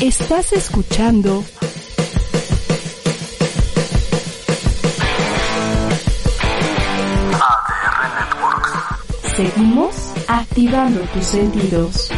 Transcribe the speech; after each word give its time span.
Estás 0.00 0.52
escuchando 0.52 1.42
ADR 7.32 8.04
Networks. 8.14 8.70
Seguimos 9.34 10.12
activando 10.28 11.00
tus 11.12 11.24
sentidos. 11.24 12.10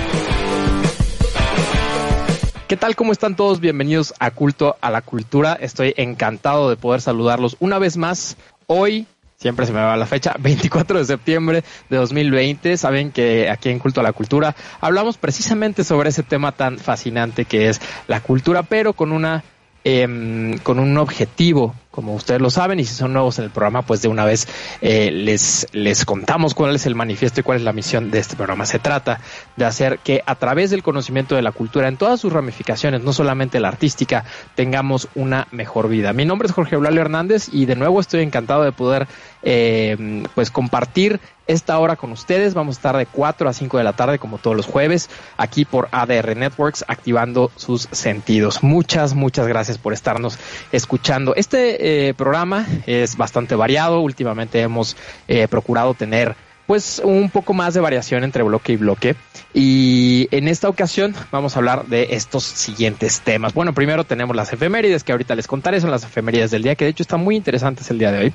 ¿Qué 2.68 2.76
tal? 2.76 2.96
¿Cómo 2.96 3.12
están 3.12 3.34
todos? 3.34 3.60
Bienvenidos 3.60 4.12
a 4.18 4.30
Culto 4.30 4.76
a 4.82 4.90
la 4.90 5.00
Cultura. 5.00 5.54
Estoy 5.54 5.94
encantado 5.96 6.68
de 6.68 6.76
poder 6.76 7.00
saludarlos 7.00 7.56
una 7.60 7.78
vez 7.78 7.96
más. 7.96 8.36
Hoy, 8.66 9.06
siempre 9.40 9.64
se 9.66 9.72
me 9.72 9.80
va 9.80 9.96
la 9.96 10.06
fecha, 10.06 10.34
24 10.38 10.98
de 10.98 11.04
septiembre 11.04 11.64
de 11.88 11.96
2020. 11.96 12.76
Saben 12.76 13.10
que 13.10 13.48
aquí 13.50 13.70
en 13.70 13.78
Culto 13.78 14.00
a 14.00 14.04
la 14.04 14.12
Cultura 14.12 14.54
hablamos 14.80 15.16
precisamente 15.16 15.82
sobre 15.82 16.10
ese 16.10 16.22
tema 16.22 16.52
tan 16.52 16.78
fascinante 16.78 17.46
que 17.46 17.68
es 17.68 17.80
la 18.06 18.20
cultura, 18.20 18.62
pero 18.62 18.92
con 18.92 19.12
una 19.12 19.42
eh, 19.82 20.58
con 20.62 20.78
un 20.78 20.98
objetivo, 20.98 21.74
como 22.00 22.14
ustedes 22.14 22.40
lo 22.40 22.48
saben, 22.48 22.80
y 22.80 22.86
si 22.86 22.94
son 22.94 23.12
nuevos 23.12 23.38
en 23.38 23.44
el 23.44 23.50
programa, 23.50 23.82
pues 23.82 24.00
de 24.00 24.08
una 24.08 24.24
vez 24.24 24.48
eh, 24.80 25.10
les, 25.10 25.66
les 25.72 26.06
contamos 26.06 26.54
cuál 26.54 26.74
es 26.74 26.86
el 26.86 26.94
manifiesto 26.94 27.40
y 27.40 27.42
cuál 27.42 27.58
es 27.58 27.62
la 27.62 27.74
misión 27.74 28.10
de 28.10 28.20
este 28.20 28.36
programa. 28.36 28.64
Se 28.64 28.78
trata 28.78 29.20
de 29.56 29.66
hacer 29.66 29.98
que 29.98 30.22
a 30.24 30.34
través 30.36 30.70
del 30.70 30.82
conocimiento 30.82 31.34
de 31.34 31.42
la 31.42 31.52
cultura, 31.52 31.88
en 31.88 31.98
todas 31.98 32.18
sus 32.18 32.32
ramificaciones, 32.32 33.02
no 33.02 33.12
solamente 33.12 33.60
la 33.60 33.68
artística, 33.68 34.24
tengamos 34.54 35.08
una 35.14 35.46
mejor 35.50 35.90
vida. 35.90 36.14
Mi 36.14 36.24
nombre 36.24 36.48
es 36.48 36.54
Jorge 36.54 36.76
Eulalio 36.76 37.02
Hernández 37.02 37.50
y 37.52 37.66
de 37.66 37.76
nuevo 37.76 38.00
estoy 38.00 38.22
encantado 38.22 38.64
de 38.64 38.72
poder 38.72 39.06
eh, 39.42 40.24
pues 40.34 40.50
compartir 40.50 41.20
esta 41.50 41.78
hora 41.78 41.96
con 41.96 42.12
ustedes. 42.12 42.54
Vamos 42.54 42.76
a 42.76 42.78
estar 42.78 42.96
de 42.96 43.06
4 43.06 43.48
a 43.48 43.52
5 43.52 43.78
de 43.78 43.84
la 43.84 43.92
tarde, 43.94 44.18
como 44.18 44.38
todos 44.38 44.56
los 44.56 44.66
jueves, 44.66 45.10
aquí 45.36 45.64
por 45.64 45.88
ADR 45.90 46.36
Networks, 46.36 46.84
activando 46.86 47.50
sus 47.56 47.88
sentidos. 47.90 48.62
Muchas, 48.62 49.14
muchas 49.14 49.48
gracias 49.48 49.76
por 49.76 49.92
estarnos 49.92 50.38
escuchando. 50.70 51.34
Este 51.34 51.89
eh, 51.90 52.14
programa 52.14 52.66
es 52.86 53.16
bastante 53.16 53.56
variado. 53.56 54.00
Últimamente 54.00 54.60
hemos 54.60 54.96
eh, 55.26 55.48
procurado 55.48 55.94
tener 55.94 56.36
pues 56.70 57.02
un 57.04 57.30
poco 57.30 57.52
más 57.52 57.74
de 57.74 57.80
variación 57.80 58.22
entre 58.22 58.44
bloque 58.44 58.74
y 58.74 58.76
bloque. 58.76 59.16
Y 59.52 60.28
en 60.30 60.46
esta 60.46 60.68
ocasión 60.68 61.16
vamos 61.32 61.56
a 61.56 61.58
hablar 61.58 61.86
de 61.86 62.10
estos 62.12 62.44
siguientes 62.44 63.22
temas. 63.22 63.54
Bueno, 63.54 63.74
primero 63.74 64.04
tenemos 64.04 64.36
las 64.36 64.52
efemérides 64.52 65.02
que 65.02 65.10
ahorita 65.10 65.34
les 65.34 65.48
contaré, 65.48 65.80
son 65.80 65.90
las 65.90 66.04
efemérides 66.04 66.52
del 66.52 66.62
día, 66.62 66.76
que 66.76 66.84
de 66.84 66.92
hecho 66.92 67.02
están 67.02 67.24
muy 67.24 67.34
interesantes 67.34 67.90
el 67.90 67.98
día 67.98 68.12
de 68.12 68.18
hoy. 68.20 68.32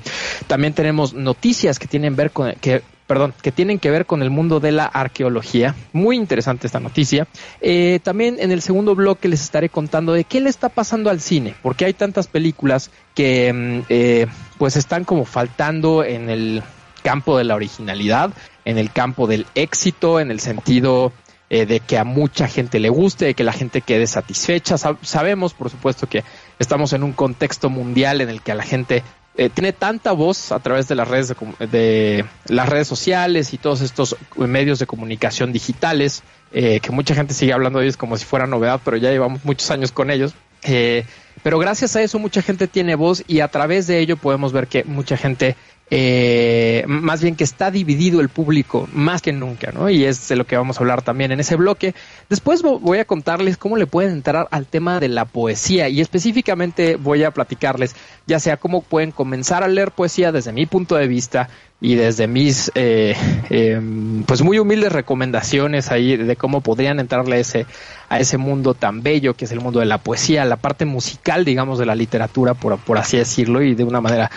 También 0.48 0.74
tenemos 0.74 1.14
noticias 1.14 1.78
que 1.78 1.86
tienen 1.86 2.14
ver 2.14 2.30
con 2.30 2.52
que 2.60 2.82
perdón, 3.06 3.32
que 3.40 3.52
tienen 3.52 3.78
que 3.78 3.90
ver 3.90 4.04
con 4.04 4.20
el 4.20 4.28
mundo 4.28 4.60
de 4.60 4.72
la 4.72 4.84
arqueología. 4.84 5.74
Muy 5.94 6.16
interesante 6.16 6.66
esta 6.66 6.80
noticia. 6.80 7.26
Eh, 7.62 8.00
también 8.02 8.36
en 8.38 8.50
el 8.50 8.60
segundo 8.60 8.94
bloque 8.94 9.28
les 9.28 9.40
estaré 9.40 9.70
contando 9.70 10.12
de 10.12 10.24
qué 10.24 10.42
le 10.42 10.50
está 10.50 10.68
pasando 10.68 11.08
al 11.08 11.22
cine, 11.22 11.54
porque 11.62 11.86
hay 11.86 11.94
tantas 11.94 12.26
películas 12.26 12.90
que 13.14 13.50
mm, 13.50 13.86
eh, 13.88 14.26
pues 14.58 14.76
están 14.76 15.04
como 15.04 15.24
faltando 15.24 16.04
en 16.04 16.28
el 16.28 16.62
campo 17.06 17.38
de 17.38 17.44
la 17.44 17.54
originalidad, 17.54 18.32
en 18.64 18.78
el 18.78 18.90
campo 18.90 19.28
del 19.28 19.46
éxito, 19.54 20.18
en 20.18 20.32
el 20.32 20.40
sentido 20.40 21.12
eh, 21.50 21.64
de 21.64 21.78
que 21.78 21.98
a 21.98 22.02
mucha 22.02 22.48
gente 22.48 22.80
le 22.80 22.88
guste, 22.88 23.26
de 23.26 23.34
que 23.34 23.44
la 23.44 23.52
gente 23.52 23.80
quede 23.80 24.08
satisfecha. 24.08 24.76
Sab 24.76 24.96
sabemos, 25.02 25.54
por 25.54 25.70
supuesto, 25.70 26.08
que 26.08 26.24
estamos 26.58 26.92
en 26.94 27.04
un 27.04 27.12
contexto 27.12 27.70
mundial 27.70 28.20
en 28.22 28.28
el 28.28 28.42
que 28.42 28.50
a 28.50 28.56
la 28.56 28.64
gente 28.64 29.04
eh, 29.36 29.50
tiene 29.50 29.72
tanta 29.72 30.10
voz 30.10 30.50
a 30.50 30.58
través 30.58 30.88
de 30.88 30.96
las 30.96 31.06
redes 31.06 31.32
de, 31.70 32.24
las 32.46 32.68
redes 32.68 32.88
sociales 32.88 33.54
y 33.54 33.58
todos 33.58 33.82
estos 33.82 34.16
medios 34.36 34.80
de 34.80 34.86
comunicación 34.86 35.52
digitales 35.52 36.24
eh, 36.52 36.80
que 36.80 36.90
mucha 36.90 37.14
gente 37.14 37.34
sigue 37.34 37.52
hablando 37.52 37.78
de 37.78 37.84
ellos 37.84 37.96
como 37.96 38.16
si 38.16 38.24
fuera 38.24 38.48
novedad, 38.48 38.80
pero 38.84 38.96
ya 38.96 39.10
llevamos 39.10 39.44
muchos 39.44 39.70
años 39.70 39.92
con 39.92 40.10
ellos. 40.10 40.34
Eh, 40.64 41.04
pero 41.44 41.60
gracias 41.60 41.94
a 41.94 42.02
eso 42.02 42.18
mucha 42.18 42.42
gente 42.42 42.66
tiene 42.66 42.96
voz 42.96 43.22
y 43.28 43.38
a 43.38 43.48
través 43.48 43.86
de 43.86 44.00
ello 44.00 44.16
podemos 44.16 44.52
ver 44.52 44.66
que 44.66 44.82
mucha 44.82 45.16
gente 45.16 45.54
eh, 45.88 46.84
más 46.88 47.22
bien 47.22 47.36
que 47.36 47.44
está 47.44 47.70
dividido 47.70 48.20
el 48.20 48.28
público 48.28 48.88
más 48.92 49.22
que 49.22 49.32
nunca, 49.32 49.70
¿no? 49.70 49.88
Y 49.88 50.04
es 50.04 50.28
de 50.28 50.34
lo 50.34 50.44
que 50.44 50.56
vamos 50.56 50.76
a 50.76 50.80
hablar 50.80 51.02
también 51.02 51.30
en 51.30 51.38
ese 51.38 51.54
bloque. 51.54 51.94
Después 52.28 52.62
voy 52.62 52.98
a 52.98 53.04
contarles 53.04 53.56
cómo 53.56 53.76
le 53.76 53.86
pueden 53.86 54.12
entrar 54.12 54.48
al 54.50 54.66
tema 54.66 54.98
de 54.98 55.08
la 55.08 55.26
poesía 55.26 55.88
y 55.88 56.00
específicamente 56.00 56.96
voy 56.96 57.22
a 57.22 57.30
platicarles 57.30 57.94
ya 58.26 58.40
sea 58.40 58.56
cómo 58.56 58.82
pueden 58.82 59.12
comenzar 59.12 59.62
a 59.62 59.68
leer 59.68 59.92
poesía 59.92 60.32
desde 60.32 60.52
mi 60.52 60.66
punto 60.66 60.96
de 60.96 61.06
vista 61.06 61.48
y 61.80 61.94
desde 61.94 62.26
mis 62.26 62.72
eh, 62.74 63.14
eh, 63.50 63.80
pues 64.26 64.42
muy 64.42 64.58
humildes 64.58 64.92
recomendaciones 64.92 65.90
ahí 65.90 66.16
de 66.16 66.36
cómo 66.36 66.62
podrían 66.62 67.00
entrarle 67.00 67.40
ese 67.40 67.66
a 68.08 68.20
ese 68.20 68.38
mundo 68.38 68.74
tan 68.74 69.02
bello 69.02 69.34
que 69.34 69.44
es 69.44 69.52
el 69.52 69.60
mundo 69.60 69.80
de 69.80 69.86
la 69.86 69.98
poesía, 69.98 70.44
la 70.44 70.56
parte 70.56 70.84
musical, 70.84 71.44
digamos, 71.44 71.78
de 71.78 71.86
la 71.86 71.94
literatura, 71.94 72.54
por, 72.54 72.78
por 72.78 72.98
así 72.98 73.16
decirlo, 73.16 73.62
y 73.62 73.74
de 73.74 73.84
una 73.84 74.00
manera 74.00 74.30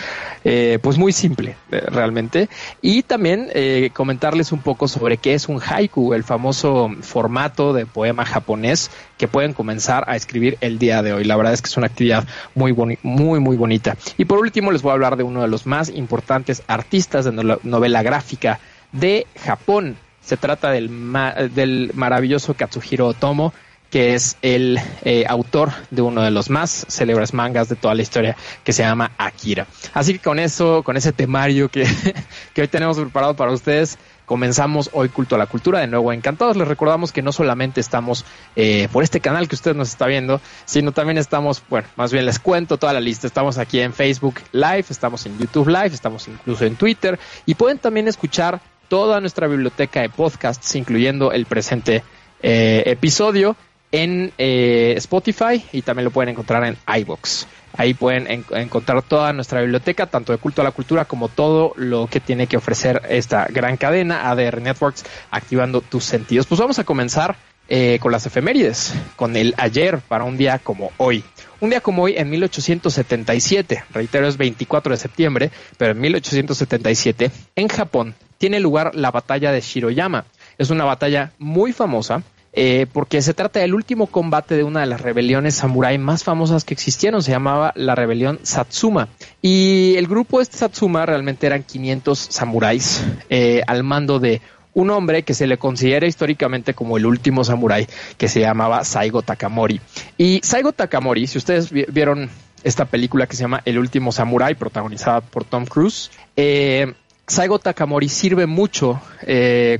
eh, 0.43 0.79
pues 0.81 0.97
muy 0.97 1.11
simple, 1.11 1.55
eh, 1.71 1.81
realmente. 1.87 2.49
Y 2.81 3.03
también 3.03 3.49
eh, 3.53 3.91
comentarles 3.93 4.51
un 4.51 4.59
poco 4.59 4.87
sobre 4.87 5.17
qué 5.17 5.33
es 5.33 5.47
un 5.49 5.61
haiku, 5.61 6.13
el 6.13 6.23
famoso 6.23 6.89
formato 7.01 7.73
de 7.73 7.85
poema 7.85 8.25
japonés 8.25 8.89
que 9.17 9.27
pueden 9.27 9.53
comenzar 9.53 10.05
a 10.07 10.15
escribir 10.15 10.57
el 10.61 10.79
día 10.79 11.03
de 11.03 11.13
hoy. 11.13 11.25
La 11.25 11.35
verdad 11.35 11.53
es 11.53 11.61
que 11.61 11.67
es 11.67 11.77
una 11.77 11.87
actividad 11.87 12.25
muy, 12.55 12.73
muy, 12.73 13.39
muy 13.39 13.57
bonita. 13.57 13.97
Y 14.17 14.25
por 14.25 14.39
último 14.39 14.71
les 14.71 14.81
voy 14.81 14.91
a 14.91 14.93
hablar 14.93 15.17
de 15.17 15.23
uno 15.23 15.41
de 15.41 15.49
los 15.49 15.65
más 15.65 15.89
importantes 15.89 16.63
artistas 16.67 17.25
de 17.25 17.31
novela 17.43 18.03
gráfica 18.03 18.59
de 18.91 19.27
Japón. 19.43 19.97
Se 20.21 20.37
trata 20.37 20.71
del, 20.71 20.89
ma 20.89 21.33
del 21.33 21.91
maravilloso 21.95 22.53
Katsuhiro 22.53 23.07
Otomo, 23.07 23.53
que 23.89 24.13
es 24.13 24.37
el 24.41 24.79
eh, 25.03 25.25
autor 25.27 25.71
de 25.89 26.01
uno 26.01 26.21
de 26.21 26.31
los 26.31 26.49
más 26.49 26.85
célebres 26.89 27.33
mangas 27.33 27.69
de 27.69 27.75
toda 27.75 27.95
la 27.95 28.01
historia, 28.01 28.35
que 28.63 28.73
se 28.73 28.83
llama 28.83 29.11
Akira. 29.17 29.65
Así 29.93 30.13
que 30.13 30.19
con 30.19 30.39
eso, 30.39 30.83
con 30.83 30.97
ese 30.97 31.11
temario 31.11 31.69
que, 31.69 31.87
que 32.53 32.61
hoy 32.61 32.67
tenemos 32.67 32.99
preparado 32.99 33.35
para 33.35 33.51
ustedes, 33.51 33.97
comenzamos 34.29 34.91
hoy 34.93 35.09
Culto 35.09 35.33
a 35.33 35.39
la 35.39 35.47
Cultura. 35.47 35.79
De 35.79 35.87
nuevo, 35.87 36.13
encantados. 36.13 36.55
Les 36.55 36.67
recordamos 36.67 37.11
que 37.11 37.23
no 37.23 37.31
solamente 37.31 37.81
estamos 37.81 38.25
eh, 38.55 38.87
por 38.91 39.03
este 39.03 39.21
canal 39.21 39.47
que 39.47 39.55
usted 39.55 39.75
nos 39.75 39.89
está 39.89 40.05
viendo, 40.05 40.39
sino 40.65 40.91
también 40.91 41.17
estamos, 41.17 41.63
bueno, 41.67 41.87
más 41.95 42.13
bien 42.13 42.27
les 42.27 42.37
cuento 42.37 42.77
toda 42.77 42.93
la 42.93 42.99
lista. 42.99 43.25
Estamos 43.25 43.57
aquí 43.57 43.79
en 43.79 43.91
Facebook 43.91 44.35
Live, 44.51 44.85
estamos 44.89 45.25
en 45.25 45.35
YouTube 45.39 45.69
Live, 45.69 45.95
estamos 45.95 46.27
incluso 46.27 46.63
en 46.63 46.75
Twitter 46.75 47.17
y 47.47 47.55
pueden 47.55 47.79
también 47.79 48.07
escuchar 48.07 48.61
toda 48.87 49.19
nuestra 49.19 49.47
biblioteca 49.47 50.01
de 50.01 50.09
podcasts, 50.09 50.75
incluyendo 50.75 51.31
el 51.31 51.47
presente 51.47 52.03
eh, 52.43 52.83
episodio 52.85 53.55
en 53.91 54.31
eh, 54.37 54.93
Spotify 54.97 55.63
y 55.71 55.81
también 55.81 56.05
lo 56.05 56.11
pueden 56.11 56.29
encontrar 56.29 56.63
en 56.65 56.77
iBox. 57.01 57.47
Ahí 57.77 57.93
pueden 57.93 58.29
en 58.29 58.45
encontrar 58.51 59.01
toda 59.03 59.31
nuestra 59.31 59.61
biblioteca, 59.61 60.07
tanto 60.07 60.31
de 60.31 60.39
culto 60.39 60.61
a 60.61 60.65
la 60.65 60.71
cultura 60.71 61.05
como 61.05 61.29
todo 61.29 61.73
lo 61.75 62.07
que 62.07 62.19
tiene 62.19 62.47
que 62.47 62.57
ofrecer 62.57 63.01
esta 63.09 63.45
gran 63.45 63.77
cadena 63.77 64.29
ADR 64.29 64.61
Networks, 64.61 65.05
activando 65.31 65.81
tus 65.81 66.03
sentidos. 66.03 66.47
Pues 66.47 66.59
vamos 66.59 66.79
a 66.79 66.83
comenzar 66.83 67.35
eh, 67.71 67.99
con 68.01 68.11
las 68.11 68.25
efemérides, 68.25 68.93
con 69.15 69.35
el 69.35 69.53
ayer 69.57 69.99
para 69.99 70.23
un 70.23 70.37
día 70.37 70.57
como 70.57 70.91
hoy. 70.97 71.23
Un 71.59 71.69
día 71.69 71.81
como 71.81 72.03
hoy, 72.03 72.15
en 72.17 72.29
1877, 72.29 73.83
reitero 73.91 74.27
es 74.27 74.37
24 74.37 74.91
de 74.91 74.97
septiembre, 74.97 75.51
pero 75.77 75.91
en 75.91 75.99
1877, 75.99 77.31
en 77.55 77.67
Japón, 77.67 78.15
tiene 78.39 78.59
lugar 78.59 78.95
la 78.95 79.11
batalla 79.11 79.51
de 79.51 79.61
Shiroyama. 79.61 80.25
Es 80.57 80.71
una 80.71 80.85
batalla 80.85 81.33
muy 81.37 81.71
famosa 81.71 82.23
eh, 82.61 82.87
porque 82.91 83.21
se 83.21 83.33
trata 83.33 83.61
del 83.61 83.73
último 83.73 84.07
combate 84.07 84.57
de 84.57 84.65
una 84.65 84.81
de 84.81 84.85
las 84.85 84.99
rebeliones 84.99 85.55
samurái 85.55 85.97
más 85.97 86.25
famosas 86.25 86.65
que 86.65 86.73
existieron, 86.73 87.23
se 87.23 87.31
llamaba 87.31 87.71
la 87.77 87.95
rebelión 87.95 88.37
Satsuma. 88.43 89.07
Y 89.41 89.93
el 89.95 90.07
grupo 90.07 90.41
este 90.41 90.57
Satsuma 90.57 91.05
realmente 91.05 91.47
eran 91.47 91.63
500 91.63 92.19
samuráis 92.19 93.05
eh, 93.29 93.61
al 93.65 93.83
mando 93.83 94.19
de 94.19 94.41
un 94.73 94.89
hombre 94.89 95.23
que 95.23 95.33
se 95.33 95.47
le 95.47 95.57
considera 95.57 96.05
históricamente 96.05 96.73
como 96.73 96.97
el 96.97 97.05
último 97.05 97.45
samurái, 97.45 97.87
que 98.17 98.27
se 98.27 98.41
llamaba 98.41 98.83
Saigo 98.83 99.21
Takamori. 99.21 99.79
Y 100.17 100.41
Saigo 100.43 100.73
Takamori, 100.73 101.27
si 101.27 101.37
ustedes 101.37 101.71
vieron 101.71 102.29
esta 102.65 102.83
película 102.83 103.25
que 103.25 103.37
se 103.37 103.43
llama 103.43 103.61
El 103.63 103.79
último 103.79 104.11
samurái, 104.11 104.55
protagonizada 104.55 105.21
por 105.21 105.45
Tom 105.45 105.65
Cruise, 105.65 106.11
eh, 106.35 106.93
Saigo 107.25 107.57
Takamori 107.57 108.09
sirve 108.09 108.47
mucho 108.47 108.99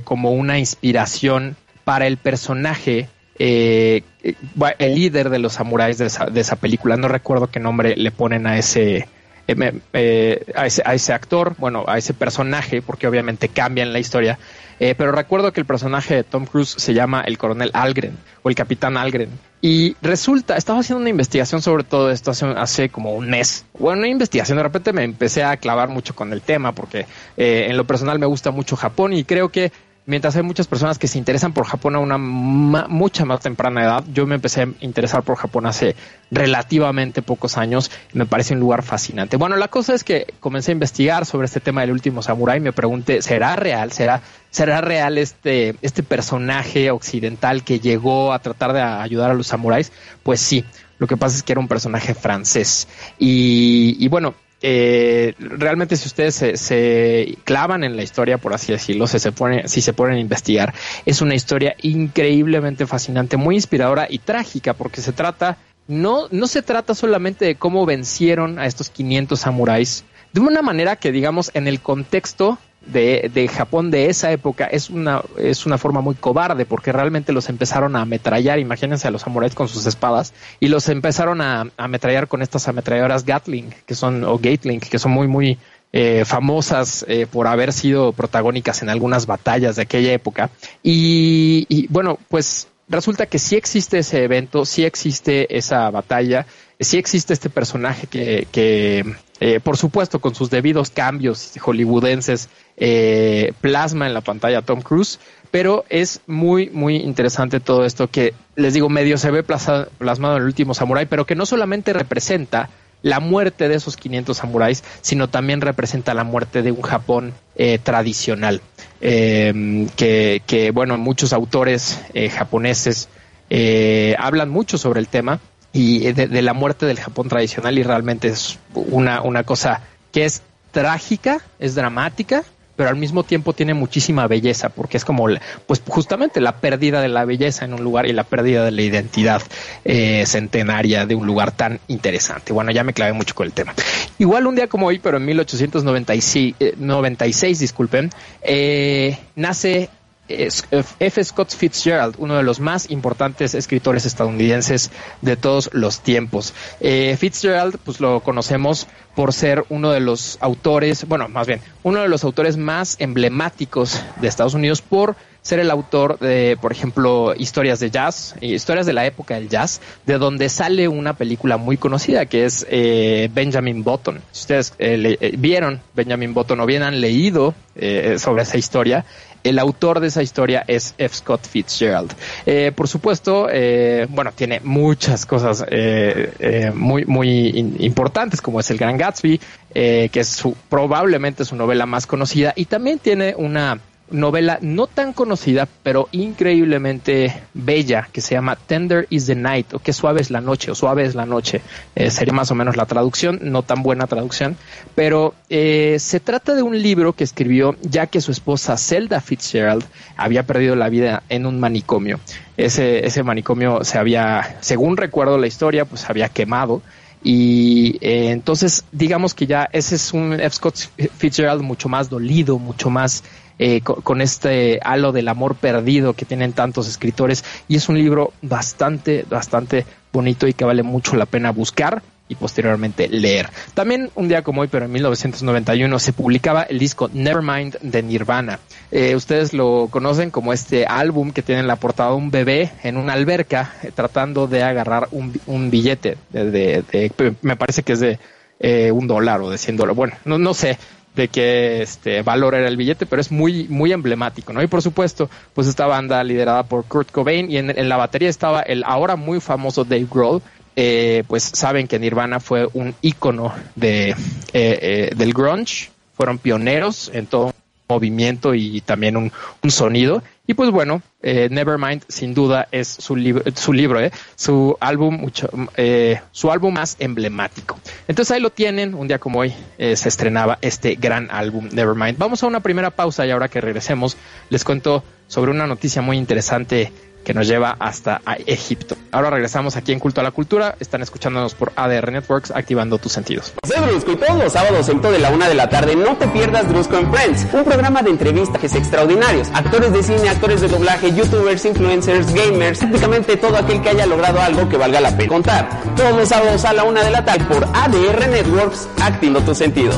como 0.04 0.30
una 0.30 0.58
inspiración 0.58 1.56
para 1.84 2.06
el 2.06 2.16
personaje 2.16 3.08
eh, 3.38 4.02
eh, 4.22 4.34
el 4.78 4.94
líder 4.94 5.30
de 5.30 5.38
los 5.38 5.54
samuráis 5.54 5.98
de 5.98 6.06
esa, 6.06 6.26
de 6.26 6.40
esa 6.40 6.56
película. 6.56 6.96
No 6.96 7.08
recuerdo 7.08 7.46
qué 7.48 7.60
nombre 7.60 7.96
le 7.96 8.10
ponen 8.10 8.46
a 8.46 8.58
ese, 8.58 9.08
eh, 9.48 9.80
eh, 9.94 10.44
a 10.54 10.66
ese, 10.66 10.82
a 10.84 10.94
ese 10.94 11.12
actor, 11.12 11.54
bueno, 11.58 11.84
a 11.86 11.96
ese 11.98 12.14
personaje, 12.14 12.82
porque 12.82 13.06
obviamente 13.06 13.48
cambian 13.48 13.92
la 13.92 13.98
historia. 13.98 14.38
Eh, 14.80 14.94
pero 14.96 15.12
recuerdo 15.12 15.52
que 15.52 15.60
el 15.60 15.66
personaje 15.66 16.14
de 16.14 16.24
Tom 16.24 16.46
Cruise 16.46 16.74
se 16.78 16.94
llama 16.94 17.20
el 17.20 17.36
coronel 17.36 17.70
Algren 17.74 18.16
o 18.42 18.48
el 18.48 18.54
capitán 18.54 18.96
Algren. 18.96 19.28
Y 19.60 19.94
resulta, 20.00 20.56
estaba 20.56 20.80
haciendo 20.80 21.02
una 21.02 21.10
investigación 21.10 21.60
sobre 21.60 21.84
todo 21.84 22.10
esto 22.10 22.30
hace, 22.30 22.46
hace 22.46 22.88
como 22.88 23.14
un 23.14 23.28
mes. 23.28 23.66
Bueno, 23.78 23.98
una 23.98 24.08
investigación, 24.08 24.56
de 24.56 24.62
repente 24.62 24.94
me 24.94 25.04
empecé 25.04 25.44
a 25.44 25.58
clavar 25.58 25.90
mucho 25.90 26.14
con 26.14 26.32
el 26.32 26.40
tema 26.40 26.72
porque 26.72 27.04
eh, 27.36 27.66
en 27.68 27.76
lo 27.76 27.84
personal 27.86 28.18
me 28.18 28.24
gusta 28.24 28.52
mucho 28.52 28.74
Japón 28.74 29.12
y 29.12 29.24
creo 29.24 29.50
que 29.50 29.70
mientras 30.06 30.34
hay 30.36 30.42
muchas 30.42 30.66
personas 30.66 30.98
que 30.98 31.06
se 31.08 31.18
interesan 31.18 31.52
por 31.52 31.66
Japón 31.66 31.94
a 31.94 31.98
una 31.98 32.18
ma- 32.18 32.86
mucha 32.88 33.24
más 33.24 33.40
temprana 33.40 33.82
edad, 33.82 34.04
yo 34.12 34.26
me 34.26 34.34
empecé 34.36 34.62
a 34.62 34.68
interesar 34.80 35.22
por 35.22 35.36
Japón 35.36 35.66
hace 35.66 35.94
relativamente 36.30 37.22
pocos 37.22 37.56
años 37.58 37.90
me 38.12 38.26
parece 38.26 38.54
un 38.54 38.60
lugar 38.60 38.82
fascinante. 38.82 39.36
Bueno, 39.36 39.56
la 39.56 39.68
cosa 39.68 39.94
es 39.94 40.04
que 40.04 40.26
comencé 40.40 40.70
a 40.70 40.74
investigar 40.74 41.26
sobre 41.26 41.46
este 41.46 41.60
tema 41.60 41.80
del 41.82 41.92
último 41.92 42.22
samurái 42.22 42.58
y 42.58 42.60
me 42.60 42.72
pregunté, 42.72 43.22
¿será 43.22 43.56
real? 43.56 43.92
¿Será, 43.92 44.22
será 44.50 44.80
real 44.80 45.18
este, 45.18 45.76
este 45.82 46.02
personaje 46.02 46.90
occidental 46.90 47.62
que 47.64 47.80
llegó 47.80 48.32
a 48.32 48.38
tratar 48.40 48.72
de 48.72 48.80
ayudar 48.82 49.30
a 49.30 49.34
los 49.34 49.46
samuráis? 49.48 49.92
Pues 50.22 50.40
sí, 50.40 50.64
lo 50.98 51.06
que 51.06 51.16
pasa 51.16 51.36
es 51.36 51.42
que 51.42 51.52
era 51.52 51.60
un 51.60 51.68
personaje 51.68 52.14
francés. 52.14 52.88
Y, 53.18 53.96
y 53.98 54.08
bueno, 54.08 54.34
eh, 54.62 55.34
realmente 55.38 55.96
si 55.96 56.06
ustedes 56.06 56.34
se, 56.34 56.56
se 56.56 57.38
clavan 57.44 57.82
en 57.82 57.96
la 57.96 58.02
historia, 58.02 58.38
por 58.38 58.52
así 58.52 58.72
decirlo, 58.72 59.06
si 59.06 59.18
se, 59.18 59.32
pone, 59.32 59.68
si 59.68 59.80
se 59.80 59.92
ponen 59.92 60.16
a 60.16 60.20
investigar, 60.20 60.74
es 61.06 61.22
una 61.22 61.34
historia 61.34 61.74
increíblemente 61.82 62.86
fascinante, 62.86 63.36
muy 63.36 63.54
inspiradora 63.54 64.06
y 64.08 64.18
trágica, 64.18 64.74
porque 64.74 65.00
se 65.00 65.12
trata, 65.12 65.56
no, 65.88 66.28
no 66.30 66.46
se 66.46 66.62
trata 66.62 66.94
solamente 66.94 67.44
de 67.44 67.54
cómo 67.54 67.86
vencieron 67.86 68.58
a 68.58 68.66
estos 68.66 68.90
500 68.90 69.40
samuráis, 69.40 70.04
de 70.32 70.40
una 70.40 70.62
manera 70.62 70.96
que, 70.96 71.10
digamos, 71.10 71.50
en 71.54 71.66
el 71.66 71.80
contexto 71.80 72.58
de, 72.86 73.30
de 73.32 73.48
Japón 73.48 73.90
de 73.90 74.06
esa 74.06 74.32
época 74.32 74.66
es 74.66 74.90
una, 74.90 75.22
es 75.36 75.66
una 75.66 75.78
forma 75.78 76.00
muy 76.00 76.14
cobarde 76.14 76.64
porque 76.64 76.92
realmente 76.92 77.32
los 77.32 77.48
empezaron 77.48 77.94
a 77.94 78.02
ametrallar, 78.02 78.58
imagínense 78.58 79.06
a 79.06 79.10
los 79.10 79.22
samuráis 79.22 79.54
con 79.54 79.68
sus 79.68 79.86
espadas 79.86 80.32
y 80.60 80.68
los 80.68 80.88
empezaron 80.88 81.40
a, 81.40 81.62
a 81.62 81.68
ametrallar 81.76 82.28
con 82.28 82.42
estas 82.42 82.68
ametralladoras 82.68 83.24
Gatling 83.24 83.74
que 83.86 83.94
son 83.94 84.24
o 84.24 84.38
Gatling 84.38 84.80
que 84.80 84.98
son 84.98 85.12
muy 85.12 85.28
muy 85.28 85.58
eh, 85.92 86.24
famosas 86.24 87.04
eh, 87.08 87.26
por 87.30 87.46
haber 87.46 87.72
sido 87.72 88.12
protagónicas 88.12 88.80
en 88.82 88.88
algunas 88.88 89.26
batallas 89.26 89.74
de 89.76 89.82
aquella 89.82 90.12
época. 90.12 90.50
Y, 90.82 91.66
y 91.68 91.86
bueno 91.88 92.18
pues 92.28 92.68
resulta 92.88 93.26
que 93.26 93.38
sí 93.38 93.56
existe 93.56 93.98
ese 93.98 94.24
evento, 94.24 94.64
sí 94.64 94.84
existe 94.84 95.56
esa 95.56 95.90
batalla, 95.90 96.46
sí 96.78 96.96
existe 96.96 97.32
este 97.34 97.50
personaje 97.50 98.06
que, 98.06 98.48
que 98.50 99.04
eh, 99.42 99.58
por 99.58 99.78
supuesto, 99.78 100.20
con 100.20 100.34
sus 100.34 100.50
debidos 100.50 100.90
cambios 100.90 101.54
hollywoodenses, 101.58 102.50
eh, 102.80 103.52
plasma 103.60 104.08
en 104.08 104.14
la 104.14 104.22
pantalla 104.22 104.62
Tom 104.62 104.80
Cruise, 104.80 105.20
pero 105.50 105.84
es 105.88 106.20
muy, 106.26 106.70
muy 106.70 106.96
interesante 106.96 107.60
todo 107.60 107.84
esto 107.84 108.08
que, 108.08 108.34
les 108.56 108.74
digo, 108.74 108.88
medio 108.88 109.18
se 109.18 109.30
ve 109.30 109.42
plasmado 109.42 110.36
en 110.36 110.42
el 110.42 110.46
último 110.46 110.74
Samurai, 110.74 111.06
pero 111.06 111.26
que 111.26 111.34
no 111.34 111.46
solamente 111.46 111.92
representa 111.92 112.70
la 113.02 113.20
muerte 113.20 113.68
de 113.68 113.76
esos 113.76 113.96
500 113.96 114.36
samuráis, 114.36 114.84
sino 115.00 115.28
también 115.28 115.60
representa 115.60 116.14
la 116.14 116.24
muerte 116.24 116.62
de 116.62 116.70
un 116.70 116.82
Japón 116.82 117.32
eh, 117.56 117.78
tradicional, 117.78 118.60
eh, 119.00 119.86
que, 119.96 120.42
que, 120.46 120.70
bueno, 120.70 120.98
muchos 120.98 121.32
autores 121.32 122.00
eh, 122.12 122.28
japoneses 122.28 123.08
eh, 123.48 124.14
hablan 124.18 124.50
mucho 124.50 124.78
sobre 124.78 125.00
el 125.00 125.08
tema 125.08 125.40
y 125.72 126.12
de, 126.12 126.26
de 126.26 126.42
la 126.42 126.52
muerte 126.52 126.86
del 126.86 127.00
Japón 127.00 127.28
tradicional 127.28 127.78
y 127.78 127.82
realmente 127.82 128.28
es 128.28 128.58
una, 128.74 129.22
una 129.22 129.44
cosa 129.44 129.82
que 130.12 130.24
es 130.24 130.42
trágica, 130.72 131.40
es 131.58 131.74
dramática, 131.74 132.44
pero 132.80 132.88
al 132.88 132.96
mismo 132.96 133.24
tiempo 133.24 133.52
tiene 133.52 133.74
muchísima 133.74 134.26
belleza, 134.26 134.70
porque 134.70 134.96
es 134.96 135.04
como, 135.04 135.26
pues 135.66 135.82
justamente 135.86 136.40
la 136.40 136.56
pérdida 136.60 137.02
de 137.02 137.08
la 137.08 137.26
belleza 137.26 137.66
en 137.66 137.74
un 137.74 137.84
lugar 137.84 138.06
y 138.06 138.14
la 138.14 138.24
pérdida 138.24 138.64
de 138.64 138.70
la 138.70 138.80
identidad 138.80 139.42
eh, 139.84 140.24
centenaria 140.24 141.04
de 141.04 141.14
un 141.14 141.26
lugar 141.26 141.52
tan 141.52 141.78
interesante. 141.88 142.54
Bueno, 142.54 142.70
ya 142.70 142.82
me 142.82 142.94
clavé 142.94 143.12
mucho 143.12 143.34
con 143.34 143.44
el 143.44 143.52
tema. 143.52 143.74
Igual 144.16 144.46
un 144.46 144.54
día 144.54 144.66
como 144.66 144.86
hoy, 144.86 144.98
pero 144.98 145.18
en 145.18 145.26
1896, 145.26 146.54
eh, 146.58 146.74
96, 146.78 147.58
disculpen, 147.58 148.08
eh, 148.40 149.18
nace 149.36 149.90
F. 150.30 151.24
Scott 151.24 151.54
Fitzgerald, 151.54 152.14
uno 152.18 152.36
de 152.36 152.42
los 152.42 152.60
más 152.60 152.90
importantes 152.90 153.54
escritores 153.54 154.06
estadounidenses 154.06 154.90
de 155.22 155.36
todos 155.36 155.70
los 155.72 156.00
tiempos. 156.00 156.54
Eh, 156.80 157.16
Fitzgerald, 157.18 157.78
pues 157.84 158.00
lo 158.00 158.20
conocemos 158.20 158.86
por 159.14 159.32
ser 159.32 159.64
uno 159.68 159.90
de 159.90 160.00
los 160.00 160.38
autores, 160.40 161.06
bueno, 161.06 161.28
más 161.28 161.46
bien, 161.46 161.60
uno 161.82 162.00
de 162.00 162.08
los 162.08 162.24
autores 162.24 162.56
más 162.56 162.96
emblemáticos 163.00 164.02
de 164.20 164.28
Estados 164.28 164.54
Unidos 164.54 164.82
por 164.82 165.16
ser 165.42 165.58
el 165.58 165.70
autor 165.70 166.18
de, 166.18 166.58
por 166.60 166.70
ejemplo, 166.70 167.34
historias 167.36 167.80
de 167.80 167.90
jazz, 167.90 168.34
historias 168.42 168.84
de 168.86 168.92
la 168.92 169.06
época 169.06 169.34
del 169.36 169.48
jazz, 169.48 169.80
de 170.04 170.18
donde 170.18 170.48
sale 170.50 170.86
una 170.86 171.14
película 171.14 171.56
muy 171.56 171.78
conocida 171.78 172.26
que 172.26 172.44
es 172.44 172.66
eh, 172.70 173.30
Benjamin 173.32 173.82
Button. 173.82 174.20
Si 174.32 174.40
ustedes 174.42 174.74
eh, 174.78 174.98
le- 174.98 175.18
eh, 175.20 175.32
vieron 175.38 175.80
Benjamin 175.94 176.34
Button 176.34 176.60
o 176.60 176.66
bien 176.66 176.82
han 176.82 177.00
leído 177.00 177.54
eh, 177.74 178.16
sobre 178.18 178.42
esa 178.42 178.58
historia, 178.58 179.06
el 179.44 179.58
autor 179.58 180.00
de 180.00 180.08
esa 180.08 180.22
historia 180.22 180.64
es 180.66 180.94
F. 180.98 181.16
Scott 181.16 181.46
Fitzgerald. 181.46 182.12
Eh, 182.46 182.72
por 182.74 182.88
supuesto, 182.88 183.48
eh, 183.50 184.06
bueno, 184.10 184.32
tiene 184.34 184.60
muchas 184.62 185.26
cosas 185.26 185.64
eh, 185.68 186.32
eh, 186.38 186.72
muy, 186.74 187.04
muy 187.04 187.48
importantes, 187.78 188.40
como 188.40 188.60
es 188.60 188.70
El 188.70 188.78
Gran 188.78 188.96
Gatsby, 188.96 189.40
eh, 189.74 190.08
que 190.12 190.20
es 190.20 190.28
su, 190.28 190.54
probablemente 190.68 191.44
su 191.44 191.56
novela 191.56 191.86
más 191.86 192.06
conocida, 192.06 192.52
y 192.56 192.66
también 192.66 192.98
tiene 192.98 193.34
una 193.36 193.80
novela 194.10 194.58
no 194.60 194.86
tan 194.86 195.12
conocida, 195.12 195.68
pero 195.82 196.08
increíblemente 196.12 197.42
bella, 197.54 198.08
que 198.12 198.20
se 198.20 198.34
llama 198.34 198.56
Tender 198.56 199.06
is 199.10 199.26
the 199.26 199.34
Night, 199.34 199.74
o 199.74 199.78
que 199.78 199.92
suave 199.92 200.20
es 200.20 200.30
la 200.30 200.40
noche, 200.40 200.70
o 200.70 200.74
suave 200.74 201.04
es 201.04 201.14
la 201.14 201.26
noche, 201.26 201.60
eh, 201.94 202.10
sería 202.10 202.32
más 202.32 202.50
o 202.50 202.54
menos 202.54 202.76
la 202.76 202.86
traducción, 202.86 203.38
no 203.42 203.62
tan 203.62 203.82
buena 203.82 204.06
traducción, 204.06 204.56
pero 204.94 205.34
eh, 205.48 205.96
se 205.98 206.20
trata 206.20 206.54
de 206.54 206.62
un 206.62 206.80
libro 206.80 207.12
que 207.12 207.24
escribió 207.24 207.76
ya 207.82 208.06
que 208.06 208.20
su 208.20 208.32
esposa 208.32 208.76
Zelda 208.76 209.20
Fitzgerald 209.20 209.84
había 210.16 210.44
perdido 210.44 210.76
la 210.76 210.88
vida 210.88 211.22
en 211.28 211.46
un 211.46 211.60
manicomio. 211.60 212.20
Ese, 212.56 213.06
ese 213.06 213.22
manicomio 213.22 213.84
se 213.84 213.98
había, 213.98 214.58
según 214.60 214.96
recuerdo 214.96 215.38
la 215.38 215.46
historia, 215.46 215.84
pues 215.84 216.02
se 216.02 216.06
había 216.08 216.28
quemado. 216.28 216.82
Y 217.22 217.98
eh, 218.00 218.30
entonces, 218.30 218.84
digamos 218.92 219.34
que 219.34 219.46
ya 219.46 219.68
ese 219.72 219.96
es 219.96 220.12
un 220.12 220.32
F. 220.34 220.50
Scott 220.56 220.76
Fitzgerald 221.18 221.62
mucho 221.62 221.88
más 221.88 222.08
dolido, 222.08 222.58
mucho 222.58 222.88
más 222.88 223.24
eh, 223.62 223.82
co- 223.82 223.96
con, 224.02 224.22
este 224.22 224.80
halo 224.82 225.12
del 225.12 225.28
amor 225.28 225.54
perdido 225.54 226.14
que 226.14 226.24
tienen 226.24 226.54
tantos 226.54 226.88
escritores. 226.88 227.44
Y 227.68 227.76
es 227.76 227.88
un 227.90 227.98
libro 227.98 228.32
bastante, 228.42 229.24
bastante 229.28 229.84
bonito 230.12 230.48
y 230.48 230.54
que 230.54 230.64
vale 230.64 230.82
mucho 230.82 231.14
la 231.14 231.26
pena 231.26 231.52
buscar 231.52 232.02
y 232.26 232.36
posteriormente 232.36 233.08
leer. 233.08 233.50
También 233.74 234.08
un 234.14 234.28
día 234.28 234.42
como 234.42 234.60
hoy, 234.62 234.68
pero 234.68 234.84
en 234.86 234.92
1991, 234.92 235.98
se 235.98 236.12
publicaba 236.12 236.62
el 236.62 236.78
disco 236.78 237.10
Nevermind 237.12 237.76
de 237.82 238.02
Nirvana. 238.04 238.60
Eh, 238.92 239.14
ustedes 239.16 239.52
lo 239.52 239.88
conocen 239.90 240.30
como 240.30 240.52
este 240.52 240.86
álbum 240.86 241.32
que 241.32 241.42
tiene 241.42 241.60
en 241.60 241.66
la 241.66 241.76
portada 241.76 242.14
un 242.14 242.30
bebé 242.30 242.70
en 242.84 242.96
una 242.96 243.12
alberca 243.14 243.74
eh, 243.82 243.90
tratando 243.94 244.46
de 244.46 244.62
agarrar 244.62 245.08
un, 245.10 245.38
un 245.46 245.70
billete 245.70 246.16
de, 246.30 246.50
de- 246.52 246.82
de- 246.92 247.34
me 247.42 247.56
parece 247.56 247.82
que 247.82 247.92
es 247.94 248.00
de 248.00 248.18
eh, 248.60 248.92
un 248.92 249.06
dólar 249.08 249.40
o 249.40 249.50
de 249.50 249.58
100 249.58 249.76
dólares. 249.76 249.96
Bueno, 249.96 250.14
no, 250.24 250.38
no 250.38 250.54
sé 250.54 250.78
de 251.20 251.28
qué 251.28 251.82
este 251.82 252.22
valor 252.22 252.54
era 252.54 252.66
el 252.66 252.78
billete, 252.78 253.04
pero 253.04 253.20
es 253.20 253.30
muy, 253.30 253.68
muy 253.68 253.92
emblemático, 253.92 254.52
¿no? 254.52 254.62
Y 254.62 254.66
por 254.66 254.80
supuesto, 254.80 255.28
pues 255.54 255.66
esta 255.66 255.86
banda 255.86 256.24
liderada 256.24 256.62
por 256.62 256.84
Kurt 256.86 257.10
Cobain 257.10 257.50
y 257.50 257.58
en, 257.58 257.88
la 257.88 257.96
batería 257.98 258.30
estaba 258.30 258.62
el 258.62 258.82
ahora 258.84 259.16
muy 259.16 259.40
famoso 259.40 259.84
Dave 259.84 260.06
Grohl, 260.10 260.40
eh, 260.76 261.24
pues 261.28 261.42
saben 261.42 261.86
que 261.88 261.98
Nirvana 261.98 262.40
fue 262.40 262.68
un 262.72 262.94
ícono 263.02 263.52
de, 263.76 264.10
eh, 264.10 264.16
eh, 264.52 265.10
del 265.14 265.34
grunge, 265.34 265.90
fueron 266.14 266.38
pioneros 266.38 267.10
en 267.12 267.26
todo 267.26 267.52
movimiento 267.90 268.54
y 268.54 268.80
también 268.80 269.16
un, 269.16 269.30
un 269.62 269.70
sonido. 269.70 270.22
Y 270.46 270.54
pues 270.54 270.70
bueno, 270.70 271.00
eh, 271.22 271.48
Nevermind 271.48 272.02
sin 272.08 272.34
duda 272.34 272.66
es 272.72 272.88
su, 272.88 273.14
libro 273.14 273.44
su 273.54 273.72
libro, 273.72 274.00
eh, 274.00 274.10
su 274.34 274.76
álbum 274.80 275.16
mucho, 275.16 275.48
eh, 275.76 276.20
su 276.32 276.50
álbum 276.50 276.74
más 276.74 276.96
emblemático. 276.98 277.78
Entonces 278.08 278.32
ahí 278.34 278.40
lo 278.40 278.50
tienen, 278.50 278.94
un 278.94 279.06
día 279.06 279.20
como 279.20 279.40
hoy 279.40 279.52
eh, 279.78 279.94
se 279.94 280.08
estrenaba 280.08 280.58
este 280.60 280.96
gran 280.96 281.28
álbum 281.30 281.68
Nevermind. 281.70 282.18
Vamos 282.18 282.42
a 282.42 282.48
una 282.48 282.60
primera 282.60 282.90
pausa 282.90 283.24
y 283.26 283.30
ahora 283.30 283.48
que 283.48 283.60
regresemos 283.60 284.16
les 284.48 284.64
cuento 284.64 285.04
sobre 285.28 285.52
una 285.52 285.68
noticia 285.68 286.02
muy 286.02 286.16
interesante 286.16 286.92
que 287.24 287.34
nos 287.34 287.46
lleva 287.46 287.76
hasta 287.78 288.20
a 288.24 288.34
Egipto. 288.34 288.96
Ahora 289.12 289.30
regresamos 289.30 289.76
aquí 289.76 289.92
en 289.92 289.98
Culto 289.98 290.20
a 290.20 290.24
la 290.24 290.30
Cultura. 290.30 290.76
Están 290.80 291.02
escuchándonos 291.02 291.54
por 291.54 291.72
ADR 291.76 292.12
Networks, 292.12 292.50
activando 292.50 292.98
tus 292.98 293.12
sentidos. 293.12 293.52
Soy 293.66 293.80
Drusco 293.86 294.12
y 294.12 294.16
todos 294.16 294.36
los 294.36 294.52
sábados 294.52 294.88
en 294.88 295.00
de 295.00 295.18
la 295.18 295.30
una 295.30 295.48
de 295.48 295.54
la 295.54 295.68
tarde 295.68 295.96
no 295.96 296.16
te 296.16 296.28
pierdas 296.28 296.68
Drusco 296.68 296.98
en 296.98 297.12
Friends, 297.12 297.46
un 297.52 297.64
programa 297.64 298.02
de 298.02 298.10
entrevistas 298.10 298.74
extraordinarios. 298.74 299.48
Actores 299.54 299.92
de 299.92 300.02
cine, 300.02 300.28
actores 300.28 300.60
de 300.60 300.68
doblaje, 300.68 301.12
youtubers, 301.14 301.64
influencers, 301.64 302.32
gamers, 302.34 302.78
prácticamente 302.78 303.36
todo 303.36 303.56
aquel 303.56 303.80
que 303.80 303.88
haya 303.90 304.06
logrado 304.06 304.40
algo 304.40 304.68
que 304.68 304.76
valga 304.76 305.00
la 305.00 305.16
pena 305.16 305.30
contar. 305.30 305.68
Todos 305.96 306.16
los 306.16 306.28
sábados 306.28 306.64
a 306.64 306.72
la 306.72 306.84
una 306.84 307.02
de 307.02 307.10
la 307.10 307.24
tarde 307.24 307.44
por 307.44 307.64
ADR 307.64 308.28
Networks, 308.28 308.88
activando 309.00 309.40
tus 309.42 309.58
sentidos. 309.58 309.96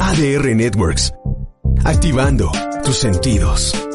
ADR 0.00 0.54
Networks, 0.54 1.14
activando 1.84 2.50
tus 2.84 2.96
sentidos. 2.96 3.91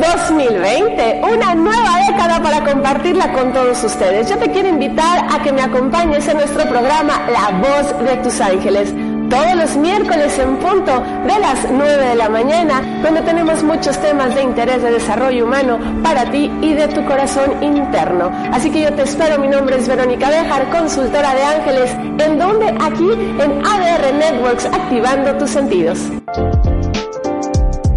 2020, 0.00 1.20
una 1.22 1.54
nueva 1.54 1.98
década 2.08 2.42
para 2.42 2.64
compartirla 2.64 3.32
con 3.32 3.52
todos 3.52 3.82
ustedes. 3.82 4.28
Yo 4.28 4.38
te 4.38 4.50
quiero 4.50 4.68
invitar 4.68 5.26
a 5.30 5.42
que 5.42 5.52
me 5.52 5.62
acompañes 5.62 6.26
en 6.28 6.36
nuestro 6.36 6.68
programa 6.68 7.26
La 7.30 7.58
Voz 7.58 7.98
de 8.04 8.16
tus 8.18 8.40
Ángeles. 8.40 8.94
Todos 9.28 9.54
los 9.56 9.76
miércoles 9.76 10.38
en 10.38 10.56
punto 10.56 11.02
de 11.26 11.38
las 11.38 11.66
9 11.70 12.08
de 12.08 12.14
la 12.14 12.30
mañana, 12.30 13.00
donde 13.02 13.20
tenemos 13.22 13.62
muchos 13.62 13.98
temas 13.98 14.34
de 14.34 14.42
interés 14.42 14.82
de 14.82 14.92
desarrollo 14.92 15.44
humano 15.44 15.78
para 16.02 16.30
ti 16.30 16.50
y 16.62 16.72
de 16.72 16.88
tu 16.88 17.04
corazón 17.04 17.62
interno. 17.62 18.30
Así 18.52 18.70
que 18.70 18.80
yo 18.80 18.92
te 18.94 19.02
espero, 19.02 19.38
mi 19.38 19.48
nombre 19.48 19.76
es 19.76 19.86
Verónica 19.86 20.30
Bejar, 20.30 20.70
consultora 20.70 21.34
de 21.34 21.42
ángeles, 21.42 21.90
en 22.18 22.38
donde 22.38 22.68
aquí 22.80 23.10
en 23.12 23.66
ADR 23.66 24.14
Networks, 24.14 24.64
activando 24.64 25.36
tus 25.36 25.50
sentidos. 25.50 25.98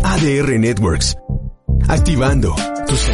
ADR 0.04 0.60
Networks 0.60 1.16
activando 1.92 2.56
tus 2.88 3.12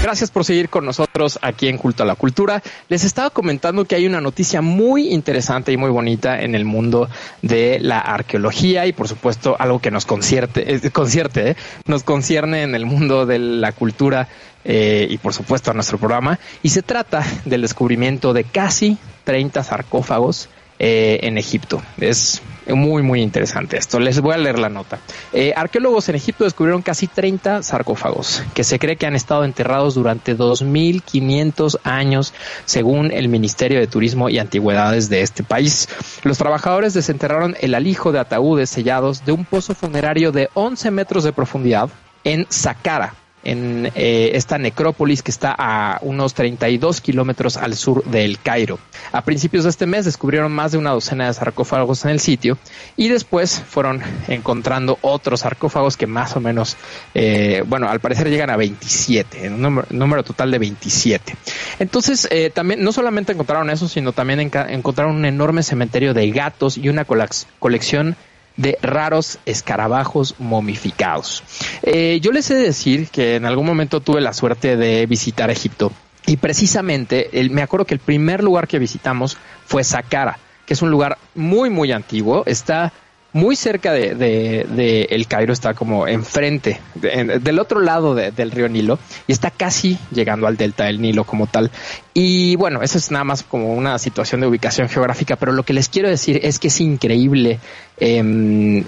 Gracias 0.00 0.30
por 0.30 0.46
seguir 0.46 0.70
con 0.70 0.86
nosotros 0.86 1.38
aquí 1.42 1.68
en 1.68 1.76
Culto 1.76 2.02
a 2.02 2.06
la 2.06 2.14
Cultura. 2.14 2.62
Les 2.88 3.04
estaba 3.04 3.28
comentando 3.28 3.84
que 3.84 3.94
hay 3.94 4.06
una 4.06 4.22
noticia 4.22 4.62
muy 4.62 5.12
interesante 5.12 5.70
y 5.70 5.76
muy 5.76 5.90
bonita 5.90 6.40
en 6.40 6.54
el 6.54 6.64
mundo 6.64 7.10
de 7.42 7.78
la 7.78 7.98
arqueología 7.98 8.86
y 8.86 8.94
por 8.94 9.06
supuesto 9.06 9.54
algo 9.58 9.80
que 9.80 9.90
nos 9.90 10.06
concierte, 10.06 10.74
eh, 10.74 10.90
concierte, 10.90 11.50
eh, 11.50 11.56
nos 11.84 12.04
concierne 12.04 12.62
en 12.62 12.74
el 12.74 12.86
mundo 12.86 13.26
de 13.26 13.38
la 13.38 13.72
cultura 13.72 14.28
eh, 14.64 15.06
y 15.10 15.18
por 15.18 15.34
supuesto 15.34 15.70
a 15.70 15.74
nuestro 15.74 15.98
programa. 15.98 16.38
Y 16.62 16.70
se 16.70 16.80
trata 16.80 17.22
del 17.44 17.60
descubrimiento 17.60 18.32
de 18.32 18.44
casi 18.44 18.96
30 19.24 19.62
sarcófagos 19.62 20.48
eh, 20.78 21.20
en 21.22 21.38
Egipto. 21.38 21.82
Es 21.98 22.42
muy, 22.74 23.02
muy 23.02 23.22
interesante 23.22 23.76
esto. 23.76 23.98
Les 23.98 24.20
voy 24.20 24.34
a 24.34 24.38
leer 24.38 24.58
la 24.58 24.68
nota. 24.68 24.98
Eh, 25.32 25.52
arqueólogos 25.56 26.08
en 26.08 26.16
Egipto 26.16 26.44
descubrieron 26.44 26.82
casi 26.82 27.06
30 27.06 27.62
sarcófagos 27.62 28.42
que 28.54 28.64
se 28.64 28.78
cree 28.78 28.96
que 28.96 29.06
han 29.06 29.14
estado 29.14 29.44
enterrados 29.44 29.94
durante 29.94 30.36
2.500 30.36 31.78
años, 31.84 32.34
según 32.64 33.10
el 33.10 33.28
Ministerio 33.28 33.78
de 33.78 33.86
Turismo 33.86 34.28
y 34.28 34.38
Antigüedades 34.38 35.08
de 35.08 35.22
este 35.22 35.42
país. 35.42 35.88
Los 36.22 36.38
trabajadores 36.38 36.94
desenterraron 36.94 37.56
el 37.60 37.74
alijo 37.74 38.12
de 38.12 38.20
ataúdes 38.20 38.70
sellados 38.70 39.24
de 39.24 39.32
un 39.32 39.44
pozo 39.44 39.74
funerario 39.74 40.32
de 40.32 40.48
11 40.54 40.90
metros 40.90 41.24
de 41.24 41.32
profundidad 41.32 41.90
en 42.24 42.46
Saqqara, 42.50 43.14
en 43.50 43.90
eh, 43.94 44.32
esta 44.34 44.58
necrópolis 44.58 45.22
que 45.22 45.30
está 45.30 45.54
a 45.56 45.98
unos 46.02 46.34
32 46.34 47.00
kilómetros 47.00 47.56
al 47.56 47.76
sur 47.76 48.04
del 48.04 48.38
Cairo. 48.38 48.78
A 49.12 49.22
principios 49.22 49.64
de 49.64 49.70
este 49.70 49.86
mes 49.86 50.04
descubrieron 50.04 50.52
más 50.52 50.72
de 50.72 50.78
una 50.78 50.90
docena 50.90 51.26
de 51.26 51.34
sarcófagos 51.34 52.04
en 52.04 52.10
el 52.10 52.20
sitio 52.20 52.58
y 52.96 53.08
después 53.08 53.62
fueron 53.66 54.02
encontrando 54.28 54.98
otros 55.00 55.40
sarcófagos 55.40 55.96
que 55.96 56.06
más 56.06 56.36
o 56.36 56.40
menos, 56.40 56.76
eh, 57.14 57.62
bueno, 57.66 57.88
al 57.88 58.00
parecer 58.00 58.28
llegan 58.28 58.50
a 58.50 58.56
27, 58.56 59.48
un 59.48 59.82
número, 59.90 60.22
total 60.22 60.50
de 60.50 60.58
27. 60.58 61.34
Entonces, 61.78 62.28
eh, 62.30 62.50
también 62.50 62.82
no 62.82 62.92
solamente 62.92 63.32
encontraron 63.32 63.70
eso, 63.70 63.88
sino 63.88 64.12
también 64.12 64.40
encontraron 64.40 65.16
un 65.16 65.24
enorme 65.24 65.62
cementerio 65.62 66.12
de 66.12 66.30
gatos 66.30 66.76
y 66.76 66.88
una 66.88 67.04
colección 67.04 68.16
de 68.58 68.76
raros 68.82 69.38
escarabajos 69.46 70.34
momificados. 70.38 71.42
Eh, 71.82 72.18
yo 72.20 72.32
les 72.32 72.50
he 72.50 72.54
de 72.54 72.64
decir 72.64 73.08
que 73.08 73.36
en 73.36 73.46
algún 73.46 73.64
momento 73.64 74.00
tuve 74.00 74.20
la 74.20 74.34
suerte 74.34 74.76
de 74.76 75.06
visitar 75.06 75.48
Egipto 75.48 75.90
y 76.26 76.36
precisamente 76.36 77.30
me 77.50 77.62
acuerdo 77.62 77.86
que 77.86 77.94
el 77.94 78.00
primer 78.00 78.44
lugar 78.44 78.68
que 78.68 78.78
visitamos 78.78 79.38
fue 79.64 79.82
Saqqara, 79.82 80.38
que 80.66 80.74
es 80.74 80.82
un 80.82 80.90
lugar 80.90 81.16
muy 81.34 81.70
muy 81.70 81.92
antiguo, 81.92 82.42
está 82.44 82.92
muy 83.32 83.56
cerca 83.56 83.92
de, 83.92 85.06
El 85.10 85.26
Cairo, 85.26 85.52
está 85.52 85.74
como 85.74 86.08
enfrente, 86.08 86.80
del 86.94 87.58
otro 87.58 87.80
lado 87.80 88.14
del 88.14 88.50
río 88.50 88.68
Nilo, 88.68 88.98
y 89.26 89.32
está 89.32 89.50
casi 89.50 89.98
llegando 90.10 90.46
al 90.46 90.56
delta 90.56 90.84
del 90.84 91.00
Nilo 91.00 91.24
como 91.24 91.46
tal. 91.46 91.70
Y 92.14 92.56
bueno, 92.56 92.82
eso 92.82 92.96
es 92.96 93.10
nada 93.10 93.24
más 93.24 93.42
como 93.42 93.74
una 93.74 93.98
situación 93.98 94.40
de 94.40 94.46
ubicación 94.46 94.88
geográfica, 94.88 95.36
pero 95.36 95.52
lo 95.52 95.62
que 95.62 95.74
les 95.74 95.88
quiero 95.88 96.08
decir 96.08 96.40
es 96.42 96.58
que 96.58 96.68
es 96.68 96.80
increíble 96.80 97.60
em, 97.98 98.84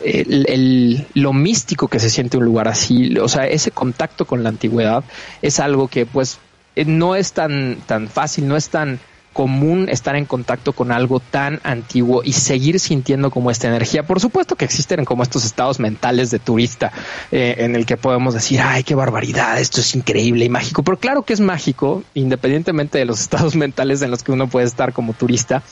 lo 1.15 1.33
místico 1.33 1.89
que 1.89 1.99
se 1.99 2.09
siente 2.09 2.39
un 2.39 2.45
lugar 2.45 2.67
así, 2.67 3.17
o 3.19 3.29
sea, 3.29 3.47
ese 3.47 3.71
contacto 3.71 4.25
con 4.25 4.43
la 4.43 4.49
antigüedad 4.49 5.05
es 5.43 5.61
algo 5.61 5.89
que 5.89 6.07
pues 6.07 6.39
no 6.87 7.15
es 7.15 7.33
tan, 7.33 7.77
tan 7.87 8.09
fácil, 8.09 8.49
no 8.49 8.57
es 8.57 8.71
tan 8.71 9.01
común 9.33 9.89
estar 9.89 10.17
en 10.17 10.25
contacto 10.25 10.73
con 10.73 10.91
algo 10.93 11.21
tan 11.21 11.61
antiguo 11.63 12.23
y 12.25 12.33
seguir 12.33 12.81
sintiendo 12.81 13.31
como 13.31 13.51
esta 13.51 13.69
energía. 13.69 14.03
Por 14.03 14.21
supuesto 14.21 14.57
que 14.57 14.65
existen 14.65 15.05
como 15.05 15.23
estos 15.23 15.45
estados 15.45 15.79
mentales 15.79 16.31
de 16.31 16.39
turista 16.39 16.93
eh, 17.31 17.57
en 17.59 17.77
el 17.77 17.87
que 17.87 17.97
podemos 17.97 18.35
decir, 18.35 18.61
ay, 18.61 18.83
qué 18.83 18.95
barbaridad, 18.95 19.61
esto 19.61 19.81
es 19.81 19.95
increíble 19.95 20.45
y 20.45 20.49
mágico. 20.49 20.83
Pero 20.83 20.99
claro 20.99 21.23
que 21.23 21.33
es 21.33 21.41
mágico, 21.41 22.03
independientemente 22.15 22.99
de 22.99 23.05
los 23.05 23.21
estados 23.31 23.55
mentales 23.55 24.03
en 24.03 24.11
los 24.11 24.23
que 24.23 24.33
uno 24.33 24.49
puede 24.49 24.67
estar 24.67 24.93
como 24.93 25.13
turista, 25.13 25.63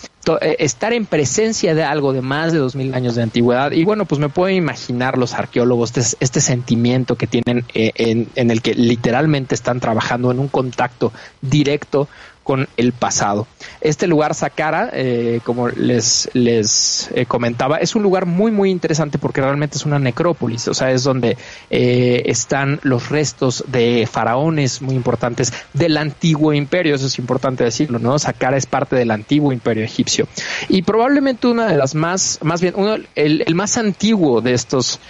eh, 0.41 0.57
estar 0.61 0.93
en 0.93 1.07
presencia 1.07 1.75
de 1.75 1.83
algo 1.83 2.13
de 2.13 2.21
más 2.23 2.53
de 2.53 2.59
dos 2.59 2.77
mil 2.77 2.95
años 2.95 3.15
de 3.17 3.23
antigüedad. 3.23 3.73
Y 3.73 3.85
bueno, 3.85 4.05
pues 4.05 4.21
me 4.21 4.29
puedo 4.29 4.51
imaginar 4.51 5.19
los 5.19 5.35
arqueólogos 5.35 5.97
este, 5.97 6.17
este 6.21 6.41
sentimiento 6.41 7.17
que 7.17 7.27
tienen 7.27 7.65
eh, 7.75 7.93
en, 7.97 8.29
en 8.37 8.51
el 8.51 8.63
que 8.63 8.75
literalmente 8.75 9.55
están 9.55 9.81
trabajando 9.81 10.31
en 10.31 10.39
un 10.39 10.49
contacto 10.49 11.13
directo 11.41 12.09
con 12.49 12.67
el 12.79 12.95
pasado. 12.95 13.47
Este 13.83 14.07
lugar, 14.07 14.35
Saqqara, 14.35 14.89
eh, 14.95 15.41
como 15.45 15.69
les, 15.69 16.31
les 16.33 17.11
eh, 17.15 17.27
comentaba, 17.27 17.77
es 17.77 17.95
un 17.95 18.03
lugar 18.03 18.25
muy, 18.25 18.51
muy 18.51 18.71
interesante 18.71 19.19
porque 19.19 19.43
realmente 19.43 19.77
es 19.77 19.85
una 19.85 19.99
necrópolis, 19.99 20.67
o 20.67 20.73
sea, 20.73 20.91
es 20.91 21.05
donde 21.05 21.37
eh, 21.69 22.23
están 22.25 22.81
los 22.85 23.11
restos 23.11 23.65
de 23.67 24.09
faraones 24.11 24.81
muy 24.81 24.95
importantes 24.95 25.53
del 25.75 25.99
antiguo 25.99 26.55
imperio, 26.55 26.95
eso 26.95 27.09
es 27.09 27.19
importante 27.19 27.65
decirlo, 27.65 27.99
¿no? 27.99 28.19
Saqqara 28.19 28.57
es 28.57 28.65
parte 28.65 28.97
del 28.97 29.11
antiguo 29.11 29.53
imperio 29.53 29.85
egipcio. 29.85 30.27
Y 30.71 30.81
probablemente 30.81 31.49
una 31.49 31.67
de 31.67 31.77
las 31.77 31.95
más, 31.95 32.39
más 32.41 32.63
bien, 32.63 32.73
uno, 32.79 32.97
el, 33.15 33.45
más 33.55 33.77
antiguo 33.77 34.41
de 34.41 34.55
estos 34.55 35.01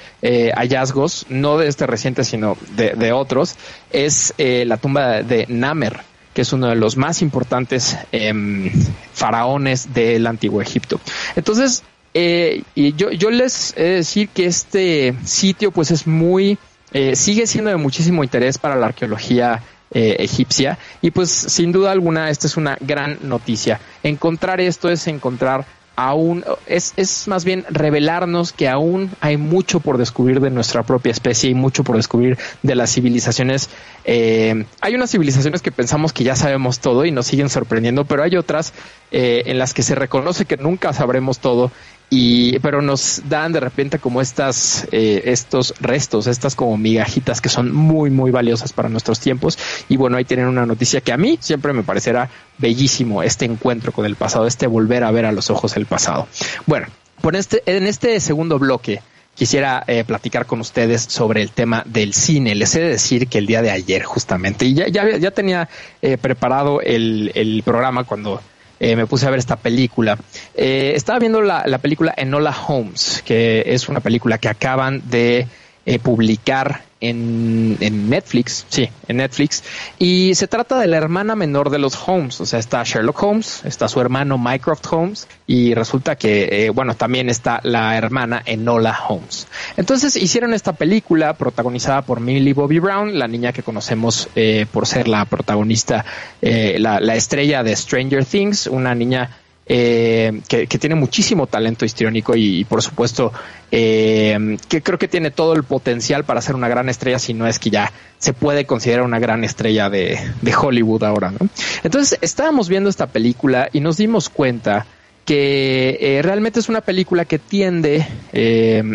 hallazgos, 0.56 1.26
no 1.28 1.56
de 1.56 1.68
este 1.68 1.86
reciente, 1.86 2.24
sino 2.24 2.56
de, 2.74 2.94
de 2.96 3.12
otros, 3.12 3.54
es 3.92 4.34
la 4.36 4.76
tumba 4.78 5.22
de 5.22 5.46
Namer 5.48 6.00
que 6.38 6.42
es 6.42 6.52
uno 6.52 6.68
de 6.68 6.76
los 6.76 6.96
más 6.96 7.20
importantes 7.20 7.98
em, 8.12 8.70
faraones 9.12 9.92
del 9.92 10.24
antiguo 10.24 10.62
Egipto. 10.62 11.00
Entonces, 11.34 11.82
eh, 12.14 12.62
y 12.76 12.94
yo, 12.94 13.30
les 13.32 13.76
he 13.76 13.82
de 13.82 13.94
decir 13.96 14.28
que 14.28 14.46
este 14.46 15.16
sitio 15.24 15.72
pues 15.72 15.90
es 15.90 16.06
muy, 16.06 16.56
eh, 16.92 17.16
sigue 17.16 17.48
siendo 17.48 17.70
de 17.70 17.76
muchísimo 17.76 18.22
interés 18.22 18.56
para 18.56 18.76
la 18.76 18.86
arqueología 18.86 19.64
eh, 19.90 20.14
egipcia 20.20 20.78
y 21.02 21.10
pues 21.10 21.28
sin 21.28 21.72
duda 21.72 21.90
alguna 21.90 22.30
esta 22.30 22.46
es 22.46 22.56
una 22.56 22.78
gran 22.82 23.18
noticia. 23.22 23.80
Encontrar 24.04 24.60
esto 24.60 24.88
es 24.90 25.08
encontrar 25.08 25.66
aún 25.98 26.44
es, 26.68 26.92
es 26.96 27.26
más 27.26 27.44
bien 27.44 27.64
revelarnos 27.68 28.52
que 28.52 28.68
aún 28.68 29.10
hay 29.20 29.36
mucho 29.36 29.80
por 29.80 29.98
descubrir 29.98 30.38
de 30.38 30.48
nuestra 30.48 30.84
propia 30.84 31.10
especie 31.10 31.50
y 31.50 31.54
mucho 31.54 31.82
por 31.82 31.96
descubrir 31.96 32.38
de 32.62 32.76
las 32.76 32.92
civilizaciones. 32.92 33.68
Eh, 34.04 34.64
hay 34.80 34.94
unas 34.94 35.10
civilizaciones 35.10 35.60
que 35.60 35.72
pensamos 35.72 36.12
que 36.12 36.22
ya 36.22 36.36
sabemos 36.36 36.78
todo 36.78 37.04
y 37.04 37.10
nos 37.10 37.26
siguen 37.26 37.48
sorprendiendo, 37.48 38.04
pero 38.04 38.22
hay 38.22 38.36
otras 38.36 38.74
eh, 39.10 39.42
en 39.46 39.58
las 39.58 39.74
que 39.74 39.82
se 39.82 39.96
reconoce 39.96 40.44
que 40.44 40.56
nunca 40.56 40.92
sabremos 40.92 41.40
todo 41.40 41.72
y 42.10 42.58
pero 42.60 42.80
nos 42.80 43.22
dan 43.28 43.52
de 43.52 43.60
repente 43.60 43.98
como 43.98 44.20
estas 44.20 44.88
eh, 44.92 45.22
estos 45.26 45.74
restos 45.80 46.26
estas 46.26 46.54
como 46.54 46.78
migajitas 46.78 47.40
que 47.40 47.48
son 47.48 47.72
muy 47.72 48.10
muy 48.10 48.30
valiosas 48.30 48.72
para 48.72 48.88
nuestros 48.88 49.20
tiempos 49.20 49.58
y 49.88 49.96
bueno 49.96 50.16
ahí 50.16 50.24
tienen 50.24 50.46
una 50.46 50.64
noticia 50.64 51.00
que 51.02 51.12
a 51.12 51.18
mí 51.18 51.38
siempre 51.40 51.72
me 51.72 51.82
parecerá 51.82 52.30
bellísimo 52.56 53.22
este 53.22 53.44
encuentro 53.44 53.92
con 53.92 54.06
el 54.06 54.16
pasado 54.16 54.46
este 54.46 54.66
volver 54.66 55.04
a 55.04 55.10
ver 55.10 55.26
a 55.26 55.32
los 55.32 55.50
ojos 55.50 55.76
el 55.76 55.84
pasado 55.84 56.28
bueno 56.66 56.86
por 57.20 57.36
este 57.36 57.62
en 57.66 57.86
este 57.86 58.18
segundo 58.20 58.58
bloque 58.58 59.02
quisiera 59.34 59.84
eh, 59.86 60.02
platicar 60.04 60.46
con 60.46 60.60
ustedes 60.60 61.02
sobre 61.02 61.42
el 61.42 61.52
tema 61.52 61.84
del 61.86 62.12
cine. 62.12 62.56
Les 62.56 62.74
he 62.74 62.80
de 62.80 62.88
decir 62.88 63.28
que 63.28 63.38
el 63.38 63.46
día 63.46 63.62
de 63.62 63.70
ayer, 63.70 64.02
justamente, 64.02 64.64
y 64.64 64.74
ya, 64.74 64.88
ya, 64.88 65.16
ya 65.16 65.30
tenía 65.30 65.68
eh, 66.02 66.18
preparado 66.18 66.80
el, 66.80 67.30
el 67.36 67.62
programa 67.62 68.02
cuando 68.02 68.42
eh, 68.80 68.96
me 68.96 69.06
puse 69.06 69.26
a 69.26 69.30
ver 69.30 69.38
esta 69.38 69.56
película. 69.56 70.18
Eh, 70.54 70.92
estaba 70.94 71.18
viendo 71.18 71.40
la, 71.40 71.78
película 71.78 72.14
Enola 72.16 72.54
Holmes, 72.66 73.22
que 73.24 73.64
es 73.66 73.88
una 73.88 74.00
película 74.00 74.38
que 74.38 74.48
acaban 74.48 75.02
de 75.08 75.46
eh, 75.88 75.98
publicar 75.98 76.82
en, 77.00 77.78
en, 77.80 78.10
Netflix, 78.10 78.66
sí, 78.68 78.90
en 79.06 79.16
Netflix. 79.16 79.64
Y 79.98 80.34
se 80.34 80.46
trata 80.46 80.78
de 80.78 80.86
la 80.86 80.98
hermana 80.98 81.34
menor 81.34 81.70
de 81.70 81.78
los 81.78 81.98
Holmes, 82.06 82.38
o 82.42 82.44
sea, 82.44 82.58
está 82.58 82.82
Sherlock 82.84 83.22
Holmes, 83.22 83.62
está 83.64 83.88
su 83.88 83.98
hermano 83.98 84.36
Mycroft 84.36 84.84
Holmes 84.90 85.28
y 85.46 85.72
resulta 85.72 86.16
que, 86.16 86.66
eh, 86.66 86.70
bueno, 86.70 86.94
también 86.94 87.30
está 87.30 87.60
la 87.62 87.96
hermana 87.96 88.42
Enola 88.44 88.98
Holmes. 89.08 89.46
Entonces 89.78 90.14
hicieron 90.16 90.52
esta 90.52 90.74
película 90.74 91.32
protagonizada 91.32 92.02
por 92.02 92.20
Millie 92.20 92.52
Bobby 92.52 92.80
Brown, 92.80 93.18
la 93.18 93.26
niña 93.26 93.54
que 93.54 93.62
conocemos 93.62 94.28
eh, 94.36 94.66
por 94.70 94.86
ser 94.86 95.08
la 95.08 95.24
protagonista, 95.24 96.04
eh, 96.42 96.76
la, 96.78 97.00
la 97.00 97.14
estrella 97.14 97.62
de 97.62 97.74
Stranger 97.74 98.26
Things, 98.26 98.66
una 98.66 98.94
niña 98.94 99.30
eh, 99.70 100.40
que, 100.48 100.66
tiene 100.66 100.94
muchísimo 100.94 101.46
talento 101.46 101.84
histriónico 101.84 102.34
y, 102.34 102.64
por 102.64 102.82
supuesto 102.82 103.34
eh, 103.70 104.56
que 104.66 104.80
creo 104.80 104.98
que 104.98 105.08
tiene 105.08 105.30
todo 105.30 105.52
el 105.52 105.62
potencial 105.62 106.24
para 106.24 106.40
ser 106.40 106.54
una 106.54 106.68
gran 106.68 106.88
estrella, 106.88 107.18
si 107.18 107.34
no 107.34 107.46
es 107.46 107.58
que 107.58 107.68
ya 107.68 107.92
se 108.16 108.32
puede 108.32 108.64
considerar 108.64 109.04
una 109.04 109.18
gran 109.18 109.44
estrella 109.44 109.90
de, 109.90 110.18
Hollywood 110.58 111.04
ahora. 111.04 111.32
¿no? 111.32 111.50
Entonces 111.82 112.18
estábamos 112.22 112.70
viendo 112.70 112.88
esta 112.88 113.08
película 113.08 113.68
y 113.70 113.80
nos 113.80 113.98
dimos 113.98 114.30
cuenta 114.30 114.86
que 115.26 115.98
eh, 116.00 116.22
realmente 116.22 116.60
es 116.60 116.70
una 116.70 116.80
película 116.80 117.26
que 117.26 117.38
tiende 117.38 118.06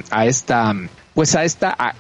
a 0.10 0.26
esta 0.26 0.74
pues 1.14 1.36
a 1.36 1.44
esta 1.44 1.76
a, 1.78 1.94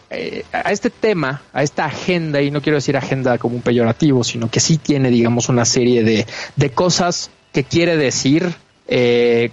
a, 0.51 0.71
este 0.71 0.89
tema, 0.89 1.43
a 1.53 1.61
esta 1.61 1.85
agenda 1.85 2.41
y 2.41 2.49
no 2.49 2.63
quiero 2.63 2.77
decir 2.77 2.97
agenda 2.97 3.37
como 3.37 3.55
un 3.55 3.61
peyorativo, 3.61 4.23
sino 4.23 4.49
que 4.49 4.59
sí 4.59 4.79
tiene 4.79 5.11
digamos 5.11 5.49
una 5.49 5.65
serie 5.65 6.03
de, 6.03 6.25
de 6.55 6.69
cosas 6.71 7.29
que 7.53 7.63
quiere 7.63 7.95
decir 7.95 8.55
eh, 8.85 9.49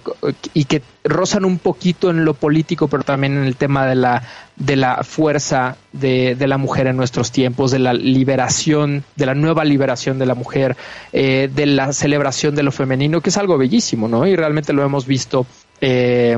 y 0.53 0.65
que 0.65 0.81
rozan 1.03 1.45
un 1.45 1.57
poquito 1.57 2.09
en 2.09 2.25
lo 2.25 2.33
político, 2.33 2.87
pero 2.87 3.03
también 3.03 3.37
en 3.37 3.45
el 3.45 3.55
tema 3.55 3.85
de 3.85 3.95
la, 3.95 4.23
de 4.57 4.75
la 4.75 5.03
fuerza 5.03 5.77
de, 5.93 6.35
de 6.35 6.47
la 6.47 6.57
mujer 6.57 6.87
en 6.87 6.97
nuestros 6.97 7.31
tiempos, 7.31 7.71
de 7.71 7.79
la 7.79 7.93
liberación, 7.93 9.03
de 9.15 9.25
la 9.25 9.33
nueva 9.33 9.63
liberación 9.63 10.19
de 10.19 10.25
la 10.25 10.35
mujer, 10.35 10.75
eh, 11.13 11.49
de 11.53 11.65
la 11.65 11.93
celebración 11.93 12.55
de 12.55 12.63
lo 12.63 12.71
femenino, 12.71 13.21
que 13.21 13.29
es 13.29 13.37
algo 13.37 13.57
bellísimo, 13.57 14.07
¿no? 14.07 14.27
Y 14.27 14.35
realmente 14.35 14.73
lo 14.73 14.83
hemos 14.83 15.05
visto. 15.07 15.45
Eh, 15.79 16.37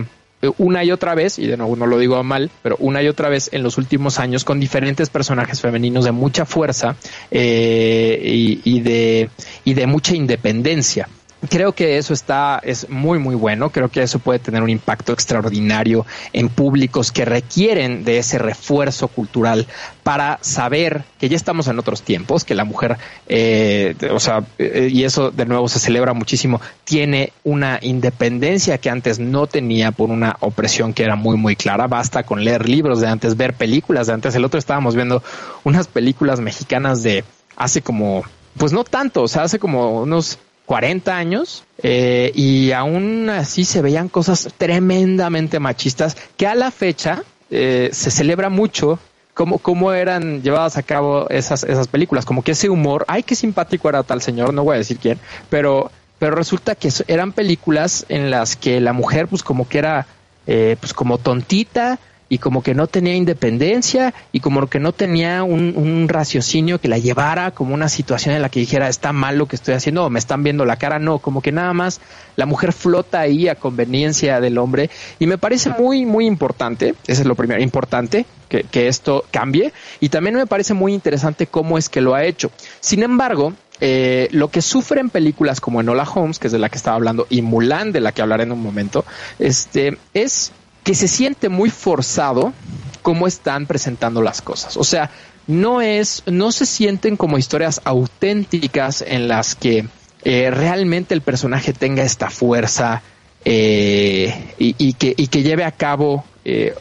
una 0.57 0.83
y 0.83 0.91
otra 0.91 1.15
vez, 1.15 1.39
y 1.39 1.47
de 1.47 1.55
nuevo 1.55 1.77
no 1.77 1.87
lo 1.87 1.97
digo 1.97 2.21
mal, 2.21 2.51
pero 2.61 2.75
una 2.79 3.01
y 3.01 3.07
otra 3.07 3.29
vez 3.29 3.49
en 3.53 3.63
los 3.63 3.77
últimos 3.77 4.19
años 4.19 4.43
con 4.43 4.59
diferentes 4.59 5.09
personajes 5.09 5.61
femeninos 5.61 6.03
de 6.03 6.11
mucha 6.11 6.45
fuerza 6.45 6.97
y, 7.31 8.59
y, 8.65 8.81
de, 8.81 9.29
y 9.63 9.73
de 9.73 9.87
mucha 9.87 10.15
independencia 10.15 11.07
creo 11.49 11.73
que 11.73 11.97
eso 11.97 12.13
está 12.13 12.59
es 12.63 12.89
muy 12.89 13.19
muy 13.19 13.35
bueno. 13.35 13.69
Creo 13.69 13.89
que 13.89 14.01
eso 14.01 14.19
puede 14.19 14.39
tener 14.39 14.63
un 14.63 14.69
impacto 14.69 15.13
extraordinario 15.13 16.05
en 16.31 16.49
públicos 16.49 17.11
que 17.11 17.25
requieren 17.25 18.03
de 18.03 18.17
ese 18.17 18.37
refuerzo 18.37 19.07
cultural 19.07 19.67
para 20.03 20.39
saber 20.41 21.03
que 21.19 21.29
ya 21.29 21.35
estamos 21.35 21.67
en 21.67 21.79
otros 21.79 22.01
tiempos 22.01 22.43
que 22.43 22.55
la 22.55 22.65
mujer 22.65 22.97
eh, 23.27 23.95
o 24.11 24.19
sea 24.19 24.43
eh, 24.57 24.89
y 24.91 25.03
eso 25.03 25.31
de 25.31 25.45
nuevo 25.45 25.67
se 25.67 25.79
celebra 25.79 26.13
muchísimo 26.13 26.61
tiene 26.83 27.33
una 27.43 27.79
independencia 27.81 28.77
que 28.77 28.89
antes 28.89 29.19
no 29.19 29.47
tenía 29.47 29.91
por 29.91 30.09
una 30.09 30.37
opresión 30.39 30.93
que 30.93 31.03
era 31.03 31.15
muy 31.15 31.37
muy 31.37 31.55
clara. 31.55 31.87
Basta 31.87 32.23
con 32.23 32.43
leer 32.43 32.67
libros 32.67 33.01
de 33.01 33.07
antes 33.07 33.35
ver 33.37 33.53
películas 33.53 34.07
de 34.07 34.13
antes. 34.13 34.35
El 34.35 34.45
otro 34.45 34.59
estábamos 34.59 34.95
viendo 34.95 35.23
unas 35.63 35.87
películas 35.87 36.39
mexicanas 36.39 37.03
de 37.03 37.23
hace 37.55 37.81
como 37.81 38.23
pues 38.57 38.71
no 38.71 38.83
tanto 38.83 39.23
o 39.23 39.27
sea 39.27 39.43
hace 39.43 39.59
como 39.59 40.01
unos 40.01 40.39
40 40.65 41.15
años 41.15 41.63
eh, 41.81 42.31
y 42.35 42.71
aún 42.71 43.29
así 43.29 43.65
se 43.65 43.81
veían 43.81 44.09
cosas 44.09 44.49
tremendamente 44.57 45.59
machistas 45.59 46.15
que 46.37 46.47
a 46.47 46.55
la 46.55 46.71
fecha 46.71 47.23
eh, 47.51 47.89
se 47.91 48.11
celebra 48.11 48.49
mucho 48.49 48.99
cómo, 49.33 49.57
cómo 49.57 49.93
eran 49.93 50.41
llevadas 50.41 50.77
a 50.77 50.83
cabo 50.83 51.29
esas, 51.29 51.63
esas 51.63 51.87
películas, 51.87 52.25
como 52.25 52.43
que 52.43 52.51
ese 52.51 52.69
humor, 52.69 53.05
ay, 53.07 53.23
qué 53.23 53.35
simpático 53.35 53.89
era 53.89 54.03
tal 54.03 54.21
señor, 54.21 54.53
no 54.53 54.63
voy 54.63 54.75
a 54.75 54.77
decir 54.77 54.97
quién, 54.97 55.19
pero, 55.49 55.91
pero 56.19 56.35
resulta 56.35 56.75
que 56.75 56.89
eran 57.07 57.33
películas 57.33 58.05
en 58.09 58.31
las 58.31 58.55
que 58.55 58.79
la 58.79 58.93
mujer 58.93 59.27
pues 59.27 59.43
como 59.43 59.67
que 59.67 59.79
era 59.79 60.07
eh, 60.47 60.77
pues 60.79 60.93
como 60.93 61.17
tontita, 61.17 61.99
y 62.33 62.39
como 62.39 62.63
que 62.63 62.73
no 62.73 62.87
tenía 62.87 63.13
independencia 63.13 64.11
y 64.31 64.39
como 64.39 64.65
que 64.65 64.79
no 64.79 64.91
tenía 64.91 65.43
un, 65.43 66.07
raciocinio 66.07 66.81
que 66.81 66.87
la 66.87 66.97
llevara 66.97 67.51
como 67.51 67.75
una 67.75 67.89
situación 67.89 68.33
en 68.33 68.41
la 68.41 68.49
que 68.49 68.59
dijera 68.59 68.89
está 68.89 69.13
mal 69.13 69.37
lo 69.37 69.47
que 69.47 69.55
estoy 69.55 69.75
haciendo 69.75 70.03
o 70.03 70.09
me 70.09 70.17
están 70.17 70.41
viendo 70.41 70.65
la 70.65 70.77
cara, 70.77 70.97
no, 70.97 71.19
como 71.19 71.43
que 71.43 71.51
nada 71.51 71.73
más 71.73 72.01
la 72.35 72.47
mujer 72.47 72.73
flota 72.73 73.19
ahí 73.19 73.49
a 73.49 73.53
conveniencia 73.53 74.41
del 74.41 74.57
hombre 74.57 74.89
y 75.19 75.27
me 75.27 75.37
parece 75.37 75.69
muy, 75.69 76.07
muy 76.07 76.25
importante, 76.25 76.95
ese 77.05 77.21
es 77.21 77.27
lo 77.27 77.35
primero, 77.35 77.61
importante 77.61 78.25
que, 78.49 78.63
que 78.63 78.87
esto 78.87 79.25
cambie 79.29 79.71
y 79.99 80.09
también 80.09 80.35
me 80.35 80.47
parece 80.47 80.73
muy 80.73 80.91
interesante 80.91 81.45
cómo 81.45 81.77
es 81.77 81.87
que 81.87 82.01
lo 82.01 82.15
ha 82.15 82.23
hecho. 82.23 82.49
Sin 82.79 83.03
embargo, 83.03 83.53
eh, 83.79 84.27
lo 84.31 84.49
que 84.49 84.63
sufre 84.63 85.01
en 85.01 85.11
películas 85.11 85.61
como 85.61 85.81
Enola 85.81 86.03
Holmes, 86.03 86.39
que 86.39 86.47
es 86.47 86.53
de 86.53 86.57
la 86.57 86.69
que 86.69 86.77
estaba 86.77 86.95
hablando, 86.95 87.27
y 87.29 87.43
Mulan, 87.43 87.91
de 87.91 88.01
la 88.01 88.11
que 88.11 88.23
hablaré 88.23 88.43
en 88.43 88.53
un 88.53 88.61
momento, 88.61 89.05
este, 89.37 89.97
es 90.15 90.51
que 90.83 90.95
se 90.95 91.07
siente 91.07 91.49
muy 91.49 91.69
forzado 91.69 92.53
cómo 93.01 93.27
están 93.27 93.65
presentando 93.65 94.21
las 94.21 94.41
cosas. 94.41 94.77
O 94.77 94.83
sea, 94.83 95.09
no 95.47 95.81
es, 95.81 96.23
no 96.25 96.51
se 96.51 96.65
sienten 96.65 97.17
como 97.17 97.37
historias 97.37 97.81
auténticas 97.83 99.03
en 99.05 99.27
las 99.27 99.55
que 99.55 99.87
eh, 100.23 100.51
realmente 100.51 101.13
el 101.13 101.21
personaje 101.21 101.73
tenga 101.73 102.03
esta 102.03 102.29
fuerza 102.29 103.01
eh, 103.45 104.53
y, 104.57 104.93
que, 104.93 105.13
y, 105.17 105.27
que, 105.27 105.43
lleve 105.43 105.65
a 105.65 105.71
cabo, 105.71 106.23
eh, 106.45 106.73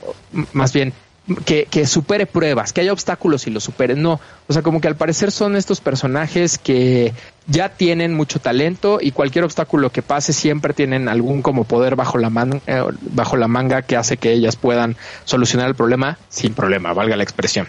más 0.53 0.73
bien, 0.73 0.93
que, 1.45 1.67
que, 1.69 1.87
supere 1.87 2.27
pruebas, 2.27 2.73
que 2.73 2.83
haya 2.83 2.93
obstáculos 2.93 3.49
y 3.49 3.51
los 3.51 3.65
supere. 3.65 3.97
No, 3.97 4.21
o 4.47 4.53
sea, 4.53 4.62
como 4.62 4.81
que 4.81 4.87
al 4.87 4.97
parecer 4.97 5.33
son 5.33 5.57
estos 5.57 5.81
personajes 5.81 6.57
que 6.59 7.12
ya 7.46 7.70
tienen 7.70 8.14
mucho 8.14 8.40
talento 8.40 8.98
y 9.00 9.11
cualquier 9.11 9.44
obstáculo 9.44 9.90
que 9.90 10.02
pase 10.02 10.33
siempre 10.33 10.74
tienen 10.74 11.09
algún 11.09 11.42
como 11.42 11.64
poder 11.64 11.96
bajo 11.96 12.18
la, 12.18 12.31
man, 12.31 12.61
eh, 12.66 12.83
bajo 13.00 13.37
la 13.37 13.48
manga 13.48 13.83
que 13.83 13.96
hace 13.96 14.16
que 14.16 14.33
ellas 14.33 14.57
puedan 14.57 14.96
solucionar 15.24 15.68
el 15.68 15.74
problema 15.74 16.18
sin 16.28 16.55
problema, 16.55 16.92
valga 16.92 17.16
la 17.16 17.22
expresión. 17.22 17.66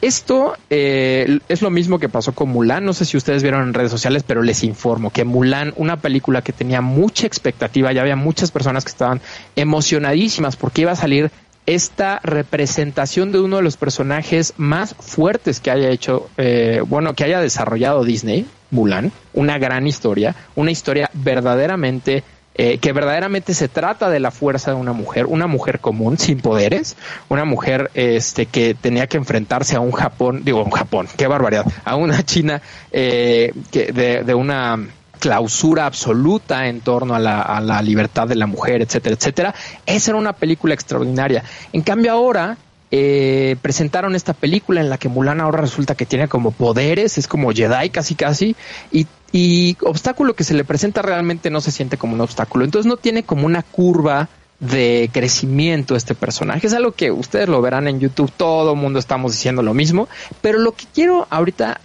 Esto 0.00 0.56
eh, 0.70 1.38
es 1.48 1.62
lo 1.62 1.70
mismo 1.70 1.98
que 1.98 2.08
pasó 2.08 2.32
con 2.32 2.48
Mulan, 2.50 2.84
no 2.84 2.92
sé 2.92 3.04
si 3.04 3.16
ustedes 3.16 3.42
vieron 3.42 3.62
en 3.62 3.74
redes 3.74 3.90
sociales, 3.90 4.24
pero 4.26 4.42
les 4.42 4.64
informo 4.64 5.10
que 5.10 5.24
Mulan, 5.24 5.74
una 5.76 6.00
película 6.00 6.42
que 6.42 6.52
tenía 6.52 6.80
mucha 6.80 7.26
expectativa, 7.26 7.92
ya 7.92 8.02
había 8.02 8.16
muchas 8.16 8.50
personas 8.50 8.84
que 8.84 8.90
estaban 8.90 9.20
emocionadísimas 9.56 10.56
porque 10.56 10.82
iba 10.82 10.92
a 10.92 10.96
salir 10.96 11.30
esta 11.66 12.20
representación 12.22 13.32
de 13.32 13.40
uno 13.40 13.58
de 13.58 13.62
los 13.62 13.76
personajes 13.76 14.54
más 14.56 14.94
fuertes 14.98 15.60
que 15.60 15.70
haya 15.70 15.90
hecho, 15.90 16.28
eh, 16.36 16.82
bueno, 16.86 17.14
que 17.14 17.24
haya 17.24 17.40
desarrollado 17.40 18.02
Disney, 18.02 18.46
Mulan, 18.70 19.12
una 19.32 19.58
gran 19.58 19.86
historia, 19.86 20.34
una 20.54 20.70
historia 20.70 21.10
verdaderamente 21.12 22.22
eh, 22.54 22.78
que 22.78 22.92
verdaderamente 22.92 23.54
se 23.54 23.68
trata 23.68 24.10
de 24.10 24.20
la 24.20 24.30
fuerza 24.30 24.72
de 24.72 24.76
una 24.76 24.92
mujer, 24.92 25.26
una 25.26 25.46
mujer 25.46 25.80
común, 25.80 26.18
sin 26.18 26.40
poderes, 26.40 26.96
una 27.28 27.44
mujer 27.44 27.90
este, 27.94 28.46
que 28.46 28.74
tenía 28.74 29.06
que 29.06 29.16
enfrentarse 29.16 29.76
a 29.76 29.80
un 29.80 29.92
Japón, 29.92 30.42
digo, 30.44 30.62
un 30.62 30.70
Japón, 30.70 31.08
qué 31.16 31.26
barbaridad, 31.26 31.64
a 31.84 31.96
una 31.96 32.22
China 32.24 32.60
eh, 32.92 33.52
que 33.70 33.92
de, 33.92 34.24
de 34.24 34.34
una 34.34 34.78
clausura 35.20 35.86
absoluta 35.86 36.66
en 36.66 36.80
torno 36.80 37.14
a 37.14 37.20
la, 37.20 37.82
libertad 37.82 38.26
de 38.26 38.34
la 38.34 38.46
mujer, 38.46 38.82
etcétera, 38.82 39.14
etcétera. 39.14 39.54
Esa 39.86 40.10
era 40.10 40.18
una 40.18 40.32
película 40.32 40.74
extraordinaria. 40.74 41.44
En 41.72 41.82
cambio 41.82 42.10
ahora 42.10 42.56
eh, 42.90 43.56
presentaron 43.62 44.14
esta 44.14 44.32
película 44.32 44.80
en 44.80 44.90
la 44.90 44.98
que 44.98 45.08
Mulan 45.08 45.40
ahora 45.40 45.60
resulta 45.60 45.94
que 45.94 46.06
tiene 46.06 46.28
como 46.28 46.50
poderes, 46.50 47.18
es 47.18 47.28
como 47.28 47.52
Jedi 47.52 47.90
casi 47.90 48.14
casi, 48.14 48.56
y, 48.90 49.06
y 49.32 49.76
obstáculo 49.82 50.34
que 50.34 50.44
se 50.44 50.54
le 50.54 50.64
presenta 50.64 51.02
realmente 51.02 51.50
no 51.50 51.60
se 51.60 51.70
siente 51.70 51.96
como 51.96 52.14
un 52.14 52.20
obstáculo. 52.20 52.64
Entonces 52.64 52.88
no 52.88 52.96
tiene 52.96 53.22
como 53.22 53.46
una 53.46 53.62
curva 53.62 54.28
de 54.60 55.08
crecimiento 55.12 55.96
este 55.96 56.14
personaje. 56.14 56.66
Es 56.66 56.74
algo 56.74 56.92
que 56.92 57.10
ustedes 57.10 57.48
lo 57.48 57.62
verán 57.62 57.88
en 57.88 57.98
YouTube, 57.98 58.30
todo 58.36 58.72
el 58.72 58.78
mundo 58.78 58.98
estamos 58.98 59.32
diciendo 59.32 59.62
lo 59.62 59.74
mismo, 59.74 60.08
pero 60.42 60.58
lo 60.58 60.72
que 60.72 60.84
quiero 60.92 61.26
ahorita 61.30 61.80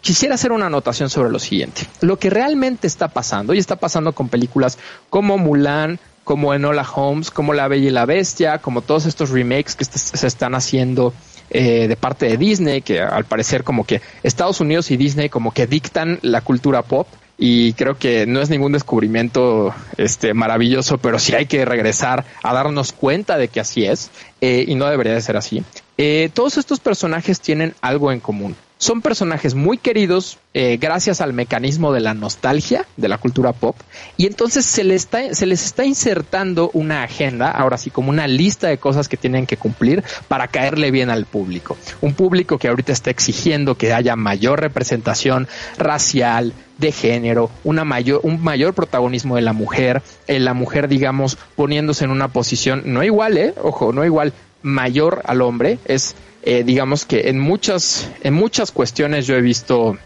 quisiera 0.00 0.36
hacer 0.36 0.52
una 0.52 0.66
anotación 0.66 1.10
sobre 1.10 1.30
lo 1.30 1.38
siguiente. 1.38 1.82
Lo 2.00 2.18
que 2.18 2.30
realmente 2.30 2.86
está 2.86 3.08
pasando, 3.08 3.52
y 3.52 3.58
está 3.58 3.76
pasando 3.76 4.12
con 4.12 4.28
películas 4.28 4.78
como 5.10 5.38
Mulan, 5.38 5.98
como 6.24 6.54
Enola 6.54 6.86
Holmes, 6.88 7.30
como 7.30 7.52
La 7.52 7.68
Bella 7.68 7.88
y 7.88 7.90
la 7.90 8.06
Bestia, 8.06 8.58
como 8.58 8.82
todos 8.82 9.06
estos 9.06 9.30
remakes 9.30 9.76
que 9.76 9.84
se 9.84 10.26
están 10.26 10.54
haciendo 10.54 11.12
eh, 11.50 11.86
de 11.88 11.96
parte 11.96 12.26
de 12.26 12.36
Disney, 12.36 12.80
que 12.82 13.00
al 13.00 13.24
parecer 13.24 13.64
como 13.64 13.84
que 13.84 14.00
Estados 14.22 14.60
Unidos 14.60 14.90
y 14.90 14.96
Disney 14.96 15.28
como 15.28 15.52
que 15.52 15.66
dictan 15.66 16.18
la 16.22 16.40
cultura 16.40 16.82
pop 16.82 17.06
y 17.36 17.72
creo 17.74 17.98
que 17.98 18.24
no 18.26 18.40
es 18.40 18.50
ningún 18.50 18.72
descubrimiento 18.72 19.74
este 19.96 20.32
maravilloso, 20.32 20.98
pero 20.98 21.18
sí 21.18 21.34
hay 21.34 21.46
que 21.46 21.64
regresar 21.64 22.24
a 22.42 22.54
darnos 22.54 22.92
cuenta 22.92 23.36
de 23.36 23.48
que 23.48 23.60
así 23.60 23.84
es 23.84 24.10
eh, 24.40 24.64
y 24.66 24.74
no 24.76 24.86
debería 24.86 25.12
de 25.12 25.20
ser 25.20 25.36
así. 25.36 25.62
eh, 25.98 26.30
todos 26.32 26.56
estos 26.56 26.80
personajes 26.80 27.40
tienen 27.40 27.74
algo 27.80 28.12
en 28.12 28.20
común. 28.20 28.56
Son 28.82 29.00
personajes 29.00 29.54
muy 29.54 29.78
queridos 29.78 30.38
eh, 30.54 30.76
gracias 30.76 31.20
al 31.20 31.32
mecanismo 31.32 31.92
de 31.92 32.00
la 32.00 32.14
nostalgia 32.14 32.84
de 32.96 33.06
la 33.06 33.16
cultura 33.16 33.52
pop 33.52 33.76
y 34.16 34.26
entonces 34.26 34.66
se 34.66 34.82
les, 34.82 35.02
está, 35.02 35.34
se 35.34 35.46
les 35.46 35.64
está 35.64 35.84
insertando 35.84 36.68
una 36.74 37.04
agenda, 37.04 37.48
ahora 37.52 37.78
sí 37.78 37.90
como 37.90 38.10
una 38.10 38.26
lista 38.26 38.66
de 38.66 38.78
cosas 38.78 39.08
que 39.08 39.16
tienen 39.16 39.46
que 39.46 39.56
cumplir 39.56 40.02
para 40.26 40.48
caerle 40.48 40.90
bien 40.90 41.10
al 41.10 41.26
público. 41.26 41.76
Un 42.00 42.14
público 42.14 42.58
que 42.58 42.66
ahorita 42.66 42.90
está 42.90 43.10
exigiendo 43.10 43.76
que 43.76 43.92
haya 43.92 44.16
mayor 44.16 44.60
representación 44.60 45.46
racial, 45.78 46.52
de 46.78 46.90
género, 46.90 47.52
una 47.62 47.84
mayor, 47.84 48.22
un 48.24 48.42
mayor 48.42 48.74
protagonismo 48.74 49.36
de 49.36 49.42
la 49.42 49.52
mujer, 49.52 50.02
eh, 50.26 50.40
la 50.40 50.54
mujer 50.54 50.88
digamos 50.88 51.38
poniéndose 51.54 52.04
en 52.04 52.10
una 52.10 52.26
posición 52.26 52.82
no 52.86 53.04
igual, 53.04 53.38
eh, 53.38 53.54
ojo, 53.62 53.92
no 53.92 54.04
igual, 54.04 54.32
mayor 54.62 55.22
al 55.24 55.42
hombre, 55.42 55.78
es 55.84 56.16
eh, 56.42 56.62
digamos 56.64 57.04
que 57.06 57.28
en 57.28 57.38
muchas, 57.38 58.10
en 58.22 58.34
muchas 58.34 58.72
cuestiones 58.72 59.26
yo 59.26 59.34
he 59.34 59.42
visto 59.42 59.98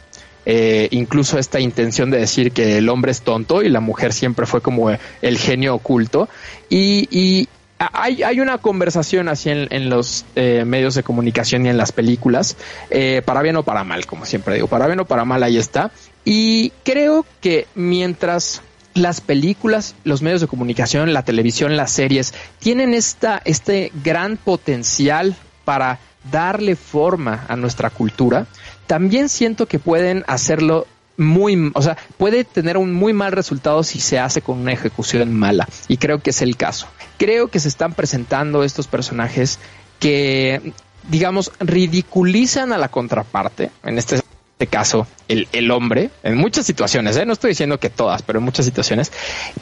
eh, 0.49 0.87
incluso 0.93 1.41
esta 1.41 1.59
intención 1.59 2.09
de 2.13 2.19
decir 2.19 2.53
que 2.53 2.79
el 2.79 2.89
hombre 2.89 3.11
es 3.11 3.23
tonto 3.23 3.63
y 3.63 3.69
la 3.69 3.81
mujer 3.81 4.13
siempre 4.13 4.47
fue 4.47 4.61
como 4.61 4.91
el 4.91 5.39
genio 5.39 5.75
oculto. 5.75 6.29
Y, 6.71 7.49
hay, 7.79 8.23
hay, 8.23 8.41
una 8.41 8.57
conversación 8.57 9.29
así 9.29 9.51
en, 9.51 9.67
en 9.71 9.91
los 9.91 10.25
eh, 10.35 10.65
medios 10.65 10.95
de 10.95 11.03
comunicación 11.03 11.67
y 11.67 11.69
en 11.69 11.77
las 11.77 11.93
películas, 11.93 12.57
eh, 12.91 13.23
para 13.25 13.43
bien 13.43 13.57
o 13.57 13.65
para 13.65 13.85
mal, 13.85 14.07
como 14.07 14.25
siempre 14.25 14.55
digo, 14.55 14.69
para 14.69 14.87
bien 14.87 15.01
o 15.01 15.05
para 15.05 15.25
mal 15.25 15.43
ahí 15.43 15.59
está. 15.59 15.91
Y 16.25 16.71
creo 16.85 17.27
que 17.41 17.67
mientras 17.75 18.63
las 18.95 19.21
películas, 19.21 19.95
los 20.05 20.23
medios 20.23 20.41
de 20.41 20.47
comunicación, 20.47 21.13
la 21.13 21.25
televisión, 21.25 21.77
las 21.77 21.91
series, 21.91 22.33
tienen 22.61 22.95
esta, 22.95 23.43
este 23.45 23.91
gran 24.03 24.39
potencial 24.39 25.37
para 25.65 25.99
darle 26.31 26.77
forma 26.77 27.45
a 27.49 27.57
nuestra 27.57 27.91
cultura, 27.91 28.47
también 28.87 29.29
siento 29.29 29.67
que 29.67 29.79
pueden 29.79 30.25
hacerlo 30.27 30.87
muy, 31.17 31.73
o 31.75 31.83
sea, 31.83 31.97
puede 32.19 32.45
tener 32.45 32.77
un 32.77 32.93
muy 32.93 33.13
mal 33.13 33.33
resultado 33.33 33.83
si 33.83 34.01
se 34.01 34.19
hace 34.19 34.43
con 34.43 34.59
una 34.59 34.73
ejecución 34.73 35.33
mala. 35.33 35.69
Y 35.89 35.97
creo 35.97 36.21
que 36.21 36.31
es 36.31 36.43
el 36.43 36.57
caso. 36.57 36.87
Creo 37.19 37.49
que 37.49 37.61
se 37.61 37.69
están 37.69 37.95
presentando 37.95 38.63
estos 38.65 38.87
personajes 38.87 39.59
que, 39.99 40.73
digamos, 41.09 41.53
ridiculizan 41.61 42.73
a 42.73 42.79
la 42.79 42.89
contraparte, 42.89 43.71
en 43.85 43.99
este 43.99 44.23
caso, 44.71 45.07
el, 45.29 45.49
el 45.53 45.71
hombre, 45.71 46.11
en 46.23 46.37
muchas 46.37 46.65
situaciones, 46.65 47.17
¿eh? 47.17 47.27
no 47.27 47.35
estoy 47.35 47.51
diciendo 47.51 47.79
que 47.79 47.91
todas, 47.91 48.23
pero 48.23 48.39
en 48.39 48.45
muchas 48.45 48.65
situaciones, 48.65 49.13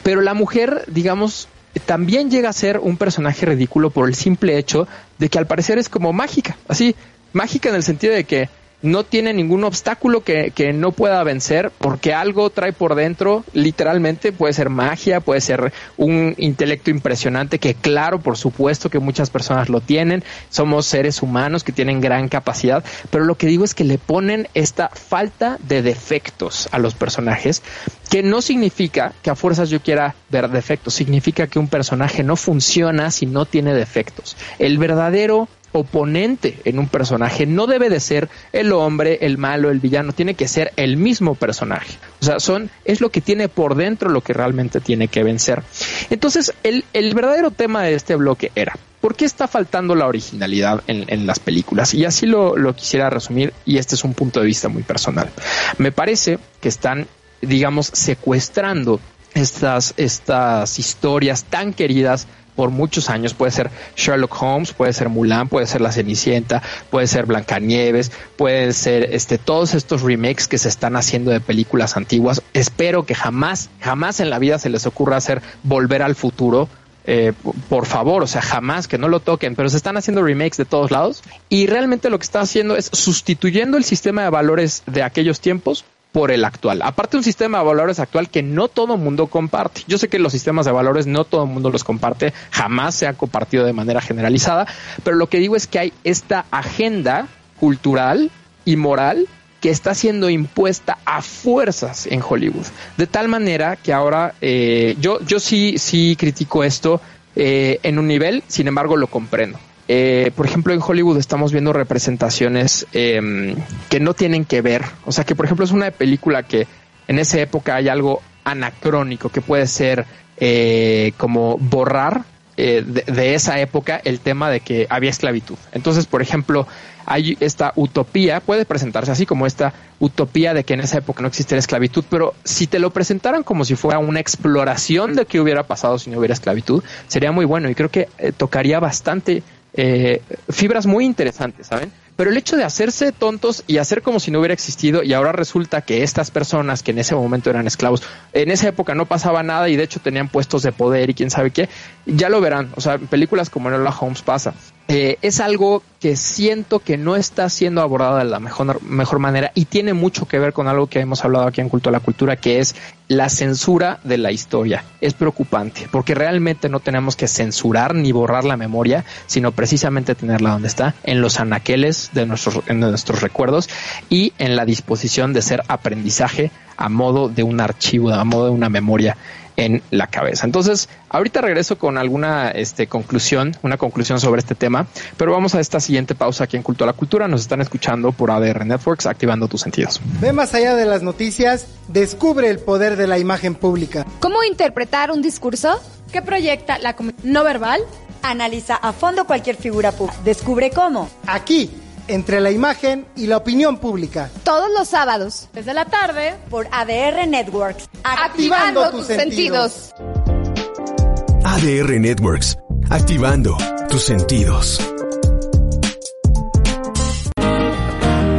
pero 0.03 0.21
la 0.21 0.33
mujer, 0.33 0.85
digamos, 0.87 1.49
también 1.79 2.29
llega 2.31 2.49
a 2.49 2.53
ser 2.53 2.79
un 2.79 2.97
personaje 2.97 3.45
ridículo 3.45 3.89
por 3.89 4.07
el 4.07 4.15
simple 4.15 4.57
hecho 4.57 4.87
de 5.17 5.29
que 5.29 5.37
al 5.37 5.47
parecer 5.47 5.77
es 5.77 5.89
como 5.89 6.13
mágica, 6.13 6.57
así, 6.67 6.95
mágica 7.33 7.69
en 7.69 7.75
el 7.75 7.83
sentido 7.83 8.13
de 8.13 8.23
que 8.23 8.49
no 8.85 9.03
tiene 9.03 9.33
ningún 9.33 9.63
obstáculo 9.63 10.23
que, 10.23 10.51
que, 10.51 10.73
no 10.73 10.91
pueda 10.91 11.23
vencer 11.23 11.71
porque 11.77 12.13
algo 12.13 12.49
trae 12.49 12.73
por 12.73 12.95
dentro, 12.95 13.43
literalmente 13.53 14.31
puede 14.31 14.53
ser 14.53 14.69
magia, 14.69 15.19
puede 15.19 15.41
ser 15.41 15.73
un 15.97 16.35
intelecto 16.37 16.89
impresionante 16.89 17.59
que 17.59 17.73
claro, 17.73 18.19
por 18.19 18.37
supuesto 18.37 18.89
que 18.89 18.99
muchas 18.99 19.29
personas 19.29 19.69
lo 19.69 19.81
tienen, 19.81 20.23
somos 20.49 20.85
seres 20.85 21.21
humanos 21.21 21.63
que 21.63 21.71
tienen 21.71 22.01
gran 22.01 22.29
capacidad, 22.29 22.83
pero 23.09 23.25
lo 23.25 23.35
que 23.35 23.47
digo 23.47 23.63
es 23.63 23.73
que 23.73 23.83
le 23.83 23.97
ponen 23.97 24.47
esta 24.53 24.89
falta 24.89 25.57
de 25.67 25.81
defectos 25.81 26.69
a 26.71 26.79
los 26.79 26.93
personajes, 26.93 27.61
que 28.09 28.23
no 28.23 28.41
significa 28.41 29.13
que 29.21 29.29
a 29.29 29.35
fuerzas 29.35 29.69
yo 29.69 29.81
quiera 29.81 30.15
ver 30.29 30.49
defectos, 30.49 30.93
significa 30.93 31.47
que 31.47 31.59
un 31.59 31.67
personaje 31.67 32.23
no 32.23 32.35
funciona 32.35 33.11
si 33.11 33.25
no 33.25 33.45
tiene 33.45 33.73
defectos. 33.73 34.37
El 34.59 34.77
verdadero 34.77 35.47
oponente 35.79 36.59
en 36.65 36.79
un 36.79 36.87
personaje 36.87 37.45
no 37.45 37.67
debe 37.67 37.89
de 37.89 37.99
ser 37.99 38.29
el 38.53 38.71
hombre, 38.71 39.19
el 39.21 39.37
malo, 39.37 39.69
el 39.69 39.79
villano, 39.79 40.13
tiene 40.13 40.33
que 40.33 40.47
ser 40.47 40.71
el 40.75 40.97
mismo 40.97 41.35
personaje. 41.35 41.97
O 42.21 42.25
sea, 42.25 42.39
son, 42.39 42.69
es 42.85 43.01
lo 43.01 43.09
que 43.09 43.21
tiene 43.21 43.49
por 43.49 43.75
dentro 43.75 44.09
lo 44.09 44.21
que 44.21 44.33
realmente 44.33 44.79
tiene 44.79 45.07
que 45.07 45.23
vencer. 45.23 45.63
Entonces, 46.09 46.53
el, 46.63 46.85
el 46.93 47.13
verdadero 47.13 47.51
tema 47.51 47.83
de 47.83 47.93
este 47.93 48.15
bloque 48.15 48.51
era, 48.55 48.77
¿por 49.01 49.15
qué 49.15 49.25
está 49.25 49.47
faltando 49.47 49.95
la 49.95 50.07
originalidad 50.07 50.81
en, 50.87 51.05
en 51.07 51.27
las 51.27 51.39
películas? 51.39 51.93
Y 51.93 52.05
así 52.05 52.25
lo, 52.25 52.57
lo 52.57 52.75
quisiera 52.75 53.09
resumir, 53.09 53.53
y 53.65 53.77
este 53.77 53.95
es 53.95 54.03
un 54.03 54.13
punto 54.13 54.39
de 54.39 54.47
vista 54.47 54.69
muy 54.69 54.83
personal. 54.83 55.29
Me 55.77 55.91
parece 55.91 56.39
que 56.61 56.69
están, 56.69 57.07
digamos, 57.41 57.87
secuestrando 57.87 58.99
estas, 59.33 59.93
estas 59.97 60.79
historias 60.79 61.43
tan 61.43 61.73
queridas 61.73 62.27
por 62.55 62.69
muchos 62.69 63.09
años. 63.09 63.33
Puede 63.33 63.51
ser 63.51 63.71
Sherlock 63.95 64.41
Holmes, 64.41 64.73
puede 64.73 64.93
ser 64.93 65.09
Mulan, 65.09 65.47
puede 65.47 65.67
ser 65.67 65.81
La 65.81 65.91
Cenicienta, 65.91 66.61
puede 66.89 67.07
ser 67.07 67.25
Blancanieves, 67.25 68.11
puede 68.37 68.73
ser 68.73 69.13
este 69.13 69.37
todos 69.37 69.73
estos 69.73 70.01
remakes 70.01 70.47
que 70.47 70.57
se 70.57 70.69
están 70.69 70.95
haciendo 70.95 71.31
de 71.31 71.39
películas 71.39 71.97
antiguas. 71.97 72.41
Espero 72.53 73.05
que 73.05 73.15
jamás, 73.15 73.69
jamás 73.79 74.19
en 74.19 74.29
la 74.29 74.39
vida 74.39 74.59
se 74.59 74.69
les 74.69 74.85
ocurra 74.85 75.17
hacer 75.17 75.41
Volver 75.63 76.01
al 76.01 76.15
Futuro. 76.15 76.69
Eh, 77.07 77.33
por 77.69 77.85
favor, 77.85 78.23
o 78.23 78.27
sea, 78.27 78.41
jamás 78.41 78.87
que 78.87 78.97
no 78.97 79.07
lo 79.07 79.19
toquen, 79.19 79.55
pero 79.55 79.69
se 79.69 79.77
están 79.77 79.95
haciendo 79.95 80.23
remakes 80.23 80.57
de 80.57 80.65
todos 80.65 80.89
lados 80.89 81.21
y 81.49 81.67
realmente 81.67 82.09
lo 82.09 82.17
que 82.17 82.23
está 82.23 82.41
haciendo 82.41 82.75
es 82.75 82.89
sustituyendo 82.91 83.77
el 83.77 83.83
sistema 83.83 84.23
de 84.23 84.31
valores 84.31 84.81
de 84.87 85.03
aquellos 85.03 85.39
tiempos 85.39 85.85
por 86.15 86.31
el 86.31 86.45
actual. 86.45 86.81
Aparte 86.81 87.17
un 87.17 87.23
sistema 87.23 87.57
de 87.57 87.65
valores 87.65 87.99
actual 87.99 88.29
que 88.29 88.41
no 88.41 88.69
todo 88.69 88.95
mundo 88.95 89.27
comparte. 89.27 89.81
Yo 89.85 89.97
sé 89.97 90.07
que 90.07 90.17
los 90.17 90.31
sistemas 90.31 90.65
de 90.65 90.71
valores 90.71 91.07
no 91.07 91.25
todo 91.25 91.45
mundo 91.45 91.69
los 91.71 91.83
comparte, 91.83 92.31
jamás 92.51 92.95
se 92.95 93.05
ha 93.05 93.15
compartido 93.15 93.65
de 93.65 93.73
manera 93.73 93.99
generalizada, 93.99 94.65
pero 95.03 95.17
lo 95.17 95.27
que 95.27 95.39
digo 95.39 95.57
es 95.57 95.67
que 95.67 95.77
hay 95.77 95.93
esta 96.05 96.45
agenda 96.51 97.27
cultural 97.59 98.31
y 98.63 98.77
moral 98.77 99.27
que 99.59 99.71
está 99.71 99.93
siendo 99.93 100.29
impuesta 100.29 100.99
a 101.03 101.21
fuerzas 101.21 102.07
en 102.07 102.21
Hollywood. 102.25 102.65
De 102.95 103.07
tal 103.07 103.27
manera 103.27 103.75
que 103.75 103.91
ahora 103.91 104.35
eh, 104.39 104.95
yo, 105.01 105.19
yo 105.19 105.41
sí, 105.41 105.77
sí 105.77 106.15
critico 106.17 106.63
esto 106.63 107.01
eh, 107.35 107.81
en 107.83 107.99
un 107.99 108.07
nivel, 108.07 108.41
sin 108.47 108.69
embargo 108.69 108.95
lo 108.95 109.07
comprendo. 109.07 109.59
Eh, 109.87 110.31
por 110.35 110.45
ejemplo, 110.45 110.73
en 110.73 110.81
Hollywood 110.81 111.17
estamos 111.17 111.51
viendo 111.51 111.71
representaciones 111.71 112.87
eh, 112.93 113.55
que 113.89 113.99
no 113.99 114.13
tienen 114.13 114.45
que 114.45 114.61
ver. 114.61 114.83
O 115.05 115.11
sea, 115.11 115.23
que 115.23 115.35
por 115.35 115.45
ejemplo 115.45 115.65
es 115.65 115.71
una 115.71 115.91
película 115.91 116.43
que 116.43 116.67
en 117.07 117.19
esa 117.19 117.39
época 117.39 117.75
hay 117.75 117.87
algo 117.87 118.21
anacrónico 118.43 119.29
que 119.29 119.41
puede 119.41 119.67
ser 119.67 120.05
eh, 120.37 121.13
como 121.17 121.57
borrar 121.57 122.23
de, 122.57 122.81
de, 122.81 123.35
esa 123.35 123.59
época 123.59 123.99
el 124.05 124.21
tema 124.21 124.49
de 124.49 124.61
que 124.61 124.87
había 124.89 125.09
esclavitud. 125.09 125.57
Entonces, 125.73 126.05
por 126.05 126.21
ejemplo, 126.21 126.65
hay 127.05 127.35
esta 127.41 127.73
utopía, 127.75 128.39
puede 128.39 128.63
presentarse 128.63 129.11
así 129.11 129.25
como 129.25 129.45
esta 129.45 129.73
utopía 129.99 130.53
de 130.53 130.63
que 130.63 130.73
en 130.73 130.79
esa 130.79 130.99
época 130.99 131.21
no 131.21 131.27
existiera 131.27 131.59
esclavitud, 131.59 132.05
pero 132.09 132.33
si 132.45 132.65
te 132.65 132.79
lo 132.79 132.91
presentaran 132.91 133.43
como 133.43 133.65
si 133.65 133.75
fuera 133.75 133.99
una 133.99 134.21
exploración 134.21 135.15
de 135.15 135.25
qué 135.25 135.41
hubiera 135.41 135.63
pasado 135.63 135.99
si 135.99 136.09
no 136.09 136.17
hubiera 136.17 136.33
esclavitud, 136.33 136.81
sería 137.07 137.33
muy 137.33 137.43
bueno 137.43 137.69
y 137.69 137.75
creo 137.75 137.91
que 137.91 138.07
tocaría 138.37 138.79
bastante 138.79 139.43
eh, 139.77 140.21
fibras 140.49 140.85
muy 140.85 141.05
interesantes, 141.05 141.67
¿saben? 141.67 141.91
Pero 142.15 142.29
el 142.29 142.37
hecho 142.37 142.55
de 142.55 142.63
hacerse 142.63 143.11
tontos 143.11 143.63
y 143.67 143.77
hacer 143.77 144.01
como 144.01 144.21
si 144.21 144.31
no 144.31 144.39
hubiera 144.39 144.53
existido 144.53 145.03
y 145.03 145.11
ahora 145.11 145.33
resulta 145.33 145.81
que 145.81 146.01
estas 146.01 146.31
personas 146.31 146.81
que 146.81 146.91
en 146.91 146.99
ese 146.99 147.13
momento 147.13 147.49
eran 147.49 147.67
esclavos, 147.67 148.03
en 148.31 148.51
esa 148.51 148.69
época 148.69 148.95
no 148.95 149.05
pasaba 149.05 149.43
nada 149.43 149.67
y 149.67 149.75
de 149.75 149.83
hecho 149.83 149.99
tenían 149.99 150.29
puestos 150.29 150.63
de 150.63 150.71
poder 150.71 151.09
y 151.09 151.13
quién 151.13 151.29
sabe 151.29 151.51
qué, 151.51 151.67
ya 152.05 152.29
lo 152.29 152.39
verán. 152.39 152.69
O 152.75 152.81
sea, 152.81 152.97
películas 152.97 153.49
como 153.49 153.67
Enola 153.67 153.93
Holmes 153.99 154.21
pasa. 154.21 154.53
Eh, 154.87 155.17
es 155.23 155.39
algo 155.39 155.81
que 155.99 156.15
siento 156.15 156.77
que 156.77 156.95
no 156.95 157.15
está 157.15 157.49
siendo 157.49 157.81
abordada 157.81 158.19
de 158.19 158.25
la 158.25 158.39
mejor, 158.39 158.83
mejor 158.83 159.17
manera 159.17 159.51
y 159.55 159.65
tiene 159.65 159.95
mucho 159.95 160.27
que 160.27 160.37
ver 160.37 160.53
con 160.53 160.67
algo 160.67 160.85
que 160.85 160.99
hemos 160.99 161.25
hablado 161.25 161.47
aquí 161.47 161.59
en 161.59 161.69
Culto 161.69 161.89
a 161.89 161.91
la 161.91 162.01
Cultura, 162.01 162.35
que 162.35 162.59
es 162.59 162.75
la 163.07 163.29
censura 163.29 163.99
de 164.03 164.19
la 164.19 164.31
historia. 164.31 164.83
Es 165.01 165.15
preocupante 165.15 165.87
porque 165.91 166.13
realmente 166.13 166.69
no 166.69 166.81
tenemos 166.81 167.15
que 167.15 167.27
censurar 167.27 167.95
ni 167.95 168.11
borrar 168.11 168.45
la 168.45 168.57
memoria, 168.57 169.05
sino 169.25 169.53
precisamente 169.53 170.13
tenerla 170.13 170.51
donde 170.51 170.67
está, 170.67 170.93
en 171.03 171.19
los 171.19 171.39
anaqueles 171.39 172.11
de 172.13 172.27
nuestros, 172.27 172.59
en 172.67 172.79
nuestros 172.79 173.21
recuerdos 173.21 173.67
y 174.11 174.33
en 174.37 174.55
la 174.55 174.65
disposición 174.65 175.33
de 175.33 175.41
ser 175.41 175.63
aprendizaje 175.67 176.51
a 176.77 176.89
modo 176.89 177.27
de 177.29 177.41
un 177.41 177.59
archivo, 177.59 178.11
a 178.11 178.23
modo 178.23 178.45
de 178.45 178.51
una 178.51 178.69
memoria 178.69 179.17
en 179.57 179.81
la 179.91 180.07
cabeza. 180.07 180.45
Entonces, 180.45 180.89
ahorita 181.09 181.41
regreso 181.41 181.77
con 181.77 181.97
alguna 181.97 182.49
este, 182.51 182.87
conclusión, 182.87 183.55
una 183.61 183.77
conclusión 183.77 184.19
sobre 184.19 184.39
este 184.39 184.55
tema, 184.55 184.87
pero 185.17 185.31
vamos 185.31 185.55
a 185.55 185.59
esta 185.59 185.79
siguiente 185.79 186.15
pausa 186.15 186.45
aquí 186.45 186.57
en 186.57 186.63
Culto 186.63 186.83
a 186.83 186.87
la 186.87 186.93
Cultura. 186.93 187.27
Nos 187.27 187.41
están 187.41 187.61
escuchando 187.61 188.11
por 188.11 188.31
ADR 188.31 188.65
Networks, 188.65 189.05
activando 189.05 189.47
tus 189.47 189.61
sentidos. 189.61 190.01
Ve 190.19 190.33
más 190.33 190.53
allá 190.53 190.75
de 190.75 190.85
las 190.85 191.03
noticias, 191.03 191.67
descubre 191.87 192.49
el 192.49 192.59
poder 192.59 192.97
de 192.97 193.07
la 193.07 193.19
imagen 193.19 193.55
pública. 193.55 194.05
¿Cómo 194.19 194.43
interpretar 194.43 195.11
un 195.11 195.21
discurso? 195.21 195.79
¿Qué 196.11 196.21
proyecta 196.21 196.77
la 196.79 196.95
no 197.23 197.43
verbal? 197.43 197.81
Analiza 198.21 198.75
a 198.75 198.93
fondo 198.93 199.25
cualquier 199.25 199.55
figura 199.55 199.91
pública. 199.91 200.19
Descubre 200.23 200.71
cómo. 200.71 201.09
Aquí 201.27 201.69
entre 202.07 202.39
la 202.39 202.51
imagen 202.51 203.05
y 203.15 203.27
la 203.27 203.37
opinión 203.37 203.77
pública. 203.77 204.29
Todos 204.43 204.69
los 204.77 204.87
sábados. 204.87 205.49
Desde 205.53 205.73
la 205.73 205.85
tarde. 205.85 206.35
Por 206.49 206.67
ADR 206.71 207.27
Networks. 207.27 207.89
Activando, 208.03 208.81
Activando 208.83 208.91
tus, 208.91 209.07
tus 209.07 209.07
sentidos. 209.07 209.71
sentidos. 209.97 211.45
ADR 211.45 211.99
Networks. 211.99 212.57
Activando 212.89 213.57
tus 213.89 214.03
sentidos. 214.03 214.79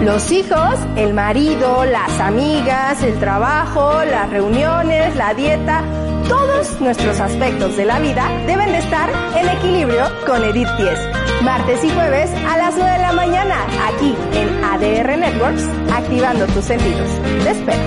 Los 0.06 0.30
hijos, 0.30 0.78
el 0.94 1.14
marido, 1.14 1.84
las 1.84 2.20
amigas, 2.20 3.02
el 3.02 3.18
trabajo, 3.18 4.04
las 4.04 4.30
reuniones, 4.30 5.16
la 5.16 5.34
dieta, 5.34 5.82
todos 6.28 6.80
nuestros 6.80 7.18
aspectos 7.18 7.76
de 7.76 7.86
la 7.86 7.98
vida 7.98 8.30
deben 8.46 8.70
de 8.70 8.78
estar 8.78 9.10
en 9.36 9.48
equilibrio 9.48 10.04
con 10.24 10.44
Edith 10.44 10.68
Pies. 10.76 11.00
Martes 11.42 11.82
y 11.82 11.90
jueves 11.90 12.30
a 12.48 12.56
las 12.56 12.76
9 12.76 12.92
de 12.92 12.98
la 12.98 13.12
mañana, 13.14 13.56
aquí 13.88 14.14
en 14.34 14.64
ADR 14.64 15.18
Networks, 15.18 15.64
activando 15.92 16.46
tus 16.46 16.64
sentidos. 16.64 17.10
Te 17.42 17.50
espero. 17.50 17.82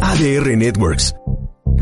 ADR 0.00 0.56
Networks, 0.56 1.14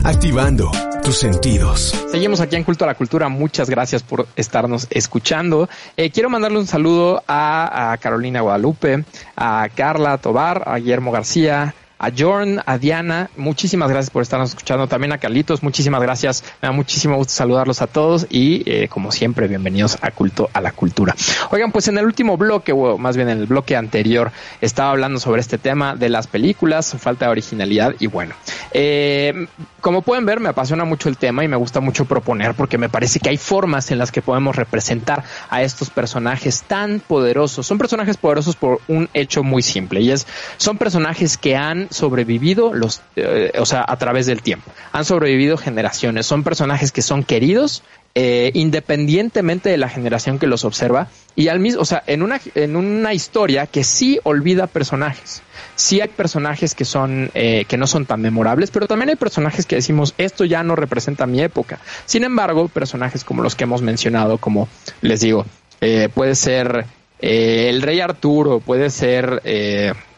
activando 0.03 0.69
sentidos. 1.13 1.95
Seguimos 2.11 2.41
aquí 2.41 2.57
en 2.57 2.65
Culto 2.65 2.85
a 2.85 2.87
la 2.87 2.95
Cultura. 2.95 3.29
Muchas 3.29 3.69
gracias 3.69 4.03
por 4.03 4.27
estarnos 4.37 4.87
escuchando. 4.91 5.69
Eh, 5.97 6.11
quiero 6.11 6.31
mandarle 6.31 6.59
un 6.59 6.67
saludo 6.67 7.23
a, 7.27 7.93
a 7.93 7.97
Carolina 7.99 8.41
Guadalupe, 8.41 9.05
a 9.37 9.69
Carla 9.75 10.19
Tobar, 10.19 10.63
a 10.67 10.77
Guillermo 10.77 11.13
García, 11.13 11.75
a 11.99 12.11
Jorn, 12.17 12.61
a 12.67 12.79
Diana, 12.79 13.31
muchísimas 13.37 13.89
gracias 13.89 14.11
por 14.11 14.23
estarnos 14.23 14.51
escuchando, 14.51 14.87
también 14.87 15.13
a 15.13 15.19
Carlitos, 15.19 15.63
muchísimas 15.63 16.03
gracias, 16.03 16.45
me 16.61 16.69
da 16.69 16.73
muchísimo 16.73 17.17
gusto 17.17 17.33
saludarlos 17.33 17.83
a 17.83 17.87
todos 17.87 18.27
y 18.31 18.63
eh, 18.67 18.89
como 18.89 19.13
siempre, 19.13 19.49
bienvenidos 19.49 19.99
a 20.01 20.11
Culto 20.11 20.51
a 20.53 20.61
la 20.61 20.73
Cultura. 20.73 21.15
Oigan, 21.51 21.73
pues 21.73 21.89
en 21.89 21.99
el 21.99 22.05
último 22.05 22.37
bloque, 22.37 22.73
o 22.73 22.99
más 22.99 23.17
bien 23.17 23.29
en 23.29 23.39
el 23.39 23.47
bloque 23.47 23.77
anterior, 23.77 24.33
estaba 24.61 24.91
hablando 24.91 25.21
sobre 25.21 25.41
este 25.41 25.59
tema 25.59 25.95
de 25.95 26.09
las 26.09 26.27
películas, 26.27 26.87
su 26.87 26.99
falta 26.99 27.27
de 27.27 27.31
originalidad 27.31 27.95
y 27.99 28.07
bueno, 28.07 28.35
eh, 28.73 29.47
como 29.81 30.03
pueden 30.03 30.27
ver, 30.27 30.41
me 30.41 30.49
apasiona 30.49 30.85
mucho 30.85 31.09
el 31.09 31.17
tema 31.17 31.45
y 31.45 31.49
me 31.49 31.57
gusta 31.57 31.81
mucho 31.81 32.07
proponer 32.07 32.55
porque 32.55 32.79
me 32.79 32.89
parece 32.89 33.21
que 33.21 33.29
hay 33.29 33.37
formas 33.37 33.91
en 33.91 33.99
las 33.99 34.11
que 34.11 34.23
podemos 34.23 34.57
representar 34.57 35.25
a 35.51 35.63
estos 35.63 35.91
personajes 35.91 36.63
tan 36.63 37.01
poderosos. 37.01 37.67
Son 37.67 37.79
personajes 37.79 38.17
poderosos 38.17 38.57
por 38.57 38.81
un 38.89 39.09
hecho 39.15 39.43
muy 39.43 39.63
simple 39.63 40.01
y 40.01 40.11
es, 40.11 40.27
son 40.57 40.79
personajes 40.79 41.37
que 41.37 41.57
han 41.57 41.84
sobrevivido 41.91 42.75
los, 42.75 43.03
eh, 43.17 43.53
o 43.59 43.67
sea, 43.67 43.85
a 43.87 43.97
través 43.97 44.27
del 44.27 44.43
tiempo. 44.43 44.71
Han 44.93 45.05
sobrevivido 45.05 45.57
generaciones. 45.57 46.27
Son 46.27 46.43
personajes 46.43 46.93
que 46.93 47.03
son 47.03 47.25
queridos 47.25 47.83
eh, 48.17 48.53
independientemente 48.55 49.69
de 49.69 49.77
la 49.77 49.89
generación 49.89 50.39
que 50.39 50.47
los 50.47 50.65
observa 50.65 51.09
y 51.35 51.49
al 51.49 51.59
mismo, 51.59 51.83
o 51.83 51.85
sea, 51.85 52.05
en 52.07 52.23
una, 52.23 52.41
en 52.55 52.77
una 52.77 53.13
historia 53.13 53.67
que 53.67 53.83
sí 53.83 54.21
olvida 54.23 54.69
personajes. 54.69 55.43
Sí 55.75 56.01
hay 56.01 56.07
personajes 56.07 56.77
que 56.77 56.85
son, 56.85 57.33
eh, 57.35 57.65
que 57.67 57.77
no 57.77 57.89
son 57.89 58.07
tan 58.07 58.21
memorables, 58.21 58.71
pero 58.71 58.87
también 58.87 59.09
hay 59.09 59.17
personajes 59.17 59.67
que 59.67 59.75
decimos, 59.75 60.15
esto 60.17 60.45
ya 60.45 60.63
no 60.63 60.77
representa 60.77 61.27
mi 61.27 61.43
época. 61.43 61.81
Sin 62.07 62.23
embargo, 62.23 62.69
personajes 62.69 63.25
como 63.25 63.43
los 63.43 63.57
que 63.57 63.65
hemos 63.65 63.83
mencionado, 63.83 64.39
como 64.39 64.69
les 65.01 65.21
digo, 65.21 65.45
eh, 65.81 66.09
puede 66.15 66.37
ser 66.37 66.87
eh, 67.19 67.67
el 67.69 67.83
rey 67.83 67.99
Arturo, 67.99 68.61
puede 68.61 68.91
ser, 68.91 69.43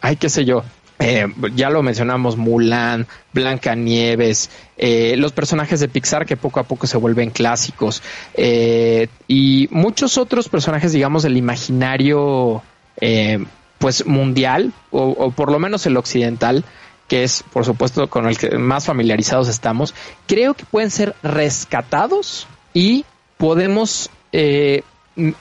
ay, 0.03 0.17
qué 0.17 0.29
sé 0.29 0.45
yo, 0.45 0.65
eh, 0.99 1.27
ya 1.55 1.71
lo 1.71 1.83
mencionamos, 1.83 2.37
Mulan, 2.37 3.07
Blancanieves, 3.33 4.51
eh, 4.77 5.15
los 5.17 5.33
personajes 5.33 5.81
de 5.81 5.89
Pixar 5.89 6.27
que 6.27 6.37
poco 6.37 6.61
a 6.61 6.65
poco 6.65 6.87
se 6.87 6.97
vuelven 6.97 7.31
clásicos 7.31 8.03
eh, 8.35 9.09
y 9.29 9.69
muchos 9.71 10.19
otros 10.19 10.49
personajes, 10.49 10.93
digamos, 10.93 11.23
del 11.23 11.37
imaginario 11.37 12.63
eh, 13.01 13.45
pues 13.79 14.07
mundial 14.07 14.73
o, 14.91 15.03
o, 15.03 15.31
por 15.31 15.53
lo 15.53 15.59
menos 15.59 15.85
el 15.87 15.97
occidental 15.97 16.65
que 17.09 17.25
es 17.25 17.45
por 17.53 17.65
supuesto 17.65 18.09
con 18.09 18.27
el 18.27 18.37
que 18.37 18.57
más 18.59 18.87
familiarizados 18.87 19.49
estamos, 19.49 19.95
creo 20.27 20.55
que 20.55 20.65
pueden 20.65 20.91
ser 20.91 21.15
rescatados 21.23 22.49
y 22.75 23.05
podemos 23.37 24.11
eh, 24.33 24.83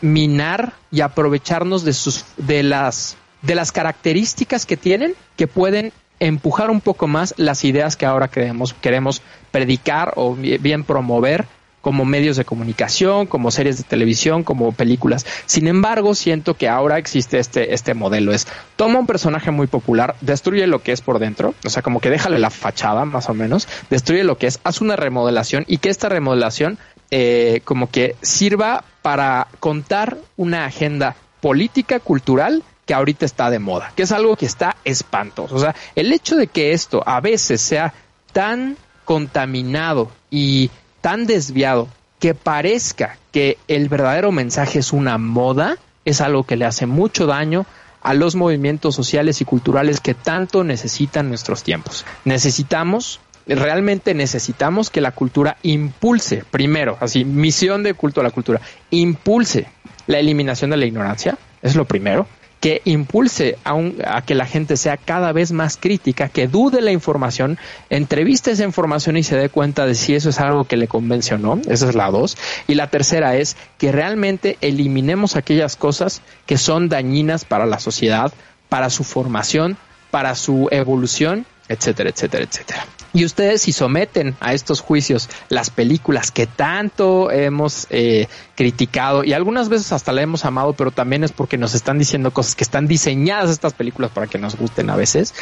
minar 0.02 0.74
y 0.92 1.02
aprovecharnos 1.02 1.84
de 1.84 1.94
sus 1.94 2.26
de 2.38 2.64
las 2.64 3.18
de 3.42 3.56
las 3.56 3.72
características 3.72 4.66
que 4.66 4.78
tienen 4.78 5.14
que 5.36 5.48
pueden 5.48 5.92
empujar 6.20 6.70
un 6.70 6.82
poco 6.82 7.08
más 7.08 7.34
las 7.38 7.64
ideas 7.64 7.98
que 7.98 8.06
ahora 8.06 8.30
queremos, 8.30 8.74
queremos 8.74 9.22
predicar 9.52 10.14
o 10.16 10.36
bien 10.36 10.84
promover 10.84 11.46
como 11.86 12.04
medios 12.04 12.36
de 12.36 12.46
comunicación, 12.46 13.28
como 13.28 13.52
series 13.52 13.78
de 13.78 13.84
televisión, 13.84 14.44
como 14.44 14.72
películas. 14.72 15.24
Sin 15.46 15.68
embargo, 15.68 16.16
siento 16.16 16.56
que 16.56 16.68
ahora 16.68 16.98
existe 16.98 17.38
este, 17.38 17.76
este 17.76 17.94
modelo. 17.94 18.34
Es 18.34 18.48
toma 18.76 18.98
un 18.98 19.06
personaje 19.06 19.52
muy 19.52 19.68
popular, 19.68 20.16
destruye 20.20 20.66
lo 20.66 20.82
que 20.82 20.94
es 20.94 21.02
por 21.02 21.20
dentro, 21.20 21.54
o 21.64 21.70
sea, 21.70 21.84
como 21.84 22.00
que 22.00 22.10
déjale 22.10 22.40
la 22.40 22.50
fachada, 22.50 23.06
más 23.06 23.30
o 23.30 23.36
menos, 23.36 23.68
destruye 23.92 24.24
lo 24.24 24.40
que 24.40 24.48
es, 24.48 24.60
haz 24.64 24.82
una 24.82 24.96
remodelación 24.96 25.64
y 25.68 25.78
que 25.78 25.90
esta 25.90 26.10
remodelación 26.10 26.80
eh, 27.12 27.62
como 27.66 27.92
que 27.92 28.16
sirva 28.24 28.84
para 29.04 29.48
contar 29.60 30.18
una 30.38 30.66
agenda 30.66 31.16
política, 31.40 32.00
cultural 32.00 32.64
que 32.86 32.94
ahorita 32.94 33.26
está 33.26 33.50
de 33.50 33.60
moda, 33.60 33.92
que 33.96 34.04
es 34.04 34.12
algo 34.12 34.36
que 34.36 34.46
está 34.46 34.78
espantoso. 34.84 35.56
O 35.56 35.60
sea, 35.60 35.76
el 35.96 36.14
hecho 36.14 36.36
de 36.36 36.48
que 36.48 36.72
esto 36.74 37.04
a 37.06 37.20
veces 37.20 37.62
sea 37.62 37.94
tan 38.32 38.78
contaminado 39.06 40.12
y 40.30 40.70
tan 41.02 41.26
desviado 41.26 41.88
que 42.20 42.34
parezca 42.34 43.18
que 43.32 43.58
el 43.68 43.90
verdadero 43.90 44.32
mensaje 44.32 44.80
es 44.80 44.94
una 44.94 45.18
moda, 45.18 45.78
es 46.06 46.22
algo 46.22 46.44
que 46.44 46.56
le 46.56 46.66
hace 46.66 46.86
mucho 46.86 47.26
daño 47.26 47.66
a 48.02 48.14
los 48.14 48.36
movimientos 48.36 48.96
sociales 48.96 49.42
y 49.42 49.46
culturales 49.46 50.00
que 50.00 50.14
tanto 50.14 50.64
necesitan 50.64 51.28
nuestros 51.30 51.64
tiempos. 51.64 52.06
Necesitamos 52.24 53.20
realmente 53.48 54.14
necesitamos 54.14 54.90
que 54.90 55.02
la 55.02 55.12
cultura 55.12 55.58
impulse, 55.62 56.44
primero, 56.50 56.98
así, 57.00 57.26
misión 57.26 57.84
de 57.84 57.94
culto 57.94 58.22
a 58.22 58.24
la 58.24 58.32
cultura, 58.32 58.60
impulse 58.90 59.68
la 60.08 60.18
eliminación 60.20 60.72
de 60.72 60.78
la 60.78 60.86
ignorancia, 60.86 61.38
es 61.62 61.76
lo 61.76 61.86
primero, 61.86 62.28
que 62.60 62.82
impulse 62.86 63.58
a, 63.64 63.74
un, 63.74 63.98
a, 64.06 64.24
que 64.24 64.36
la 64.36 64.46
gente 64.46 64.78
sea 64.78 64.98
cada 64.98 65.32
vez 65.32 65.52
más 65.52 65.78
crítica, 65.78 66.30
que 66.30 66.48
dude 66.48 66.82
la 66.82 66.92
información, 66.92 67.58
entreviste 67.90 68.52
esa 68.52 68.64
información 68.64 69.18
y 69.18 69.24
se 69.24 69.38
dé 69.38 69.50
cuenta 69.50 69.86
de 69.86 69.96
si 69.96 70.16
eso 70.16 70.30
es 70.30 70.40
algo 70.40 70.66
que 70.66 70.78
le 70.78 70.88
convence 70.88 71.36
o 71.36 71.38
no. 71.38 71.62
Esa 71.68 71.90
es 71.90 71.96
la 71.96 72.10
dos. 72.10 72.38
Y 72.68 72.76
la 72.76 72.90
tercera 72.90 73.36
es 73.36 73.56
que 73.78 73.92
realmente 73.92 74.58
eliminemos 74.62 75.36
aquellas 75.36 75.76
cosas 75.76 76.22
que 76.46 76.58
son 76.58 76.90
dañinas 76.90 77.46
para 77.46 77.66
la 77.66 77.80
sociedad, 77.80 78.34
para 78.70 78.90
su 78.90 79.04
formación, 79.04 79.78
para 80.12 80.36
su 80.36 80.68
evolución, 80.72 81.46
etcétera, 81.68 82.10
etcétera, 82.10 82.46
etcétera. 82.46 82.86
Y 83.16 83.24
ustedes 83.24 83.62
si 83.62 83.72
someten 83.72 84.36
a 84.42 84.54
estos 84.54 84.82
juicios 84.82 85.30
las 85.48 85.70
películas 85.70 86.32
que 86.32 86.48
tanto 86.48 87.32
hemos 87.32 87.88
eh, 87.90 88.28
criticado 88.56 89.24
y 89.24 89.32
algunas 89.32 89.70
veces 89.70 89.94
hasta 89.94 90.12
la 90.12 90.22
hemos 90.22 90.44
amado, 90.44 90.74
pero 90.74 90.92
también 90.92 91.24
es 91.24 91.32
porque 91.32 91.58
nos 91.58 91.76
están 91.76 91.98
diciendo 91.98 92.32
cosas 92.32 92.56
que 92.56 92.66
están 92.66 92.88
diseñadas 92.88 93.52
estas 93.52 93.72
películas 93.72 94.12
para 94.12 94.28
que 94.28 94.38
nos 94.38 94.58
gusten 94.58 94.90
a 94.90 94.98
veces, 94.98 95.34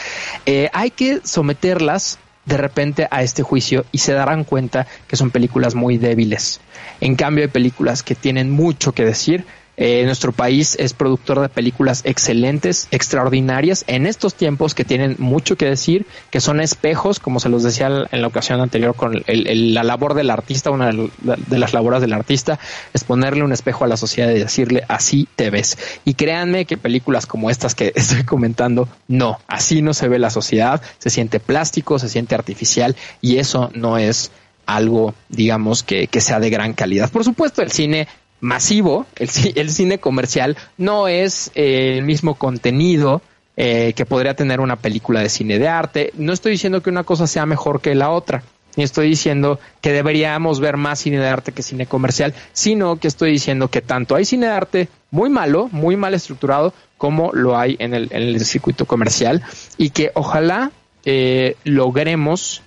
eh, 0.45 0.69
hay 0.71 0.91
que 0.91 1.21
someterlas 1.23 2.19
de 2.45 2.57
repente 2.57 3.07
a 3.09 3.23
este 3.23 3.41
juicio 3.41 3.85
y 3.91 3.97
se 3.97 4.13
darán 4.13 4.43
cuenta 4.43 4.85
que 5.07 5.15
son 5.15 5.31
películas 5.31 5.73
muy 5.73 5.97
débiles. 5.97 6.61
En 7.01 7.15
cambio 7.15 7.45
hay 7.45 7.49
películas 7.49 8.03
que 8.03 8.13
tienen 8.13 8.51
mucho 8.51 8.91
que 8.91 9.03
decir, 9.03 9.47
eh, 9.75 10.03
nuestro 10.05 10.31
país 10.31 10.75
es 10.79 10.93
productor 10.93 11.39
de 11.39 11.49
películas 11.49 12.01
excelentes, 12.05 12.87
extraordinarias, 12.91 13.83
en 13.87 14.05
estos 14.05 14.35
tiempos 14.35 14.75
que 14.75 14.85
tienen 14.85 15.15
mucho 15.17 15.55
que 15.55 15.65
decir, 15.65 16.05
que 16.29 16.39
son 16.39 16.61
espejos, 16.61 17.19
como 17.19 17.39
se 17.39 17.49
los 17.49 17.63
decía 17.63 18.07
en 18.11 18.21
la 18.21 18.27
ocasión 18.27 18.61
anterior, 18.61 18.95
con 18.95 19.23
el, 19.25 19.47
el, 19.47 19.73
la 19.73 19.83
labor 19.83 20.13
del 20.13 20.29
artista, 20.29 20.69
una 20.69 20.91
de 20.91 21.59
las 21.59 21.73
labores 21.73 22.01
del 22.01 22.13
artista, 22.13 22.59
es 22.93 23.03
ponerle 23.03 23.43
un 23.43 23.51
espejo 23.51 23.83
a 23.83 23.87
la 23.87 23.97
sociedad 23.97 24.29
y 24.29 24.39
decirle, 24.39 24.83
así 24.87 25.27
te 25.35 25.49
ves. 25.49 25.77
Y 26.05 26.13
créanme 26.13 26.65
que 26.65 26.77
películas 26.77 27.25
como 27.25 27.49
estas 27.49 27.73
que 27.73 27.91
estoy 27.95 28.23
comentando, 28.23 28.87
no, 29.07 29.39
así 29.47 29.81
no 29.81 29.93
se 29.93 30.07
ve 30.07 30.19
la 30.19 30.29
sociedad, 30.29 30.81
se 30.99 31.09
siente 31.09 31.39
plástico, 31.39 31.97
se 31.97 32.09
siente 32.09 32.35
artificial, 32.35 32.95
y 33.21 33.37
eso 33.37 33.71
no 33.73 33.97
es 33.97 34.31
algo, 34.65 35.13
digamos, 35.29 35.83
que, 35.83 36.07
que 36.07 36.21
sea 36.21 36.39
de 36.39 36.49
gran 36.49 36.73
calidad. 36.73 37.11
Por 37.11 37.23
supuesto, 37.23 37.61
el 37.61 37.71
cine 37.71 38.07
masivo, 38.43 39.05
el, 39.15 39.69
cine 39.69 39.99
comercial, 39.99 40.57
no 40.77 41.07
es 41.07 41.49
eh, 41.55 41.95
el 41.97 42.03
mismo 42.03 42.35
contenido 42.35 43.21
eh, 43.55 43.93
que 43.95 44.05
podría 44.05 44.35
tener 44.35 44.59
una 44.59 44.75
película 44.75 45.21
de 45.21 45.29
cine 45.29 45.59
de 45.59 45.69
arte. 45.69 46.11
No 46.17 46.33
estoy 46.33 46.51
diciendo 46.51 46.83
que 46.83 46.89
una 46.89 47.05
cosa 47.05 47.25
sea 47.25 47.45
mejor 47.45 47.79
que 47.79 47.95
la 47.95 48.09
otra, 48.09 48.43
ni 48.75 48.83
estoy 48.83 49.07
diciendo 49.07 49.61
que 49.79 49.93
deberíamos 49.93 50.59
ver 50.59 50.75
más 50.75 50.99
cine 50.99 51.19
de 51.19 51.27
arte 51.29 51.53
que 51.53 51.63
cine 51.63 51.85
comercial, 51.85 52.33
sino 52.51 52.97
que 52.97 53.07
estoy 53.07 53.31
diciendo 53.31 53.69
que 53.69 53.81
tanto 53.81 54.13
hay 54.13 54.25
cine 54.25 54.47
de 54.47 54.51
arte 54.51 54.89
muy 55.09 55.29
malo, 55.29 55.69
muy 55.71 55.95
mal 55.95 56.13
estructurado, 56.13 56.73
como 56.97 57.31
lo 57.31 57.57
hay 57.57 57.77
en 57.79 57.93
el, 57.93 58.09
en 58.11 58.23
el 58.23 58.45
circuito 58.45 58.85
comercial, 58.85 59.41
y 59.77 59.91
que 59.91 60.11
ojalá 60.15 60.71
eh, 61.05 61.55
logremos 61.63 62.61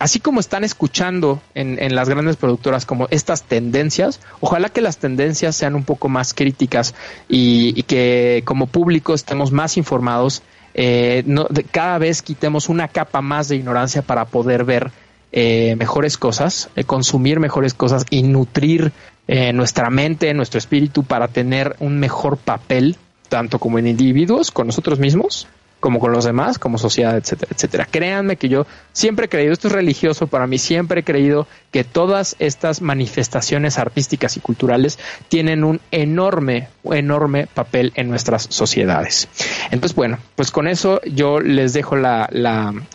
así 0.00 0.18
como 0.18 0.40
están 0.40 0.64
escuchando 0.64 1.40
en, 1.54 1.80
en, 1.80 1.94
las 1.94 2.08
grandes 2.08 2.36
productoras 2.36 2.86
como 2.86 3.06
estas 3.10 3.42
tendencias, 3.44 4.18
ojalá 4.40 4.70
que 4.70 4.80
las 4.80 4.96
tendencias 4.96 5.54
sean 5.54 5.76
un 5.76 5.84
poco 5.84 6.08
más 6.08 6.34
críticas 6.34 6.94
y, 7.28 7.82
que 7.84 8.42
como 8.46 8.66
público 8.66 9.14
estemos 9.14 9.52
más 9.52 9.76
informados, 9.76 10.42
eh, 10.74 11.22
no, 11.26 11.46
cada 11.70 11.98
vez 11.98 12.22
quitemos 12.22 12.68
una 12.68 12.88
capa 12.88 13.20
más 13.20 13.48
de 13.48 13.56
ignorancia 13.56 14.00
para 14.00 14.24
poder 14.24 14.64
ver 14.64 14.90
eh, 15.32 15.76
mejores 15.76 16.16
cosas, 16.16 16.70
eh, 16.76 16.84
consumir 16.84 17.38
mejores 17.38 17.74
cosas 17.74 18.06
y 18.08 18.22
nutrir 18.22 18.92
eh, 19.28 19.52
nuestra 19.52 19.90
mente, 19.90 20.32
nuestro 20.32 20.58
espíritu 20.58 21.04
para 21.04 21.28
tener 21.28 21.76
un 21.78 21.98
mejor 22.00 22.38
papel, 22.38 22.96
tanto 23.28 23.58
como 23.58 23.78
en 23.78 23.86
individuos, 23.86 24.50
con 24.50 24.66
nosotros 24.66 24.98
mismos, 24.98 25.46
como 25.80 25.98
con 25.98 26.12
los 26.12 26.24
demás, 26.24 26.58
como 26.58 26.78
sociedad, 26.78 27.16
etcétera, 27.16 27.52
etcétera. 27.54 27.88
Créanme 27.90 28.36
que 28.36 28.48
yo 28.48 28.66
siempre 28.92 29.26
he 29.26 29.28
creído, 29.28 29.52
esto 29.52 29.68
es 29.68 29.74
religioso 29.74 30.26
para 30.26 30.46
mí, 30.46 30.58
siempre 30.58 31.00
he 31.00 31.04
creído 31.04 31.48
que 31.72 31.84
todas 31.84 32.36
estas 32.38 32.82
manifestaciones 32.82 33.78
artísticas 33.78 34.36
y 34.36 34.40
culturales 34.40 34.98
tienen 35.28 35.64
un 35.64 35.80
enorme, 35.90 36.68
enorme 36.84 37.46
papel 37.46 37.92
en 37.96 38.10
nuestras 38.10 38.46
sociedades. 38.50 39.28
Entonces, 39.70 39.96
bueno, 39.96 40.18
pues 40.36 40.50
con 40.50 40.68
eso 40.68 41.00
yo 41.02 41.40
les 41.40 41.72
dejo 41.72 41.96
la, 41.96 42.28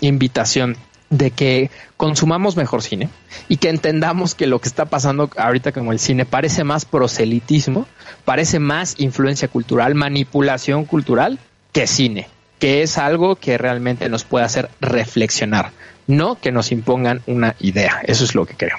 invitación 0.02 0.78
de 1.10 1.32
que 1.32 1.72
consumamos 1.98 2.56
mejor 2.58 2.82
cine 2.82 3.10
y 3.48 3.58
que 3.58 3.70
entendamos 3.70 4.36
que 4.36 4.48
lo 4.48 4.60
que 4.60 4.68
está 4.68 4.86
pasando 4.86 5.30
ahorita 5.38 5.72
con 5.72 5.88
el 5.88 6.00
cine 6.00 6.26
parece 6.26 6.64
más 6.64 6.86
proselitismo, 6.86 7.88
parece 8.26 8.60
más 8.60 8.96
influencia 8.98 9.48
cultural, 9.48 9.96
manipulación 9.96 10.86
cultural 10.86 11.40
que 11.72 11.88
cine 11.88 12.28
que 12.60 12.82
es 12.82 12.98
algo 12.98 13.36
que 13.36 13.58
realmente 13.58 14.10
nos 14.10 14.24
puede 14.24 14.46
hacer 14.46 14.70
reflexionar, 14.82 15.72
no 16.08 16.40
que 16.40 16.52
nos 16.52 16.72
impongan 16.72 17.22
una 17.26 17.56
idea. 17.60 18.02
Eso 18.04 18.24
es 18.24 18.36
lo 18.36 18.46
que 18.46 18.56
creo. 18.56 18.78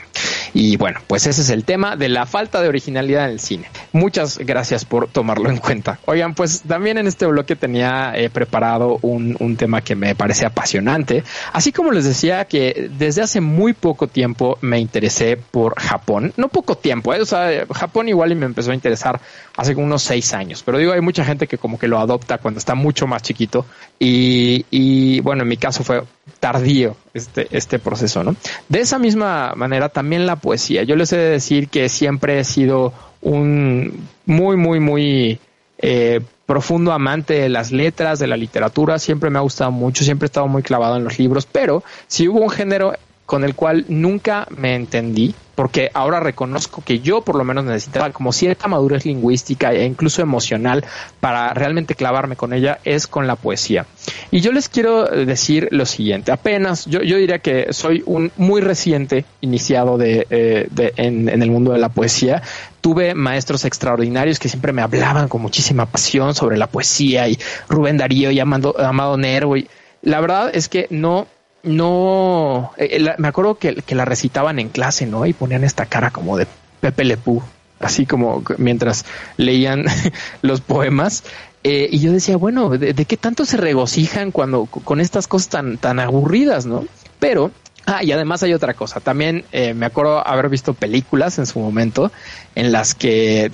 Y 0.58 0.78
bueno, 0.78 1.00
pues 1.06 1.26
ese 1.26 1.42
es 1.42 1.50
el 1.50 1.64
tema 1.64 1.96
de 1.96 2.08
la 2.08 2.24
falta 2.24 2.62
de 2.62 2.68
originalidad 2.68 3.26
en 3.26 3.32
el 3.32 3.40
cine. 3.40 3.68
Muchas 3.92 4.38
gracias 4.38 4.86
por 4.86 5.06
tomarlo 5.06 5.50
en 5.50 5.58
cuenta. 5.58 5.98
Oigan, 6.06 6.34
pues 6.34 6.62
también 6.62 6.96
en 6.96 7.06
este 7.06 7.26
bloque 7.26 7.56
tenía 7.56 8.14
eh, 8.16 8.30
preparado 8.30 8.98
un, 9.02 9.36
un, 9.38 9.56
tema 9.58 9.82
que 9.82 9.94
me 9.94 10.14
parece 10.14 10.46
apasionante. 10.46 11.24
Así 11.52 11.72
como 11.72 11.92
les 11.92 12.06
decía 12.06 12.46
que 12.46 12.88
desde 12.96 13.20
hace 13.20 13.42
muy 13.42 13.74
poco 13.74 14.06
tiempo 14.06 14.56
me 14.62 14.80
interesé 14.80 15.36
por 15.36 15.78
Japón. 15.78 16.32
No 16.38 16.48
poco 16.48 16.74
tiempo, 16.74 17.12
¿eh? 17.12 17.20
o 17.20 17.26
sea, 17.26 17.66
Japón 17.74 18.08
igual 18.08 18.32
y 18.32 18.34
me 18.34 18.46
empezó 18.46 18.70
a 18.70 18.74
interesar 18.74 19.20
hace 19.58 19.74
unos 19.74 20.04
seis 20.04 20.32
años. 20.32 20.62
Pero 20.64 20.78
digo, 20.78 20.94
hay 20.94 21.02
mucha 21.02 21.22
gente 21.22 21.46
que 21.46 21.58
como 21.58 21.78
que 21.78 21.86
lo 21.86 21.98
adopta 21.98 22.38
cuando 22.38 22.56
está 22.56 22.74
mucho 22.74 23.06
más 23.06 23.22
chiquito. 23.22 23.66
Y, 23.98 24.64
y 24.70 25.20
bueno, 25.20 25.42
en 25.42 25.48
mi 25.48 25.58
caso 25.58 25.84
fue 25.84 26.02
tardío 26.40 26.96
este, 27.14 27.48
este 27.50 27.78
proceso, 27.78 28.22
¿no? 28.22 28.36
De 28.68 28.80
esa 28.80 28.98
misma 28.98 29.52
manera 29.56 29.88
también 29.88 30.26
la 30.26 30.36
poesía. 30.36 30.82
Yo 30.82 30.96
les 30.96 31.12
he 31.12 31.16
de 31.16 31.30
decir 31.30 31.68
que 31.68 31.88
siempre 31.88 32.38
he 32.40 32.44
sido 32.44 32.92
un 33.22 34.08
muy, 34.26 34.56
muy, 34.56 34.80
muy 34.80 35.38
eh, 35.78 36.20
profundo 36.46 36.92
amante 36.92 37.34
de 37.34 37.48
las 37.48 37.72
letras, 37.72 38.18
de 38.18 38.26
la 38.26 38.36
literatura. 38.36 38.98
Siempre 38.98 39.30
me 39.30 39.38
ha 39.38 39.42
gustado 39.42 39.70
mucho, 39.70 40.04
siempre 40.04 40.26
he 40.26 40.28
estado 40.28 40.48
muy 40.48 40.62
clavado 40.62 40.96
en 40.96 41.04
los 41.04 41.18
libros, 41.18 41.46
pero 41.46 41.82
si 42.06 42.28
hubo 42.28 42.40
un 42.40 42.50
género 42.50 42.94
con 43.24 43.44
el 43.44 43.54
cual 43.54 43.84
nunca 43.88 44.46
me 44.56 44.74
entendí, 44.74 45.34
porque 45.56 45.90
ahora 45.94 46.20
reconozco 46.20 46.82
que 46.84 47.00
yo 47.00 47.22
por 47.22 47.34
lo 47.34 47.42
menos 47.42 47.64
necesitaba 47.64 48.10
como 48.10 48.32
cierta 48.32 48.68
madurez 48.68 49.04
lingüística 49.04 49.72
e 49.72 49.84
incluso 49.84 50.22
emocional 50.22 50.84
para 51.18 51.52
realmente 51.54 51.96
clavarme 51.96 52.36
con 52.36 52.52
ella, 52.52 52.78
es 52.84 53.08
con 53.08 53.26
la 53.26 53.34
poesía. 53.34 53.86
Y 54.30 54.40
yo 54.40 54.52
les 54.52 54.68
quiero 54.68 55.04
decir 55.04 55.68
lo 55.72 55.86
siguiente, 55.86 56.30
apenas, 56.30 56.86
yo, 56.86 57.00
diría 57.00 57.40
que 57.40 57.72
soy 57.72 58.04
un 58.06 58.30
muy 58.36 58.60
reciente 58.60 59.24
iniciado 59.40 59.98
de, 59.98 60.26
eh, 60.30 60.68
en 60.96 61.42
el 61.42 61.50
mundo 61.50 61.72
de 61.72 61.78
la 61.78 61.88
poesía, 61.88 62.42
tuve 62.86 63.14
maestros 63.14 63.64
extraordinarios 63.64 64.38
que 64.38 64.48
siempre 64.48 64.72
me 64.72 64.82
hablaban 64.82 65.26
con 65.26 65.42
muchísima 65.42 65.86
pasión 65.86 66.34
sobre 66.34 66.56
la 66.56 66.68
poesía 66.68 67.28
y 67.28 67.36
Rubén 67.68 67.96
Darío 67.96 68.30
y 68.30 68.38
Amado, 68.38 68.76
Amado 68.78 69.16
Nervo. 69.16 69.56
Y 69.56 69.68
la 70.02 70.20
verdad 70.20 70.50
es 70.54 70.68
que 70.68 70.86
no 70.90 71.26
no, 71.66 72.72
eh, 72.76 73.00
la, 73.00 73.16
me 73.18 73.28
acuerdo 73.28 73.56
que, 73.56 73.74
que, 73.74 73.94
la 73.94 74.04
recitaban 74.04 74.58
en 74.58 74.68
clase, 74.68 75.04
¿no? 75.04 75.26
Y 75.26 75.32
ponían 75.32 75.64
esta 75.64 75.86
cara 75.86 76.10
como 76.10 76.36
de 76.36 76.46
Pepe 76.80 77.04
Lepú, 77.04 77.42
así 77.80 78.06
como 78.06 78.42
mientras 78.56 79.04
leían 79.36 79.84
los 80.42 80.60
poemas. 80.60 81.24
Eh, 81.64 81.88
y 81.90 81.98
yo 81.98 82.12
decía, 82.12 82.36
bueno, 82.36 82.70
¿de, 82.70 82.94
¿de, 82.94 83.04
qué 83.04 83.16
tanto 83.16 83.44
se 83.44 83.56
regocijan 83.56 84.30
cuando 84.30 84.66
con 84.66 85.00
estas 85.00 85.26
cosas 85.26 85.48
tan, 85.48 85.76
tan 85.76 85.98
aburridas, 85.98 86.66
no? 86.66 86.84
Pero 87.18 87.50
Ah, 87.88 88.02
y 88.02 88.10
además 88.10 88.42
hay 88.42 88.52
otra 88.52 88.74
cosa. 88.74 88.98
También 88.98 89.44
eh, 89.52 89.72
me 89.72 89.86
acuerdo 89.86 90.26
haber 90.26 90.48
visto 90.48 90.74
películas 90.74 91.38
en 91.38 91.46
su 91.46 91.60
momento 91.60 92.10
en 92.56 92.72
las 92.72 92.96
que 92.96 93.48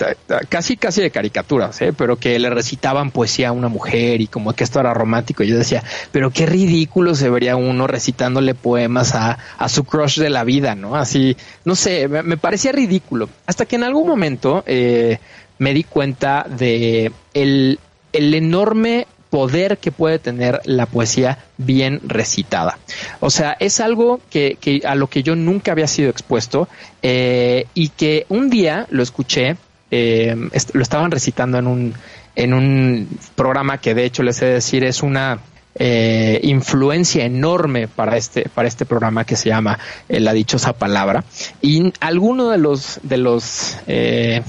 casi 0.48 0.78
casi 0.78 1.02
de 1.02 1.10
caricaturas, 1.10 1.82
¿eh? 1.82 1.92
pero 1.92 2.16
que 2.16 2.38
le 2.38 2.48
recitaban 2.48 3.10
poesía 3.10 3.50
a 3.50 3.52
una 3.52 3.68
mujer 3.68 4.22
y 4.22 4.28
como 4.28 4.54
que 4.54 4.64
esto 4.64 4.80
era 4.80 4.94
romántico. 4.94 5.42
Y 5.42 5.48
yo 5.48 5.58
decía, 5.58 5.84
pero 6.12 6.30
qué 6.30 6.46
ridículo 6.46 7.14
se 7.14 7.28
vería 7.28 7.56
uno 7.56 7.86
recitándole 7.86 8.54
poemas 8.54 9.14
a, 9.14 9.38
a 9.58 9.68
su 9.68 9.84
crush 9.84 10.18
de 10.18 10.30
la 10.30 10.44
vida, 10.44 10.74
¿no? 10.74 10.96
Así, 10.96 11.36
no 11.66 11.74
sé, 11.74 12.08
me, 12.08 12.38
parecía 12.38 12.72
ridículo. 12.72 13.28
Hasta 13.46 13.66
que 13.66 13.76
en 13.76 13.84
algún 13.84 14.06
momento 14.06 14.64
eh, 14.66 15.18
me 15.58 15.74
di 15.74 15.84
cuenta 15.84 16.46
de 16.48 17.12
el, 17.34 17.78
el 18.14 18.34
enorme 18.34 19.06
poder 19.32 19.78
que 19.78 19.90
puede 19.90 20.18
tener 20.18 20.60
la 20.66 20.84
poesía 20.84 21.38
bien 21.56 22.00
recitada. 22.04 22.78
O 23.20 23.30
sea, 23.30 23.56
es 23.60 23.80
algo 23.80 24.20
que, 24.28 24.58
que 24.60 24.82
a 24.84 24.94
lo 24.94 25.06
que 25.06 25.22
yo 25.22 25.34
nunca 25.34 25.72
había 25.72 25.86
sido 25.86 26.10
expuesto 26.10 26.68
eh, 27.00 27.64
y 27.72 27.88
que 27.88 28.26
un 28.28 28.50
día 28.50 28.86
lo 28.90 29.02
escuché, 29.02 29.56
eh, 29.90 30.36
lo 30.74 30.82
estaban 30.82 31.10
recitando 31.10 31.56
en 31.56 31.66
un, 31.66 31.94
en 32.36 32.52
un 32.52 33.08
programa 33.34 33.78
que 33.78 33.94
de 33.94 34.04
hecho 34.04 34.22
les 34.22 34.42
he 34.42 34.44
de 34.44 34.52
decir 34.52 34.84
es 34.84 35.02
una 35.02 35.40
eh, 35.76 36.38
influencia 36.42 37.24
enorme 37.24 37.88
para 37.88 38.18
este 38.18 38.50
para 38.54 38.68
este 38.68 38.84
programa 38.84 39.24
que 39.24 39.36
se 39.36 39.48
llama 39.48 39.78
eh, 40.10 40.20
la 40.20 40.34
dichosa 40.34 40.74
palabra 40.74 41.24
y 41.62 41.90
alguno 42.00 42.50
de 42.50 42.58
los 42.58 43.00
de 43.02 43.16
los 43.16 43.78
eh, 43.86 44.42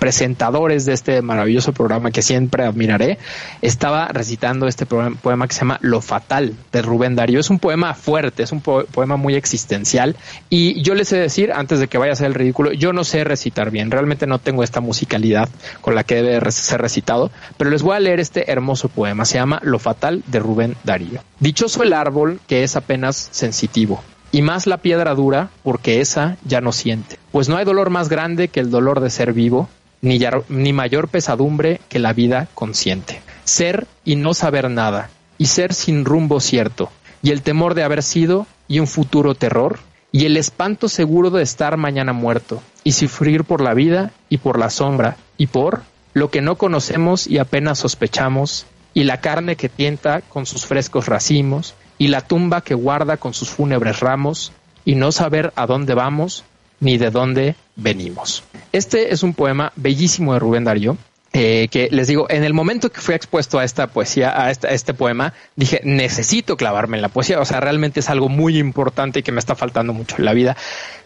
presentadores 0.00 0.86
de 0.86 0.94
este 0.94 1.22
maravilloso 1.22 1.72
programa 1.72 2.10
que 2.10 2.22
siempre 2.22 2.64
admiraré, 2.64 3.18
estaba 3.62 4.08
recitando 4.08 4.66
este 4.66 4.86
poema 4.86 5.46
que 5.46 5.54
se 5.54 5.60
llama 5.60 5.78
Lo 5.82 6.00
Fatal 6.00 6.54
de 6.72 6.82
Rubén 6.82 7.14
Darío. 7.14 7.38
Es 7.38 7.50
un 7.50 7.60
poema 7.60 7.94
fuerte, 7.94 8.42
es 8.42 8.50
un 8.50 8.62
po 8.62 8.84
poema 8.86 9.16
muy 9.16 9.34
existencial 9.34 10.16
y 10.48 10.82
yo 10.82 10.94
les 10.94 11.12
he 11.12 11.16
de 11.16 11.22
decir, 11.22 11.52
antes 11.52 11.78
de 11.78 11.86
que 11.86 11.98
vaya 11.98 12.12
a 12.12 12.16
ser 12.16 12.26
el 12.26 12.34
ridículo, 12.34 12.72
yo 12.72 12.92
no 12.92 13.04
sé 13.04 13.22
recitar 13.22 13.70
bien, 13.70 13.90
realmente 13.90 14.26
no 14.26 14.38
tengo 14.38 14.64
esta 14.64 14.80
musicalidad 14.80 15.48
con 15.82 15.94
la 15.94 16.02
que 16.02 16.22
debe 16.22 16.50
ser 16.50 16.80
recitado, 16.80 17.30
pero 17.58 17.70
les 17.70 17.82
voy 17.82 17.94
a 17.94 18.00
leer 18.00 18.18
este 18.18 18.50
hermoso 18.50 18.88
poema, 18.88 19.24
se 19.26 19.34
llama 19.34 19.60
Lo 19.62 19.78
Fatal 19.78 20.24
de 20.26 20.40
Rubén 20.40 20.76
Darío. 20.82 21.22
Dichoso 21.38 21.82
el 21.82 21.92
árbol 21.92 22.40
que 22.48 22.64
es 22.64 22.74
apenas 22.74 23.28
sensitivo, 23.30 24.02
y 24.32 24.42
más 24.42 24.66
la 24.66 24.78
piedra 24.78 25.14
dura, 25.14 25.50
porque 25.62 26.00
esa 26.00 26.36
ya 26.44 26.60
no 26.60 26.72
siente. 26.72 27.18
Pues 27.32 27.48
no 27.48 27.56
hay 27.56 27.64
dolor 27.64 27.90
más 27.90 28.08
grande 28.08 28.48
que 28.48 28.60
el 28.60 28.70
dolor 28.70 29.00
de 29.00 29.10
ser 29.10 29.32
vivo, 29.32 29.68
ni, 30.02 30.72
mayor 30.72 31.08
pesadumbre 31.08 31.80
que 31.88 31.98
la 31.98 32.12
vida 32.12 32.48
consciente. 32.54 33.20
Ser 33.44 33.86
y 34.04 34.16
no 34.16 34.34
saber 34.34 34.70
nada, 34.70 35.10
y 35.38 35.46
ser 35.46 35.74
sin 35.74 36.04
rumbo 36.04 36.40
cierto, 36.40 36.90
y 37.22 37.30
el 37.30 37.42
temor 37.42 37.74
de 37.74 37.82
haber 37.82 38.02
sido, 38.02 38.46
y 38.68 38.78
un 38.78 38.86
futuro 38.86 39.34
terror, 39.34 39.78
y 40.12 40.24
el 40.24 40.36
espanto 40.36 40.88
seguro 40.88 41.30
de 41.30 41.42
estar 41.42 41.76
mañana 41.76 42.12
muerto, 42.12 42.62
y 42.84 42.92
sufrir 42.92 43.44
por 43.44 43.60
la 43.60 43.74
vida 43.74 44.12
y 44.28 44.38
por 44.38 44.58
la 44.58 44.70
sombra, 44.70 45.16
y 45.36 45.48
por 45.48 45.82
lo 46.14 46.30
que 46.30 46.40
no 46.40 46.56
conocemos 46.56 47.26
y 47.26 47.38
apenas 47.38 47.78
sospechamos, 47.78 48.66
y 48.94 49.04
la 49.04 49.20
carne 49.20 49.56
que 49.56 49.68
tienta 49.68 50.20
con 50.22 50.46
sus 50.46 50.66
frescos 50.66 51.06
racimos, 51.06 51.74
y 51.98 52.08
la 52.08 52.22
tumba 52.22 52.62
que 52.62 52.74
guarda 52.74 53.18
con 53.18 53.34
sus 53.34 53.50
fúnebres 53.50 54.00
ramos, 54.00 54.52
y 54.84 54.94
no 54.94 55.12
saber 55.12 55.52
a 55.56 55.66
dónde 55.66 55.94
vamos, 55.94 56.44
ni 56.80 56.98
de 56.98 57.10
dónde 57.10 57.54
venimos. 57.76 58.42
Este 58.72 59.12
es 59.12 59.22
un 59.22 59.34
poema 59.34 59.72
bellísimo 59.76 60.32
de 60.32 60.38
Rubén 60.38 60.64
Darío. 60.64 60.96
Eh, 61.32 61.68
que 61.70 61.88
les 61.92 62.08
digo, 62.08 62.26
en 62.28 62.42
el 62.42 62.54
momento 62.54 62.90
que 62.90 63.00
fui 63.00 63.14
expuesto 63.14 63.60
a 63.60 63.64
esta 63.64 63.86
poesía, 63.86 64.34
a 64.36 64.50
este, 64.50 64.94
poema, 64.94 65.32
dije, 65.54 65.80
necesito 65.84 66.56
clavarme 66.56 66.96
en 66.96 67.02
la 67.02 67.08
poesía. 67.08 67.38
O 67.40 67.44
sea, 67.44 67.60
realmente 67.60 68.00
es 68.00 68.10
algo 68.10 68.28
muy 68.28 68.58
importante 68.58 69.20
y 69.20 69.22
que 69.22 69.30
me 69.30 69.38
está 69.38 69.54
faltando 69.54 69.92
mucho 69.92 70.16
en 70.18 70.24
la 70.24 70.32
vida. 70.32 70.56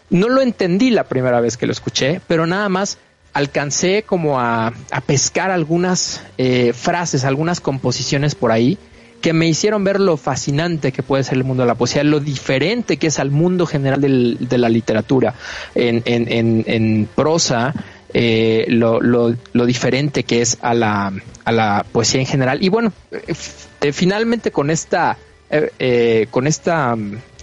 No 0.09 0.31
lo 0.31 0.41
entendí 0.41 0.89
la 0.89 1.05
primera 1.05 1.41
vez 1.41 1.59
que 1.59 1.67
lo 1.67 1.73
escuché, 1.73 2.23
pero 2.27 2.47
nada 2.47 2.71
más 2.71 2.97
alcancé 3.35 4.05
como 4.05 4.41
a, 4.41 4.73
a 4.91 5.01
pescar 5.03 5.51
algunas 5.51 6.23
eh, 6.39 6.73
frases, 6.73 7.25
algunas 7.25 7.61
composiciones 7.61 8.35
por 8.35 8.51
ahí 8.51 8.79
que 9.25 9.33
me 9.33 9.49
hicieron 9.49 9.85
ver 9.85 10.01
lo 10.01 10.19
fascinante 10.19 10.93
que 10.93 11.03
puede 11.03 11.25
ser 11.25 11.39
el 11.39 11.45
mundo 11.45 11.63
de 11.63 11.69
la 11.69 11.77
poesía, 11.77 12.05
lo 12.05 12.21
diferente 12.21 12.99
que 12.99 13.07
es 13.07 13.19
al 13.19 13.31
mundo 13.31 13.65
general 13.65 13.99
del, 13.99 14.37
de 14.39 14.59
la 14.59 14.69
literatura. 14.69 15.33
En, 15.75 16.03
en, 16.05 16.63
en, 16.67 17.09
prosa, 17.15 17.73
eh, 18.13 18.67
lo, 18.69 19.01
lo, 19.01 19.65
diferente 19.65 20.25
que 20.25 20.43
es 20.43 20.59
a 20.61 20.75
la, 20.75 21.11
a 21.43 21.53
la 21.53 21.87
poesía 21.91 22.21
en 22.21 22.27
general. 22.27 22.63
Y 22.63 22.69
bueno, 22.69 22.93
eh, 23.11 23.93
finalmente 23.95 24.51
con 24.51 24.69
esta, 24.69 25.17
eh, 25.49 26.27
con 26.31 26.47
esta, 26.47 26.95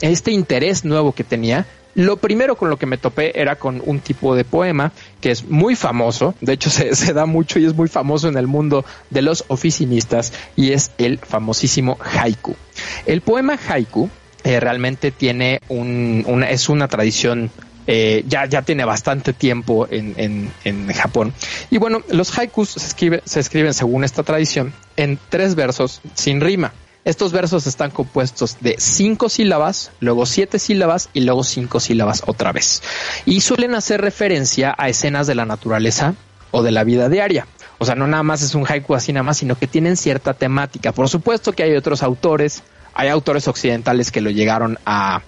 este 0.02 0.32
interés 0.32 0.86
nuevo 0.86 1.14
que 1.14 1.24
tenía, 1.24 1.66
lo 1.96 2.18
primero 2.18 2.56
con 2.56 2.70
lo 2.70 2.78
que 2.78 2.86
me 2.86 2.98
topé 2.98 3.40
era 3.40 3.56
con 3.58 3.82
un 3.86 4.00
tipo 4.00 4.36
de 4.36 4.44
poema 4.44 4.92
que 5.20 5.32
es 5.32 5.46
muy 5.46 5.76
famoso, 5.76 6.36
de 6.42 6.54
hecho 6.54 6.70
se, 6.70 7.14
da 7.14 7.26
mucho 7.26 7.60
y 7.60 7.66
es 7.66 7.76
muy 7.76 7.88
famoso 7.88 8.28
en 8.28 8.38
el 8.38 8.48
mundo 8.48 8.86
de 9.10 9.22
los 9.22 9.46
oficinistas 9.48 10.34
y 10.56 10.72
es 10.72 10.92
el 10.98 11.20
famosísimo 11.20 11.98
haiku. 12.00 12.56
El 13.06 13.22
poema 13.22 13.58
haiku 13.68 14.10
eh, 14.44 14.60
realmente 14.60 15.12
tiene 15.12 15.62
un, 15.68 16.24
una, 16.28 16.50
es 16.50 16.70
una 16.70 16.88
tradición 16.88 17.52
eh, 17.88 18.24
ya, 18.28 18.46
ya 18.46 18.62
tiene 18.62 18.86
bastante 18.86 19.34
tiempo 19.34 19.88
en, 19.90 20.14
en, 20.18 20.52
en 20.64 20.88
Japón. 20.94 21.34
Y 21.70 21.78
bueno, 21.78 22.02
los 22.10 22.38
haikus 22.38 22.70
se, 22.70 22.88
escribe, 22.88 23.22
se 23.26 23.40
escriben 23.40 23.74
según 23.74 24.04
esta 24.04 24.24
tradición 24.24 24.74
en 24.98 25.20
tres 25.30 25.56
versos 25.56 26.02
sin 26.14 26.42
rima. 26.42 26.74
Estos 27.04 27.32
versos 27.32 27.66
están 27.66 27.90
compuestos 27.90 28.58
de 28.60 28.76
cinco 28.78 29.28
sílabas, 29.28 29.92
luego 30.00 30.28
siete 30.28 30.60
sílabas 30.60 31.10
y 31.14 31.22
luego 31.22 31.44
cinco 31.44 31.80
sílabas 31.80 32.24
otra 32.28 32.52
vez. 32.52 32.84
Y 33.26 33.42
suelen 33.42 33.74
hacer 33.74 34.02
referencia 34.02 34.76
a 34.78 34.88
escenas 34.88 35.26
de 35.26 35.34
la 35.34 35.46
naturaleza 35.46 36.14
o 36.52 36.62
de 36.62 36.72
la 36.72 36.84
vida 36.84 37.10
diaria. 37.10 37.48
O 37.80 37.86
sea, 37.86 37.96
no 37.96 38.06
nada 38.06 38.22
más 38.22 38.44
es 38.44 38.54
un 38.54 38.66
haiku 38.68 38.94
así 38.94 39.12
nada 39.14 39.24
más, 39.24 39.38
sino 39.38 39.58
que 39.58 39.66
tienen 39.66 39.98
cierta 39.98 40.36
temática. 40.36 40.92
Por 40.92 41.10
supuesto 41.10 41.54
que 41.54 41.64
hay 41.64 41.76
otros 41.76 42.04
autores, 42.04 42.62
hay 42.94 43.10
autores 43.10 43.48
occidentales 43.48 44.12
que 44.12 44.22
lo 44.22 44.30
llegaron 44.30 44.78
a, 44.86 45.24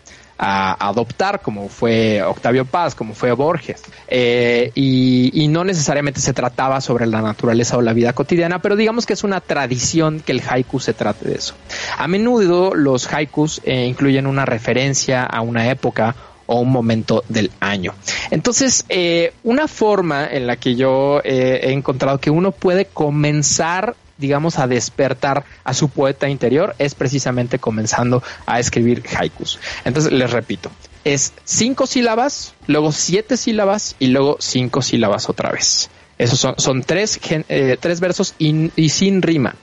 a 0.45 0.89
adoptar, 0.89 1.41
como 1.41 1.69
fue 1.69 2.21
Octavio 2.21 2.65
Paz, 2.65 2.95
como 2.95 3.13
fue 3.13 3.31
Borges. 3.31 3.81
Eh, 4.09 4.71
y, 4.75 5.47
no 5.47 5.63
necesariamente 5.63 6.19
se 6.19 6.33
trataba 6.33 6.81
sobre 6.81 7.05
la 7.05 7.21
naturaleza 7.21 7.77
o 7.77 7.81
la 7.81 7.93
vida 7.93 8.11
cotidiana, 8.13 8.59
pero 8.59 8.75
digamos 8.75 9.05
que 9.05 9.13
es 9.13 9.23
una 9.23 9.39
tradición 9.39 10.19
que 10.19 10.33
el 10.33 10.41
haiku 10.41 10.79
se 10.79 10.93
trate 10.93 11.29
de 11.29 11.35
eso. 11.35 11.53
A 11.97 12.07
menudo 12.07 12.73
los 12.73 13.13
haikus 13.13 13.61
eh, 13.63 13.85
incluyen 13.85 14.25
una 14.25 14.45
referencia 14.45 15.23
a 15.23 15.41
una 15.41 15.69
época 15.69 16.15
o 16.47 16.59
un 16.59 16.71
momento 16.71 17.23
del 17.29 17.51
año. 17.59 17.93
Entonces, 18.31 18.83
eh, 18.89 19.33
una 19.43 19.67
forma 19.69 20.27
en 20.27 20.47
la 20.47 20.57
que 20.57 20.75
yo 20.75 21.21
he 21.23 21.71
encontrado 21.71 22.19
que 22.19 22.31
uno 22.31 22.51
puede 22.51 22.85
comenzar 22.85 23.95
digamos, 24.17 24.59
a 24.59 24.67
despertar 24.67 25.43
a 25.63 25.73
su 25.73 25.89
poeta 25.89 26.29
interior 26.29 26.75
es 26.79 26.95
precisamente 26.95 27.59
comenzando 27.59 28.23
a 28.45 28.59
escribir 28.59 29.03
haikus. 29.17 29.59
Entonces, 29.85 30.11
les 30.11 30.31
repito, 30.31 30.71
es 31.03 31.33
cinco 31.43 31.87
sílabas, 31.87 32.53
luego 32.67 32.91
siete 32.91 33.37
sílabas 33.37 33.95
y 33.99 34.07
luego 34.07 34.37
cinco 34.39 34.81
sílabas 34.81 35.29
otra 35.29 35.51
vez. 35.51 35.89
Esos 36.17 36.39
son, 36.39 36.55
son 36.57 36.83
tres, 36.83 37.19
eh, 37.49 37.77
tres 37.79 37.99
versos 37.99 38.35
y, 38.37 38.69
sin 38.89 39.21
rima. 39.21 39.55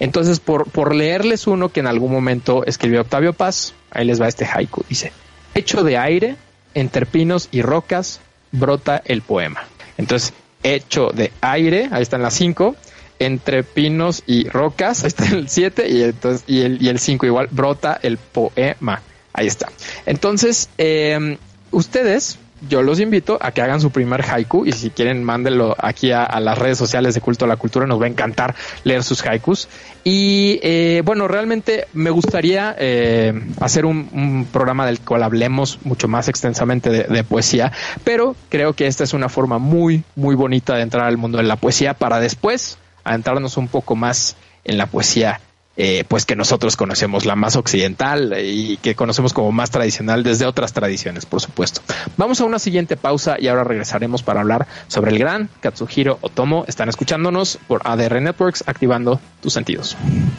Entonces, 0.00 0.40
por, 0.40 0.70
por 0.70 0.94
leerles 0.94 1.46
uno 1.46 1.68
que 1.68 1.80
en 1.80 1.86
algún 1.86 2.10
momento 2.10 2.64
escribió 2.64 3.02
Octavio 3.02 3.34
Paz, 3.34 3.74
ahí 3.90 4.06
les 4.06 4.20
va 4.20 4.26
este 4.26 4.46
haiku. 4.46 4.84
Dice, 4.88 5.12
hecho 5.54 5.84
de 5.84 5.98
aire, 5.98 6.36
entre 6.74 7.04
pinos 7.04 7.48
y 7.52 7.62
rocas, 7.62 8.20
brota 8.52 9.02
el 9.04 9.20
poema. 9.20 9.64
Entonces, 9.98 10.32
hecho 10.62 11.10
de 11.10 11.30
aire, 11.40 11.88
ahí 11.92 12.02
están 12.02 12.22
las 12.22 12.34
cinco, 12.34 12.74
entre 13.18 13.62
pinos 13.64 14.22
y 14.26 14.48
rocas, 14.48 15.02
ahí 15.02 15.08
está 15.08 15.26
el 15.28 15.48
7 15.48 15.88
y, 15.88 16.02
entonces, 16.02 16.44
y 16.46 16.60
el 16.62 16.82
y 16.82 16.88
el 16.88 16.98
5 16.98 17.26
igual, 17.26 17.48
brota 17.50 17.98
el 18.02 18.16
poema. 18.18 19.02
Ahí 19.32 19.46
está. 19.46 19.68
Entonces, 20.06 20.68
eh, 20.78 21.38
ustedes, 21.70 22.38
yo 22.68 22.82
los 22.82 22.98
invito 22.98 23.38
a 23.40 23.52
que 23.52 23.62
hagan 23.62 23.80
su 23.80 23.90
primer 23.90 24.24
haiku 24.28 24.66
y 24.66 24.72
si 24.72 24.90
quieren 24.90 25.22
mándenlo 25.22 25.76
aquí 25.78 26.10
a, 26.10 26.24
a, 26.24 26.40
las 26.40 26.58
redes 26.58 26.76
sociales 26.76 27.14
de 27.14 27.20
Culto 27.20 27.44
a 27.44 27.48
la 27.48 27.56
Cultura, 27.56 27.86
nos 27.86 28.00
va 28.00 28.06
a 28.06 28.08
encantar 28.08 28.56
leer 28.82 29.04
sus 29.04 29.24
haikus. 29.24 29.68
Y 30.02 30.58
eh, 30.62 31.02
bueno, 31.04 31.28
realmente 31.28 31.86
me 31.92 32.10
gustaría 32.10 32.74
eh, 32.78 33.32
hacer 33.60 33.86
un, 33.86 34.08
un, 34.12 34.46
programa 34.50 34.86
del 34.86 34.98
cual 35.00 35.22
hablemos 35.22 35.78
mucho 35.84 36.08
más 36.08 36.28
extensamente 36.28 36.90
de, 36.90 37.04
de, 37.04 37.22
poesía, 37.22 37.70
pero 38.02 38.34
creo 38.48 38.72
que 38.72 38.86
esta 38.86 39.04
es 39.04 39.12
una 39.12 39.28
forma 39.28 39.58
muy, 39.58 40.02
muy 40.16 40.34
bonita 40.34 40.74
de 40.74 40.82
entrar 40.82 41.06
al 41.06 41.16
mundo 41.16 41.38
de 41.38 41.44
la 41.44 41.56
poesía 41.56 41.94
para 41.94 42.18
después 42.18 42.78
adentrarnos 43.08 43.56
un 43.56 43.68
poco 43.68 43.96
más 43.96 44.36
en 44.64 44.78
la 44.78 44.86
poesía 44.86 45.40
eh, 45.80 46.04
pues 46.08 46.26
que 46.26 46.34
nosotros 46.34 46.76
conocemos 46.76 47.24
la 47.24 47.36
más 47.36 47.54
occidental 47.54 48.34
y 48.42 48.78
que 48.78 48.96
conocemos 48.96 49.32
como 49.32 49.52
más 49.52 49.70
tradicional 49.70 50.24
desde 50.24 50.44
otras 50.44 50.72
tradiciones, 50.72 51.24
por 51.24 51.40
supuesto. 51.40 51.82
Vamos 52.16 52.40
a 52.40 52.46
una 52.46 52.58
siguiente 52.58 52.96
pausa 52.96 53.36
y 53.38 53.46
ahora 53.46 53.62
regresaremos 53.62 54.24
para 54.24 54.40
hablar 54.40 54.66
sobre 54.88 55.12
el 55.12 55.20
gran 55.20 55.48
Katsuhiro 55.60 56.18
Otomo. 56.20 56.64
Están 56.66 56.88
escuchándonos 56.88 57.60
por 57.68 57.82
ADR 57.84 58.20
Networks, 58.20 58.64
activando 58.66 59.20
tus 59.40 59.52
sentidos. 59.52 59.96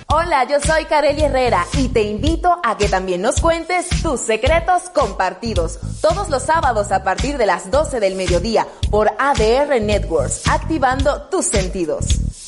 Hola, 0.08 0.46
yo 0.46 0.60
soy 0.60 0.84
Kareli 0.84 1.22
Herrera 1.22 1.66
y 1.78 1.88
te 1.88 2.04
invito 2.04 2.60
a 2.62 2.76
que 2.76 2.90
también 2.90 3.22
nos 3.22 3.40
cuentes 3.40 3.88
tus 4.04 4.20
secretos 4.20 4.90
compartidos 4.94 5.80
todos 6.02 6.28
los 6.28 6.44
sábados 6.44 6.92
a 6.92 7.06
partir 7.06 7.38
de 7.38 7.46
las 7.46 7.72
12 7.72 8.02
del 8.02 8.16
mediodía 8.16 8.68
por 8.92 9.10
ADR 9.18 9.80
Networks, 9.82 10.50
activando 10.50 11.30
tus 11.32 11.46
sentidos. 11.46 12.39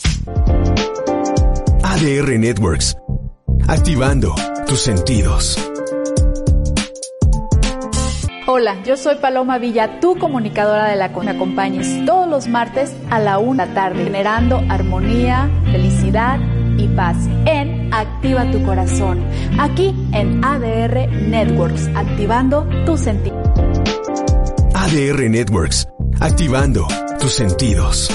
ADR 1.84 2.40
Networks, 2.40 2.98
activando 3.68 4.34
tus 4.68 4.82
sentidos. 4.82 5.58
Hola, 8.48 8.84
yo 8.84 8.98
soy 8.98 9.16
Paloma 9.16 9.60
Villa, 9.60 10.00
tu 10.00 10.18
comunicadora 10.18 10.90
de 10.90 10.96
la 10.96 11.14
que 11.14 11.20
me 11.22 11.32
acompañes 11.32 12.06
todos 12.06 12.28
los 12.28 12.48
martes 12.48 12.94
a 13.10 13.20
la 13.20 13.40
una 13.40 13.66
de 13.66 13.70
la 13.70 13.76
tarde, 13.76 14.04
generando 14.04 14.62
armonía, 14.68 15.50
felicidad 15.72 16.40
y 16.78 16.88
paz 16.90 17.18
en 17.46 17.94
Activa 17.94 18.50
tu 18.52 18.62
Corazón, 18.64 19.24
aquí 19.60 19.94
en 20.14 20.44
ADR 20.44 21.08
Networks, 21.10 21.88
activando 21.96 22.68
tus 22.86 23.02
sentidos. 23.02 23.50
ADR 24.74 25.30
Networks, 25.30 25.88
activando 26.20 26.88
tus 27.20 27.34
sentidos. 27.34 28.10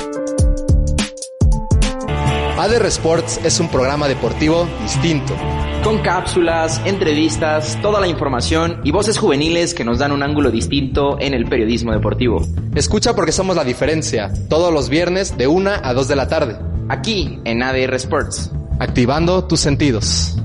ADR 2.67 2.87
Sports 2.87 3.39
es 3.45 3.61
un 3.61 3.69
programa 3.69 4.09
deportivo 4.09 4.67
distinto. 4.83 5.37
Con 5.85 5.99
cápsulas, 6.03 6.83
entrevistas, 6.85 7.79
toda 7.81 8.01
la 8.01 8.09
información 8.09 8.81
y 8.83 8.91
voces 8.91 9.19
juveniles 9.19 9.73
que 9.73 9.85
nos 9.85 10.01
dan 10.01 10.11
un 10.11 10.25
ángulo 10.25 10.51
distinto 10.51 11.17
en 11.21 11.33
el 11.33 11.45
periodismo 11.45 11.93
deportivo. 11.93 12.45
Escucha 12.75 13.15
porque 13.15 13.31
somos 13.31 13.55
la 13.55 13.63
diferencia, 13.63 14.33
todos 14.49 14.75
los 14.75 14.89
viernes 14.89 15.39
de 15.39 15.47
1 15.47 15.71
a 15.81 15.95
2 15.95 16.09
de 16.09 16.17
la 16.17 16.27
tarde. 16.27 16.59
Aquí 16.89 17.39
en 17.45 17.63
ADR 17.63 17.95
Sports. 17.95 18.51
Activando 18.81 19.45
tus 19.45 19.61
sentidos. 19.61 20.37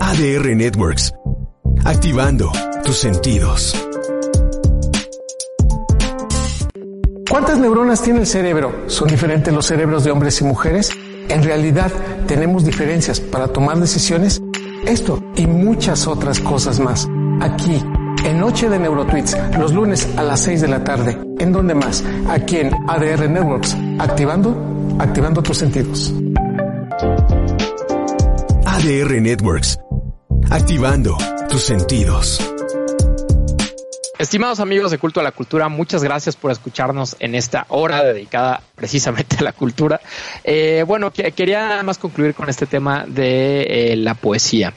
ADR 0.00 0.54
Networks. 0.54 1.12
Activando 1.84 2.52
tus 2.84 2.98
sentidos. 2.98 3.74
¿Cuántas 7.34 7.58
neuronas 7.58 8.00
tiene 8.00 8.20
el 8.20 8.28
cerebro? 8.28 8.84
¿Son 8.86 9.08
diferentes 9.08 9.52
los 9.52 9.66
cerebros 9.66 10.04
de 10.04 10.12
hombres 10.12 10.40
y 10.40 10.44
mujeres? 10.44 10.92
¿En 11.28 11.42
realidad 11.42 11.90
tenemos 12.28 12.64
diferencias 12.64 13.18
para 13.18 13.48
tomar 13.48 13.76
decisiones? 13.76 14.40
Esto 14.86 15.20
y 15.34 15.48
muchas 15.48 16.06
otras 16.06 16.38
cosas 16.38 16.78
más. 16.78 17.08
Aquí, 17.40 17.82
en 18.24 18.38
Noche 18.38 18.68
de 18.68 18.78
Neurotweets, 18.78 19.36
los 19.58 19.74
lunes 19.74 20.08
a 20.16 20.22
las 20.22 20.42
6 20.42 20.60
de 20.60 20.68
la 20.68 20.84
tarde. 20.84 21.18
¿En 21.40 21.50
dónde 21.50 21.74
más? 21.74 22.04
Aquí 22.28 22.58
en 22.58 22.70
ADR 22.88 23.28
Networks. 23.28 23.76
Activando, 23.98 24.56
activando 25.00 25.42
tus 25.42 25.58
sentidos. 25.58 26.14
ADR 28.64 29.20
Networks. 29.20 29.76
Activando 30.50 31.18
tus 31.48 31.64
sentidos. 31.64 32.53
Estimados 34.24 34.58
amigos 34.58 34.90
de 34.90 34.96
Culto 34.96 35.20
a 35.20 35.22
la 35.22 35.32
Cultura, 35.32 35.68
muchas 35.68 36.02
gracias 36.02 36.34
por 36.34 36.50
escucharnos 36.50 37.14
en 37.20 37.34
esta 37.34 37.66
hora 37.68 38.02
dedicada 38.02 38.62
precisamente 38.74 39.36
a 39.38 39.42
la 39.42 39.52
cultura. 39.52 40.00
Eh, 40.44 40.82
bueno, 40.86 41.12
que, 41.12 41.30
quería 41.32 41.68
nada 41.68 41.82
más 41.82 41.98
concluir 41.98 42.34
con 42.34 42.48
este 42.48 42.64
tema 42.64 43.04
de 43.06 43.92
eh, 43.92 43.96
la 43.96 44.14
poesía. 44.14 44.72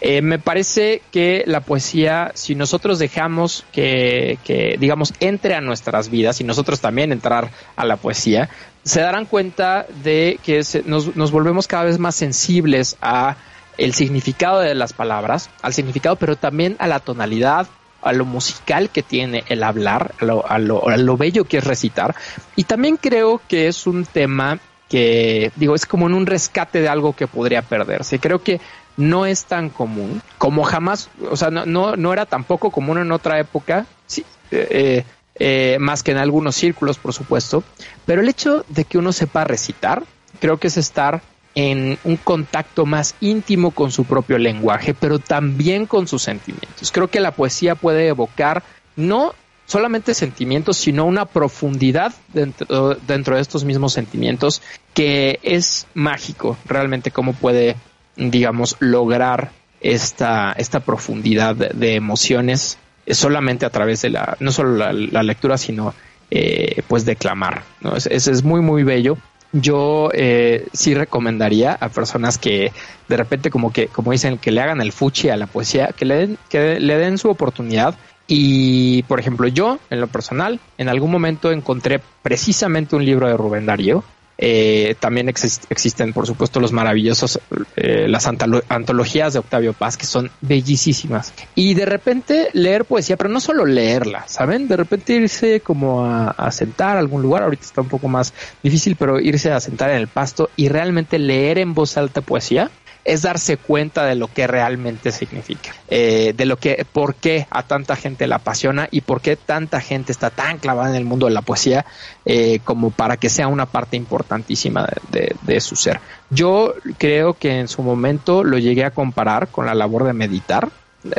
Eh, 0.00 0.22
me 0.22 0.38
parece 0.38 1.02
que 1.10 1.42
la 1.48 1.62
poesía, 1.62 2.30
si 2.34 2.54
nosotros 2.54 3.00
dejamos 3.00 3.64
que, 3.72 4.38
que, 4.44 4.76
digamos, 4.78 5.14
entre 5.18 5.56
a 5.56 5.60
nuestras 5.60 6.08
vidas 6.08 6.40
y 6.40 6.44
nosotros 6.44 6.80
también 6.80 7.10
entrar 7.10 7.50
a 7.74 7.84
la 7.84 7.96
poesía, 7.96 8.50
se 8.84 9.00
darán 9.00 9.26
cuenta 9.26 9.84
de 10.04 10.38
que 10.44 10.62
se, 10.62 10.84
nos, 10.84 11.16
nos 11.16 11.32
volvemos 11.32 11.66
cada 11.66 11.82
vez 11.82 11.98
más 11.98 12.14
sensibles 12.14 12.96
a 13.02 13.34
el 13.78 13.94
significado 13.94 14.60
de 14.60 14.76
las 14.76 14.92
palabras, 14.92 15.50
al 15.60 15.74
significado, 15.74 16.14
pero 16.14 16.36
también 16.36 16.76
a 16.78 16.86
la 16.86 17.00
tonalidad, 17.00 17.66
a 18.02 18.12
lo 18.12 18.24
musical 18.24 18.90
que 18.90 19.02
tiene 19.02 19.44
el 19.48 19.62
hablar, 19.62 20.14
a 20.20 20.24
lo, 20.24 20.48
a, 20.48 20.58
lo, 20.58 20.88
a 20.88 20.96
lo, 20.96 21.16
bello 21.16 21.44
que 21.44 21.58
es 21.58 21.64
recitar. 21.64 22.14
Y 22.56 22.64
también 22.64 22.96
creo 22.96 23.40
que 23.48 23.68
es 23.68 23.86
un 23.86 24.04
tema 24.04 24.58
que, 24.88 25.52
digo, 25.56 25.74
es 25.74 25.86
como 25.86 26.06
en 26.06 26.14
un 26.14 26.26
rescate 26.26 26.80
de 26.80 26.88
algo 26.88 27.14
que 27.14 27.26
podría 27.26 27.62
perderse. 27.62 28.18
Creo 28.18 28.42
que 28.42 28.60
no 28.96 29.24
es 29.24 29.44
tan 29.46 29.70
común 29.70 30.20
como 30.36 30.64
jamás, 30.64 31.08
o 31.30 31.36
sea, 31.36 31.50
no, 31.50 31.64
no, 31.64 31.96
no 31.96 32.12
era 32.12 32.26
tampoco 32.26 32.70
común 32.70 32.98
en 32.98 33.12
otra 33.12 33.38
época, 33.38 33.86
sí, 34.06 34.24
eh, 34.50 35.04
eh, 35.36 35.78
más 35.80 36.02
que 36.02 36.10
en 36.10 36.18
algunos 36.18 36.56
círculos, 36.56 36.98
por 36.98 37.14
supuesto. 37.14 37.64
Pero 38.04 38.20
el 38.20 38.28
hecho 38.28 38.64
de 38.68 38.84
que 38.84 38.98
uno 38.98 39.12
sepa 39.12 39.44
recitar, 39.44 40.02
creo 40.40 40.58
que 40.58 40.68
es 40.68 40.76
estar 40.76 41.22
en 41.54 41.98
un 42.04 42.16
contacto 42.16 42.86
más 42.86 43.14
íntimo 43.20 43.72
con 43.72 43.92
su 43.92 44.04
propio 44.04 44.38
lenguaje, 44.38 44.94
pero 44.94 45.18
también 45.18 45.86
con 45.86 46.08
sus 46.08 46.22
sentimientos. 46.22 46.90
Creo 46.92 47.08
que 47.08 47.20
la 47.20 47.32
poesía 47.32 47.74
puede 47.74 48.08
evocar 48.08 48.62
no 48.96 49.34
solamente 49.66 50.14
sentimientos, 50.14 50.76
sino 50.76 51.04
una 51.04 51.24
profundidad 51.24 52.12
dentro, 52.32 52.94
dentro 53.06 53.36
de 53.36 53.42
estos 53.42 53.64
mismos 53.64 53.92
sentimientos 53.92 54.62
que 54.94 55.38
es 55.42 55.86
mágico 55.94 56.58
realmente 56.66 57.10
cómo 57.10 57.32
puede, 57.32 57.76
digamos, 58.16 58.76
lograr 58.80 59.52
esta, 59.80 60.52
esta 60.52 60.80
profundidad 60.80 61.56
de, 61.56 61.94
emociones 61.94 62.78
solamente 63.08 63.66
a 63.66 63.70
través 63.70 64.02
de 64.02 64.10
la, 64.10 64.36
no 64.40 64.52
solo 64.52 64.92
la, 64.92 65.22
lectura, 65.22 65.58
sino 65.58 65.94
eh, 66.30 66.82
pues 66.86 67.04
declamar. 67.04 67.62
¿no? 67.80 67.96
Es, 67.96 68.44
muy, 68.44 68.60
muy 68.60 68.84
bello. 68.84 69.18
Yo 69.52 70.10
eh, 70.14 70.66
sí 70.72 70.94
recomendaría 70.94 71.72
a 71.72 71.88
personas 71.90 72.38
que 72.38 72.72
de 73.08 73.16
repente 73.16 73.50
como 73.50 73.72
que, 73.72 73.88
como 73.88 74.12
dicen, 74.12 74.38
que 74.38 74.50
le 74.50 74.62
hagan 74.62 74.80
el 74.80 74.92
fuchi 74.92 75.28
a 75.28 75.36
la 75.36 75.46
poesía, 75.46 75.88
que 75.88 76.06
le 76.06 76.14
den, 76.14 76.38
que 76.48 76.80
le 76.80 76.96
den 76.96 77.18
su 77.18 77.28
oportunidad. 77.28 77.94
Y, 78.26 79.02
por 79.04 79.20
ejemplo, 79.20 79.46
yo, 79.48 79.78
en 79.90 80.00
lo 80.00 80.06
personal, 80.06 80.58
en 80.78 80.88
algún 80.88 81.10
momento 81.10 81.52
encontré 81.52 82.00
precisamente 82.22 82.96
un 82.96 83.04
libro 83.04 83.28
de 83.28 83.36
Rubén 83.36 83.66
Darío, 83.66 84.04
eh, 84.44 84.96
también 84.98 85.28
exist 85.28 85.66
existen, 85.70 86.12
por 86.12 86.26
supuesto, 86.26 86.58
los 86.58 86.72
maravillosos, 86.72 87.38
eh, 87.76 88.08
las 88.08 88.26
antolo 88.26 88.60
antologías 88.68 89.34
de 89.34 89.38
Octavio 89.38 89.72
Paz, 89.72 89.96
que 89.96 90.04
son 90.04 90.32
bellísimas. 90.40 91.32
Y 91.54 91.74
de 91.74 91.86
repente 91.86 92.48
leer 92.52 92.84
poesía, 92.84 93.16
pero 93.16 93.30
no 93.30 93.40
solo 93.40 93.64
leerla, 93.64 94.26
¿saben? 94.26 94.66
De 94.66 94.76
repente 94.76 95.12
irse 95.12 95.60
como 95.60 96.04
a, 96.04 96.30
a 96.30 96.50
sentar 96.50 96.96
a 96.96 96.98
algún 96.98 97.22
lugar, 97.22 97.44
ahorita 97.44 97.62
está 97.64 97.82
un 97.82 97.88
poco 97.88 98.08
más 98.08 98.34
difícil, 98.64 98.96
pero 98.96 99.20
irse 99.20 99.52
a 99.52 99.60
sentar 99.60 99.90
en 99.90 99.98
el 99.98 100.08
pasto 100.08 100.50
y 100.56 100.68
realmente 100.68 101.20
leer 101.20 101.58
en 101.58 101.72
voz 101.72 101.96
alta 101.96 102.20
poesía 102.20 102.68
es 103.04 103.22
darse 103.22 103.56
cuenta 103.56 104.04
de 104.04 104.14
lo 104.14 104.28
que 104.28 104.46
realmente 104.46 105.10
significa, 105.10 105.72
eh, 105.88 106.34
de 106.36 106.46
lo 106.46 106.56
que, 106.56 106.86
por 106.90 107.14
qué 107.16 107.46
a 107.50 107.64
tanta 107.64 107.96
gente 107.96 108.26
la 108.26 108.36
apasiona 108.36 108.88
y 108.90 109.00
por 109.00 109.20
qué 109.20 109.36
tanta 109.36 109.80
gente 109.80 110.12
está 110.12 110.30
tan 110.30 110.58
clavada 110.58 110.90
en 110.90 110.96
el 110.96 111.04
mundo 111.04 111.26
de 111.26 111.32
la 111.32 111.42
poesía 111.42 111.84
eh, 112.24 112.60
como 112.64 112.90
para 112.90 113.16
que 113.16 113.28
sea 113.28 113.48
una 113.48 113.66
parte 113.66 113.96
importantísima 113.96 114.88
de, 115.10 115.34
de, 115.42 115.60
su 115.60 115.74
ser. 115.74 116.00
Yo 116.30 116.74
creo 116.98 117.34
que 117.34 117.58
en 117.58 117.68
su 117.68 117.82
momento 117.82 118.44
lo 118.44 118.58
llegué 118.58 118.84
a 118.84 118.92
comparar 118.92 119.48
con 119.48 119.66
la 119.66 119.74
labor 119.74 120.04
de 120.04 120.12
meditar. 120.12 120.70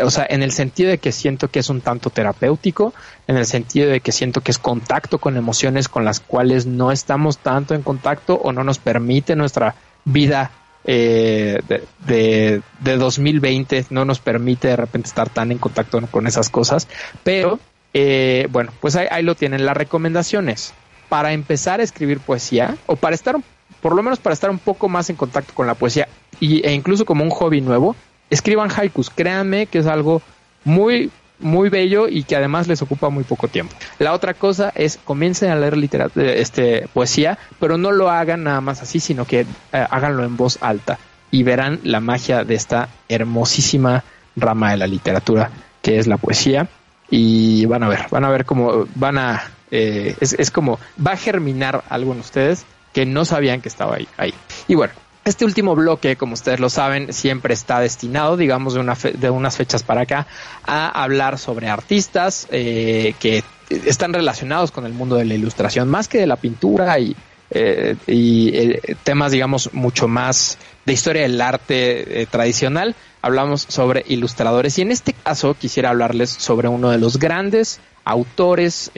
O 0.01 0.09
sea, 0.09 0.25
en 0.29 0.43
el 0.43 0.53
sentido 0.53 0.89
de 0.89 0.97
que 0.97 1.11
siento 1.11 1.49
que 1.49 1.59
es 1.59 1.69
un 1.69 1.81
tanto 1.81 2.09
terapéutico, 2.09 2.93
en 3.27 3.35
el 3.35 3.45
sentido 3.45 3.89
de 3.89 3.99
que 3.99 4.13
siento 4.13 4.39
que 4.39 4.51
es 4.51 4.57
contacto 4.57 5.17
con 5.17 5.35
emociones 5.35 5.89
con 5.89 6.05
las 6.05 6.21
cuales 6.21 6.65
no 6.65 6.93
estamos 6.93 7.39
tanto 7.39 7.75
en 7.75 7.81
contacto 7.81 8.35
o 8.35 8.53
no 8.53 8.63
nos 8.63 8.79
permite 8.79 9.35
nuestra 9.35 9.75
vida 10.05 10.51
eh, 10.85 11.61
de, 11.67 11.83
de, 12.05 12.61
de, 12.79 12.97
2020 12.97 13.85
no 13.89 14.05
nos 14.05 14.19
permite 14.19 14.67
de 14.67 14.75
repente 14.75 15.07
estar 15.07 15.29
tan 15.29 15.51
en 15.51 15.57
contacto 15.57 16.01
con 16.11 16.27
esas 16.27 16.49
cosas, 16.49 16.87
pero 17.23 17.59
eh, 17.93 18.47
bueno, 18.51 18.71
pues 18.81 18.95
ahí, 18.95 19.07
ahí, 19.11 19.23
lo 19.23 19.35
tienen 19.35 19.65
las 19.65 19.77
recomendaciones. 19.77 20.73
Para 21.09 21.33
empezar 21.33 21.79
a 21.79 21.83
escribir 21.83 22.19
poesía 22.19 22.75
o 22.87 22.95
para 22.95 23.15
estar, 23.15 23.35
por 23.81 23.95
lo 23.95 24.01
menos 24.01 24.19
para 24.19 24.33
estar 24.33 24.49
un 24.49 24.59
poco 24.59 24.89
más 24.89 25.09
en 25.09 25.15
contacto 25.15 25.53
con 25.53 25.67
la 25.67 25.75
poesía 25.75 26.07
y, 26.39 26.65
e 26.65 26.73
incluso 26.73 27.05
como 27.05 27.23
un 27.23 27.29
hobby 27.29 27.61
nuevo, 27.61 27.95
escriban 28.29 28.69
haikus, 28.75 29.09
créanme 29.09 29.67
que 29.67 29.79
es 29.79 29.85
algo 29.85 30.21
muy 30.63 31.11
muy 31.39 31.69
bello 31.69 32.07
y 32.07 32.23
que 32.23 32.35
además 32.35 32.67
les 32.67 32.81
ocupa 32.81 33.09
muy 33.09 33.23
poco 33.23 33.47
tiempo. 33.47 33.75
La 33.99 34.13
otra 34.13 34.33
cosa 34.33 34.71
es 34.75 34.99
comiencen 35.03 35.51
a 35.51 35.55
leer 35.55 35.77
literatura, 35.77 36.31
este, 36.33 36.87
poesía, 36.93 37.37
pero 37.59 37.77
no 37.77 37.91
lo 37.91 38.09
hagan 38.09 38.43
nada 38.43 38.61
más 38.61 38.81
así, 38.81 38.99
sino 38.99 39.25
que 39.25 39.41
eh, 39.41 39.45
háganlo 39.71 40.23
en 40.23 40.37
voz 40.37 40.57
alta 40.61 40.99
y 41.31 41.43
verán 41.43 41.79
la 41.83 41.99
magia 41.99 42.43
de 42.43 42.55
esta 42.55 42.89
hermosísima 43.09 44.03
rama 44.35 44.71
de 44.71 44.77
la 44.77 44.87
literatura 44.87 45.51
que 45.81 45.97
es 45.99 46.07
la 46.07 46.17
poesía 46.17 46.67
y 47.09 47.65
van 47.65 47.83
a 47.83 47.89
ver, 47.89 48.05
van 48.09 48.23
a 48.25 48.29
ver 48.29 48.45
cómo 48.45 48.87
van 48.95 49.17
a, 49.17 49.43
eh, 49.71 50.15
es, 50.19 50.33
es 50.33 50.51
como 50.51 50.79
va 51.05 51.11
a 51.11 51.17
germinar 51.17 51.83
algo 51.89 52.13
en 52.13 52.19
ustedes 52.19 52.65
que 52.93 53.05
no 53.05 53.25
sabían 53.25 53.61
que 53.61 53.69
estaba 53.69 53.95
ahí. 53.95 54.07
ahí. 54.17 54.33
Y 54.67 54.75
bueno, 54.75 54.93
este 55.25 55.45
último 55.45 55.75
bloque, 55.75 56.15
como 56.15 56.33
ustedes 56.33 56.59
lo 56.59 56.69
saben, 56.69 57.13
siempre 57.13 57.53
está 57.53 57.79
destinado, 57.79 58.35
digamos, 58.35 58.73
de, 58.73 58.81
una 58.81 58.95
de 58.95 59.29
unas 59.29 59.55
fechas 59.55 59.83
para 59.83 60.01
acá, 60.01 60.27
a 60.65 61.03
hablar 61.03 61.37
sobre 61.39 61.69
artistas 61.69 62.47
eh, 62.51 63.15
que 63.19 63.43
están 63.69 64.13
relacionados 64.13 64.71
con 64.71 64.85
el 64.85 64.93
mundo 64.93 65.15
de 65.15 65.25
la 65.25 65.33
ilustración, 65.33 65.89
más 65.89 66.07
que 66.07 66.19
de 66.19 66.27
la 66.27 66.35
pintura 66.35 66.99
y, 66.99 67.15
eh, 67.51 67.95
y 68.05 68.49
eh, 68.53 68.95
temas, 69.03 69.31
digamos, 69.31 69.73
mucho 69.73 70.07
más 70.07 70.57
de 70.85 70.93
historia 70.93 71.21
del 71.21 71.39
arte 71.39 72.27
tradicional. 72.29 72.95
Hablamos 73.21 73.65
sobre 73.69 74.03
ilustradores 74.07 74.77
y 74.77 74.81
en 74.81 74.91
este 74.91 75.13
caso 75.13 75.53
quisiera 75.53 75.91
hablarles 75.91 76.29
sobre 76.29 76.67
uno 76.67 76.89
de 76.89 76.97
los 76.97 77.17
grandes 77.17 77.79
autores, 78.03 78.91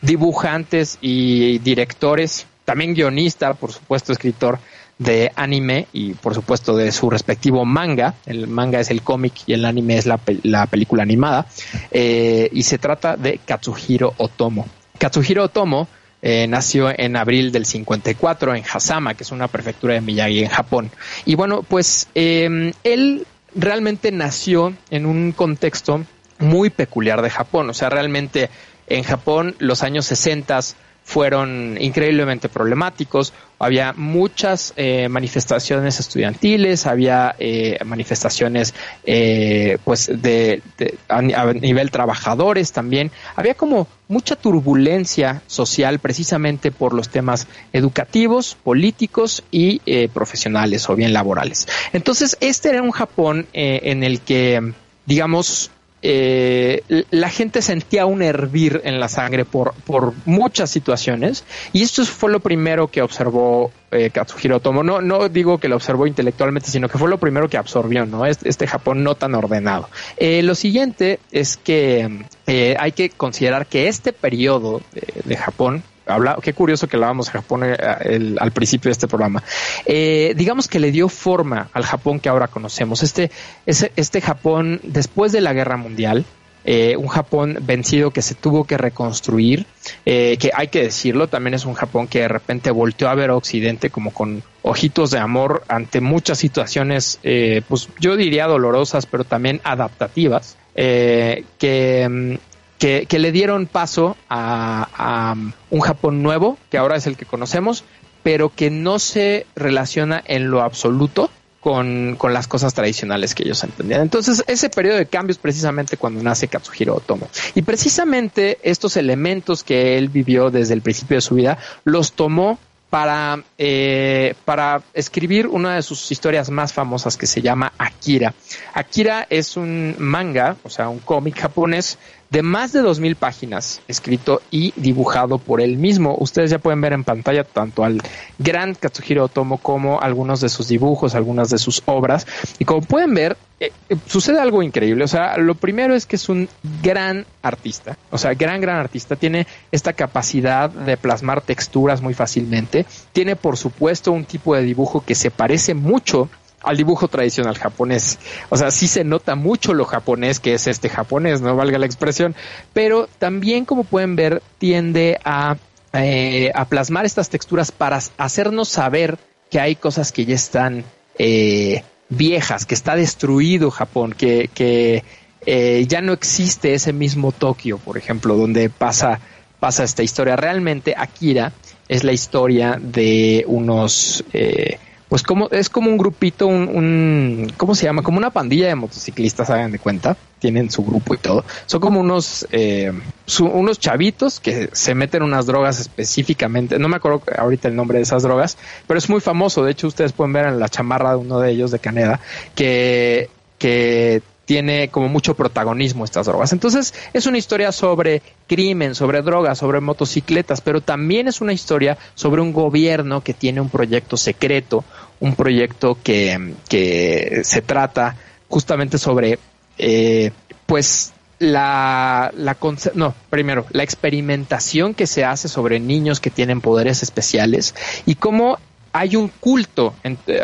dibujantes 0.00 0.98
y 1.00 1.58
directores, 1.60 2.48
también 2.64 2.94
guionista, 2.94 3.54
por 3.54 3.72
supuesto, 3.72 4.12
escritor 4.12 4.58
de 5.02 5.32
anime 5.34 5.86
y 5.92 6.14
por 6.14 6.34
supuesto 6.34 6.76
de 6.76 6.92
su 6.92 7.10
respectivo 7.10 7.64
manga. 7.64 8.14
El 8.26 8.46
manga 8.46 8.80
es 8.80 8.90
el 8.90 9.02
cómic 9.02 9.34
y 9.46 9.52
el 9.54 9.64
anime 9.64 9.98
es 9.98 10.06
la, 10.06 10.20
la 10.42 10.66
película 10.66 11.02
animada. 11.02 11.46
Eh, 11.90 12.48
y 12.52 12.62
se 12.62 12.78
trata 12.78 13.16
de 13.16 13.38
Katsuhiro 13.44 14.14
Otomo. 14.18 14.66
Katsuhiro 14.98 15.44
Otomo 15.44 15.88
eh, 16.20 16.46
nació 16.46 16.92
en 16.96 17.16
abril 17.16 17.50
del 17.50 17.66
54 17.66 18.54
en 18.54 18.64
Hasama, 18.72 19.14
que 19.14 19.24
es 19.24 19.32
una 19.32 19.48
prefectura 19.48 19.94
de 19.94 20.00
Miyagi 20.00 20.44
en 20.44 20.48
Japón. 20.48 20.90
Y 21.24 21.34
bueno, 21.34 21.62
pues 21.62 22.08
eh, 22.14 22.72
él 22.84 23.26
realmente 23.54 24.12
nació 24.12 24.74
en 24.90 25.06
un 25.06 25.32
contexto 25.32 26.04
muy 26.38 26.70
peculiar 26.70 27.22
de 27.22 27.30
Japón. 27.30 27.70
O 27.70 27.74
sea, 27.74 27.90
realmente 27.90 28.50
en 28.86 29.02
Japón 29.04 29.54
los 29.58 29.82
años 29.82 30.06
60 30.06 30.60
fueron 31.04 31.76
increíblemente 31.80 32.48
problemáticos. 32.48 33.32
Había 33.58 33.92
muchas 33.92 34.72
eh, 34.76 35.08
manifestaciones 35.08 36.00
estudiantiles, 36.00 36.86
había 36.86 37.34
eh, 37.38 37.78
manifestaciones 37.84 38.74
eh, 39.04 39.78
pues 39.84 40.06
de, 40.06 40.62
de 40.78 40.98
a, 41.08 41.22
nivel 41.22 41.90
trabajadores 41.90 42.72
también. 42.72 43.10
Había 43.36 43.54
como 43.54 43.86
mucha 44.12 44.36
turbulencia 44.36 45.42
social 45.46 45.98
precisamente 45.98 46.70
por 46.70 46.92
los 46.92 47.08
temas 47.08 47.46
educativos, 47.72 48.56
políticos 48.62 49.42
y 49.50 49.80
eh, 49.86 50.08
profesionales 50.12 50.88
o 50.90 50.94
bien 50.94 51.12
laborales. 51.12 51.66
Entonces, 51.92 52.36
este 52.40 52.68
era 52.68 52.82
un 52.82 52.90
Japón 52.90 53.46
eh, 53.54 53.80
en 53.84 54.04
el 54.04 54.20
que, 54.20 54.74
digamos, 55.06 55.70
eh, 56.02 56.82
la 57.10 57.30
gente 57.30 57.62
sentía 57.62 58.06
un 58.06 58.22
hervir 58.22 58.80
en 58.84 58.98
la 58.98 59.08
sangre 59.08 59.44
por, 59.44 59.72
por 59.84 60.14
muchas 60.24 60.70
situaciones 60.70 61.44
y 61.72 61.82
esto 61.82 62.04
fue 62.04 62.30
lo 62.30 62.40
primero 62.40 62.88
que 62.88 63.02
observó 63.02 63.70
eh, 63.92 64.10
Katsuhiro 64.10 64.56
Otomo. 64.56 64.82
No, 64.82 65.00
no 65.00 65.28
digo 65.28 65.58
que 65.58 65.68
lo 65.68 65.76
observó 65.76 66.06
intelectualmente, 66.06 66.70
sino 66.70 66.88
que 66.88 66.98
fue 66.98 67.08
lo 67.08 67.18
primero 67.18 67.48
que 67.48 67.56
absorbió, 67.56 68.06
¿no? 68.06 68.26
Este, 68.26 68.48
este 68.48 68.66
Japón 68.66 69.04
no 69.04 69.14
tan 69.14 69.34
ordenado. 69.34 69.88
Eh, 70.16 70.42
lo 70.42 70.54
siguiente 70.54 71.20
es 71.30 71.56
que 71.56 72.24
eh, 72.46 72.74
hay 72.78 72.92
que 72.92 73.10
considerar 73.10 73.66
que 73.66 73.88
este 73.88 74.12
periodo 74.12 74.80
de, 74.92 75.22
de 75.24 75.36
Japón, 75.36 75.82
Habla, 76.06 76.38
qué 76.42 76.52
curioso 76.52 76.88
que 76.88 76.96
hablábamos 76.96 77.26
de 77.26 77.32
Japón 77.32 77.64
el, 77.64 77.76
el, 78.04 78.38
al 78.40 78.52
principio 78.52 78.88
de 78.88 78.92
este 78.92 79.08
programa. 79.08 79.42
Eh, 79.86 80.34
digamos 80.36 80.68
que 80.68 80.80
le 80.80 80.90
dio 80.90 81.08
forma 81.08 81.68
al 81.72 81.84
Japón 81.84 82.20
que 82.20 82.28
ahora 82.28 82.48
conocemos. 82.48 83.02
Este, 83.02 83.30
este, 83.66 83.92
este 83.96 84.20
Japón, 84.20 84.80
después 84.82 85.32
de 85.32 85.40
la 85.40 85.52
guerra 85.52 85.76
mundial, 85.76 86.24
eh, 86.64 86.96
un 86.96 87.08
Japón 87.08 87.58
vencido 87.62 88.10
que 88.10 88.22
se 88.22 88.34
tuvo 88.34 88.64
que 88.64 88.78
reconstruir, 88.78 89.66
eh, 90.06 90.36
que 90.38 90.50
hay 90.54 90.68
que 90.68 90.82
decirlo, 90.82 91.28
también 91.28 91.54
es 91.54 91.64
un 91.64 91.74
Japón 91.74 92.06
que 92.06 92.20
de 92.20 92.28
repente 92.28 92.70
volteó 92.70 93.08
a 93.08 93.14
ver 93.14 93.30
a 93.30 93.36
Occidente 93.36 93.90
como 93.90 94.12
con 94.12 94.42
ojitos 94.62 95.10
de 95.10 95.18
amor 95.18 95.64
ante 95.68 96.00
muchas 96.00 96.38
situaciones, 96.38 97.18
eh, 97.24 97.62
pues 97.68 97.88
yo 97.98 98.16
diría 98.16 98.46
dolorosas, 98.46 99.06
pero 99.06 99.24
también 99.24 99.60
adaptativas, 99.64 100.56
eh, 100.74 101.44
que 101.58 102.38
que, 102.82 103.06
que, 103.06 103.20
le 103.20 103.30
dieron 103.30 103.66
paso 103.66 104.16
a, 104.28 104.88
a, 104.92 105.36
un 105.70 105.80
Japón 105.80 106.20
nuevo, 106.20 106.58
que 106.68 106.78
ahora 106.78 106.96
es 106.96 107.06
el 107.06 107.16
que 107.16 107.24
conocemos, 107.24 107.84
pero 108.24 108.48
que 108.48 108.70
no 108.70 108.98
se 108.98 109.46
relaciona 109.54 110.20
en 110.26 110.50
lo 110.50 110.62
absoluto 110.62 111.30
con, 111.60 112.16
con, 112.18 112.34
las 112.34 112.48
cosas 112.48 112.74
tradicionales 112.74 113.36
que 113.36 113.44
ellos 113.44 113.62
entendían. 113.62 114.00
Entonces, 114.00 114.42
ese 114.48 114.68
periodo 114.68 114.96
de 114.96 115.06
cambios 115.06 115.38
precisamente 115.38 115.96
cuando 115.96 116.24
nace 116.24 116.48
Katsuhiro 116.48 116.96
Otomo. 116.96 117.28
Y 117.54 117.62
precisamente 117.62 118.58
estos 118.64 118.96
elementos 118.96 119.62
que 119.62 119.96
él 119.96 120.08
vivió 120.08 120.50
desde 120.50 120.74
el 120.74 120.82
principio 120.82 121.18
de 121.18 121.20
su 121.20 121.36
vida, 121.36 121.58
los 121.84 122.14
tomó 122.14 122.58
para, 122.92 123.42
eh, 123.56 124.34
para 124.44 124.82
escribir 124.92 125.46
una 125.46 125.76
de 125.76 125.82
sus 125.82 126.12
historias 126.12 126.50
más 126.50 126.74
famosas 126.74 127.16
que 127.16 127.26
se 127.26 127.40
llama 127.40 127.72
Akira. 127.78 128.34
Akira 128.74 129.26
es 129.30 129.56
un 129.56 129.94
manga, 129.98 130.56
o 130.62 130.68
sea, 130.68 130.90
un 130.90 130.98
cómic 130.98 131.38
japonés 131.38 131.96
de 132.32 132.40
más 132.42 132.72
de 132.72 132.80
dos 132.80 132.98
mil 132.98 133.14
páginas, 133.14 133.82
escrito 133.88 134.40
y 134.50 134.72
dibujado 134.76 135.36
por 135.36 135.60
él 135.60 135.76
mismo. 135.76 136.16
Ustedes 136.18 136.50
ya 136.50 136.58
pueden 136.58 136.80
ver 136.80 136.94
en 136.94 137.04
pantalla 137.04 137.44
tanto 137.44 137.84
al 137.84 138.00
gran 138.38 138.74
Katsuhiro 138.74 139.24
Otomo 139.24 139.58
como 139.58 140.00
algunos 140.00 140.40
de 140.40 140.48
sus 140.48 140.66
dibujos, 140.66 141.14
algunas 141.14 141.50
de 141.50 141.58
sus 141.58 141.82
obras. 141.84 142.26
Y 142.58 142.64
como 142.64 142.80
pueden 142.80 143.12
ver, 143.12 143.36
eh, 143.60 143.70
sucede 144.06 144.40
algo 144.40 144.62
increíble. 144.62 145.04
O 145.04 145.08
sea, 145.08 145.36
lo 145.36 145.56
primero 145.56 145.94
es 145.94 146.06
que 146.06 146.16
es 146.16 146.30
un 146.30 146.48
gran 146.82 147.26
artista. 147.42 147.98
O 148.10 148.16
sea, 148.16 148.32
gran, 148.32 148.62
gran 148.62 148.78
artista. 148.78 149.14
Tiene 149.14 149.46
esta 149.70 149.92
capacidad 149.92 150.70
de 150.70 150.96
plasmar 150.96 151.42
texturas 151.42 152.00
muy 152.00 152.14
fácilmente. 152.14 152.86
Tiene, 153.12 153.36
por 153.36 153.58
supuesto, 153.58 154.10
un 154.10 154.24
tipo 154.24 154.54
de 154.54 154.62
dibujo 154.62 155.04
que 155.04 155.14
se 155.14 155.30
parece 155.30 155.74
mucho 155.74 156.30
al 156.62 156.76
dibujo 156.76 157.08
tradicional 157.08 157.58
japonés. 157.58 158.18
O 158.48 158.56
sea, 158.56 158.70
sí 158.70 158.88
se 158.88 159.04
nota 159.04 159.34
mucho 159.34 159.74
lo 159.74 159.84
japonés 159.84 160.40
que 160.40 160.54
es 160.54 160.66
este 160.66 160.88
japonés, 160.88 161.40
no 161.40 161.56
valga 161.56 161.78
la 161.78 161.86
expresión, 161.86 162.34
pero 162.72 163.08
también 163.18 163.64
como 163.64 163.84
pueden 163.84 164.16
ver 164.16 164.42
tiende 164.58 165.18
a, 165.24 165.56
eh, 165.92 166.50
a 166.54 166.64
plasmar 166.66 167.04
estas 167.04 167.28
texturas 167.28 167.72
para 167.72 168.00
hacernos 168.16 168.68
saber 168.68 169.18
que 169.50 169.60
hay 169.60 169.76
cosas 169.76 170.12
que 170.12 170.24
ya 170.24 170.34
están 170.34 170.84
eh, 171.18 171.82
viejas, 172.08 172.66
que 172.66 172.74
está 172.74 172.96
destruido 172.96 173.70
Japón, 173.70 174.14
que, 174.16 174.48
que 174.54 175.04
eh, 175.44 175.84
ya 175.88 176.00
no 176.00 176.12
existe 176.12 176.74
ese 176.74 176.92
mismo 176.92 177.32
Tokio, 177.32 177.78
por 177.78 177.98
ejemplo, 177.98 178.36
donde 178.36 178.70
pasa, 178.70 179.20
pasa 179.60 179.84
esta 179.84 180.02
historia. 180.02 180.36
Realmente 180.36 180.94
Akira 180.96 181.52
es 181.88 182.04
la 182.04 182.12
historia 182.12 182.78
de 182.80 183.44
unos... 183.46 184.24
Eh, 184.32 184.78
pues 185.12 185.22
como 185.22 185.50
es 185.50 185.68
como 185.68 185.90
un 185.90 185.98
grupito, 185.98 186.46
un, 186.46 186.70
un, 186.74 187.52
¿cómo 187.58 187.74
se 187.74 187.84
llama? 187.84 188.00
Como 188.00 188.16
una 188.16 188.30
pandilla 188.30 188.68
de 188.68 188.74
motociclistas, 188.76 189.50
hagan 189.50 189.70
de 189.70 189.78
cuenta, 189.78 190.16
tienen 190.38 190.70
su 190.70 190.82
grupo 190.82 191.12
y 191.12 191.18
todo. 191.18 191.44
Son 191.66 191.82
como 191.82 192.00
unos, 192.00 192.48
eh, 192.50 192.90
su, 193.26 193.44
unos 193.44 193.78
chavitos 193.78 194.40
que 194.40 194.70
se 194.72 194.94
meten 194.94 195.22
unas 195.22 195.44
drogas 195.44 195.80
específicamente, 195.80 196.78
no 196.78 196.88
me 196.88 196.96
acuerdo 196.96 197.22
ahorita 197.36 197.68
el 197.68 197.76
nombre 197.76 197.98
de 197.98 198.04
esas 198.04 198.22
drogas, 198.22 198.56
pero 198.86 198.96
es 198.96 199.10
muy 199.10 199.20
famoso. 199.20 199.62
De 199.62 199.72
hecho, 199.72 199.86
ustedes 199.86 200.12
pueden 200.12 200.32
ver 200.32 200.46
en 200.46 200.58
la 200.58 200.70
chamarra 200.70 201.10
de 201.10 201.16
uno 201.16 201.40
de 201.40 201.50
ellos 201.50 201.70
de 201.72 201.78
Caneda 201.78 202.18
que, 202.54 203.28
que 203.58 204.22
tiene 204.44 204.88
como 204.88 205.08
mucho 205.08 205.34
protagonismo 205.34 206.04
estas 206.04 206.26
drogas. 206.26 206.52
Entonces 206.52 206.94
es 207.12 207.26
una 207.26 207.38
historia 207.38 207.72
sobre 207.72 208.22
crimen, 208.46 208.94
sobre 208.94 209.22
drogas, 209.22 209.58
sobre 209.58 209.80
motocicletas, 209.80 210.60
pero 210.60 210.80
también 210.80 211.28
es 211.28 211.40
una 211.40 211.52
historia 211.52 211.96
sobre 212.14 212.42
un 212.42 212.52
gobierno 212.52 213.22
que 213.22 213.34
tiene 213.34 213.60
un 213.60 213.70
proyecto 213.70 214.16
secreto, 214.16 214.84
un 215.20 215.34
proyecto 215.34 215.96
que, 216.02 216.54
que 216.68 217.42
se 217.44 217.62
trata 217.62 218.16
justamente 218.48 218.98
sobre, 218.98 219.38
eh, 219.78 220.32
pues, 220.66 221.12
la, 221.38 222.30
la 222.36 222.56
no, 222.94 223.14
primero, 223.30 223.66
la 223.70 223.82
experimentación 223.82 224.94
que 224.94 225.06
se 225.06 225.24
hace 225.24 225.48
sobre 225.48 225.80
niños 225.80 226.20
que 226.20 226.30
tienen 226.30 226.60
poderes 226.60 227.02
especiales 227.02 227.74
y 228.06 228.14
cómo 228.14 228.58
hay 228.92 229.16
un 229.16 229.28
culto, 229.28 229.94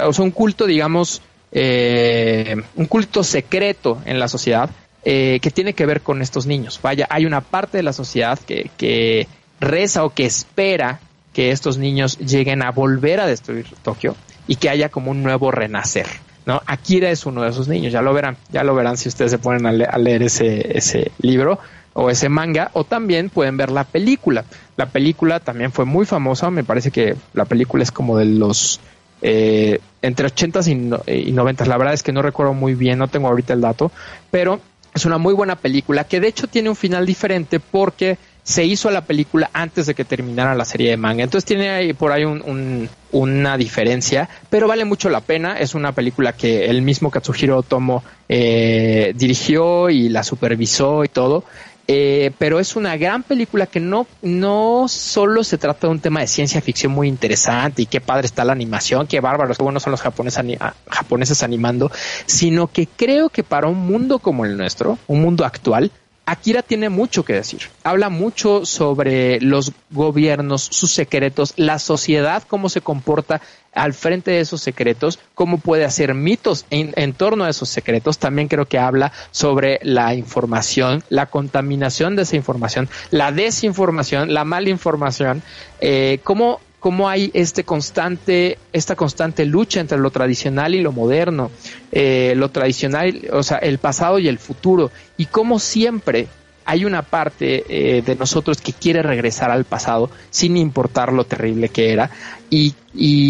o 0.05 0.13
sea, 0.13 0.25
un 0.25 0.31
culto, 0.31 0.67
digamos, 0.67 1.23
eh, 1.53 2.57
un 2.77 2.87
culto 2.87 3.25
secreto 3.25 4.03
en 4.05 4.19
la 4.19 4.29
sociedad 4.29 4.71
eh, 5.05 5.39
que 5.41 5.51
tiene 5.51 5.73
que 5.73 5.87
ver 5.87 6.03
con 6.03 6.23
estos 6.23 6.47
niños. 6.47 6.81
Vaya, 6.83 7.07
hay 7.09 7.25
una 7.25 7.41
parte 7.41 7.79
de 7.79 7.83
la 7.83 7.93
sociedad 7.93 8.39
que, 8.39 8.71
que 8.77 9.27
reza 9.61 10.05
o 10.05 10.11
que 10.11 10.27
espera 10.27 11.01
que 11.33 11.51
estos 11.51 11.79
niños 11.79 12.19
lleguen 12.19 12.63
a 12.63 12.71
volver 12.73 13.21
a 13.21 13.27
destruir 13.27 13.67
Tokio 13.83 14.17
y 14.47 14.57
que 14.57 14.71
haya 14.71 14.89
como 14.89 15.11
un 15.11 15.23
nuevo 15.23 15.51
renacer. 15.51 16.07
¿no? 16.47 16.63
Akira 16.67 17.11
es 17.11 17.27
uno 17.27 17.43
de 17.43 17.51
esos 17.51 17.69
niños, 17.69 17.93
ya 17.93 18.03
lo 18.03 18.13
verán, 18.13 18.37
ya 18.51 18.65
lo 18.65 18.75
verán 18.75 18.97
si 18.97 19.09
ustedes 19.09 19.31
se 19.31 19.39
ponen 19.39 19.67
a, 19.67 19.85
a 19.85 19.99
leer 19.99 20.23
ese, 20.23 20.77
ese 20.77 21.13
libro 21.21 21.59
o 21.93 22.11
ese 22.11 22.29
manga, 22.29 22.71
o 22.75 22.85
también 22.85 23.29
pueden 23.29 23.57
ver 23.57 23.71
la 23.71 23.85
película. 23.85 24.45
La 24.77 24.87
película 24.87 25.41
también 25.41 25.73
fue 25.73 25.85
muy 25.85 26.07
famosa, 26.07 26.51
me 26.51 26.65
parece 26.65 26.91
que 26.91 27.17
la 27.35 27.45
película 27.45 27.83
es 27.83 27.91
como 27.91 28.17
de 28.17 28.25
los 28.25 28.81
eh, 29.23 29.81
entre 30.03 30.29
80s 30.29 30.69
y, 30.69 30.75
no, 30.75 31.01
y 31.07 31.33
90 31.33 31.67
La 31.67 31.77
verdad 31.77 31.95
es 31.95 32.03
que 32.03 32.13
no 32.13 32.23
recuerdo 32.23 32.55
muy 32.55 32.75
bien, 32.75 32.99
no 32.99 33.09
tengo 33.09 33.29
ahorita 33.29 33.53
el 33.53 33.61
dato, 33.61 33.91
pero 34.31 34.61
es 34.95 35.05
una 35.05 35.19
muy 35.19 35.35
buena 35.35 35.57
película 35.57 36.05
que 36.05 36.21
de 36.21 36.29
hecho 36.29 36.47
tiene 36.47 36.69
un 36.71 36.77
final 36.77 37.07
diferente 37.07 37.61
porque 37.61 38.19
se 38.49 38.65
hizo 38.65 38.91
la 38.91 39.03
película 39.03 39.51
antes 39.53 39.85
de 39.85 39.95
que 39.95 40.07
terminara 40.07 40.55
la 40.55 40.65
serie 40.65 40.89
de 40.89 40.97
manga. 40.97 41.23
Entonces 41.23 41.45
tiene 41.45 41.69
ahí, 41.69 41.93
por 41.93 42.13
ahí 42.13 42.25
un, 42.25 42.89
una 43.13 43.59
diferencia, 43.59 44.27
pero 44.49 44.67
vale 44.67 44.87
mucho 44.87 45.11
la 45.11 45.21
pena. 45.21 45.59
Es 45.59 45.75
una 45.75 45.93
película 45.93 46.33
que 46.33 46.65
el 46.65 46.81
mismo 46.81 47.11
Katsuhiro 47.11 47.59
Otomo 47.59 48.03
eh, 48.27 49.13
dirigió 49.15 49.91
y 49.91 50.09
la 50.09 50.23
supervisó 50.23 51.05
y 51.05 51.09
todo. 51.09 51.45
Eh, 51.91 52.33
pero 52.37 52.61
es 52.61 52.77
una 52.77 52.99
gran 52.99 53.23
película 53.23 53.65
que 53.65 53.81
no, 53.81 54.07
no 54.21 54.89
solo 54.89 55.43
se 55.43 55.57
trata 55.57 55.87
de 55.87 55.93
un 55.93 56.01
tema 56.01 56.21
de 56.21 56.27
ciencia 56.27 56.61
ficción 56.61 56.93
muy 56.93 57.09
interesante 57.09 57.81
y 57.81 57.87
qué 57.87 58.03
padre 58.03 58.27
está 58.27 58.45
la 58.45 58.53
animación, 58.53 59.07
qué 59.07 59.21
bárbaros, 59.21 59.57
qué 59.57 59.63
buenos 59.63 59.85
son 59.85 59.93
los 59.93 60.03
japoneses, 60.03 60.39
ani 60.39 60.59
japoneses 60.91 61.43
animando, 61.43 61.91
sino 62.27 62.67
que 62.67 62.87
creo 62.87 63.31
que 63.31 63.43
para 63.43 63.69
un 63.69 63.79
mundo 63.79 64.19
como 64.19 64.45
el 64.45 64.59
nuestro, 64.59 64.99
un 65.07 65.23
mundo 65.23 65.47
actual, 65.47 65.91
Akira 66.27 66.61
tiene 66.61 66.91
mucho 66.91 67.25
que 67.25 67.33
decir. 67.33 67.63
Habla 67.85 68.11
mucho 68.11 68.67
sobre 68.67 69.41
los 69.41 69.73
gobiernos, 69.89 70.63
sus 70.63 70.93
secretos, 70.93 71.55
la 71.57 71.79
sociedad, 71.79 72.43
cómo 72.47 72.69
se 72.69 72.83
comporta 72.83 73.41
al 73.79 73.95
frente 73.95 74.33
de 74.33 74.41
esos 74.41 74.61
secretos, 74.61 75.19
cómo 75.35 75.59
puede 75.59 75.85
hacer 75.85 76.15
mitos 76.15 76.67
en, 76.71 76.93
en, 76.97 77.13
torno 77.13 77.45
a 77.45 77.51
esos 77.51 77.69
secretos. 77.69 78.19
También 78.19 78.49
creo 78.49 78.67
que 78.67 78.79
habla 78.79 79.13
sobre 79.31 79.79
la 79.83 80.15
información, 80.15 81.03
la 81.09 81.27
contaminación 81.27 82.17
de 82.17 82.23
esa 82.23 82.37
información, 82.37 82.89
la 83.11 83.33
desinformación, 83.33 84.35
la 84.35 84.45
malinformación, 84.45 85.43
eh, 85.81 86.21
cómo 86.25 86.61
cómo 86.81 87.09
hay 87.09 87.31
este 87.35 87.65
constante, 87.65 88.59
esta 88.73 88.95
constante 88.95 89.45
lucha 89.45 89.81
entre 89.81 89.99
lo 89.99 90.11
tradicional 90.11 90.75
y 90.75 90.81
lo 90.81 90.93
moderno, 90.93 91.51
eh, 91.91 92.35
lo 92.37 92.51
tradicional, 92.51 93.21
o 93.33 93.43
sea, 93.43 93.59
el 93.59 93.79
pasado 93.79 94.19
y 94.19 94.29
el 94.29 94.39
futuro, 94.39 94.91
y 95.17 95.27
cómo 95.27 95.59
siempre 95.59 96.29
hay 96.69 96.85
una 96.85 97.01
parte 97.01 97.65
eh, 97.67 98.03
de 98.03 98.15
nosotros 98.15 98.61
que 98.61 98.75
quiere 98.75 99.03
regresar 99.03 99.51
al 99.51 99.65
pasado 99.65 100.11
sin 100.29 100.59
importar 100.59 101.15
lo 101.15 101.25
terrible 101.25 101.71
que 101.71 101.95
era 101.95 102.11
y, 102.51 102.75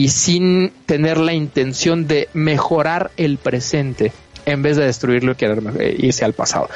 sin 0.09 0.73
tener 0.87 1.19
la 1.19 1.35
intención 1.35 2.09
de 2.09 2.29
mejorar 2.35 3.13
el 3.17 3.39
presente 3.39 4.11
en 4.45 4.63
vez 4.63 4.77
de 4.77 4.87
destruirlo 4.87 5.33
y 5.33 5.35
querer 5.37 5.63
irse 5.99 6.25
al 6.25 6.33
pasado. 6.33 6.69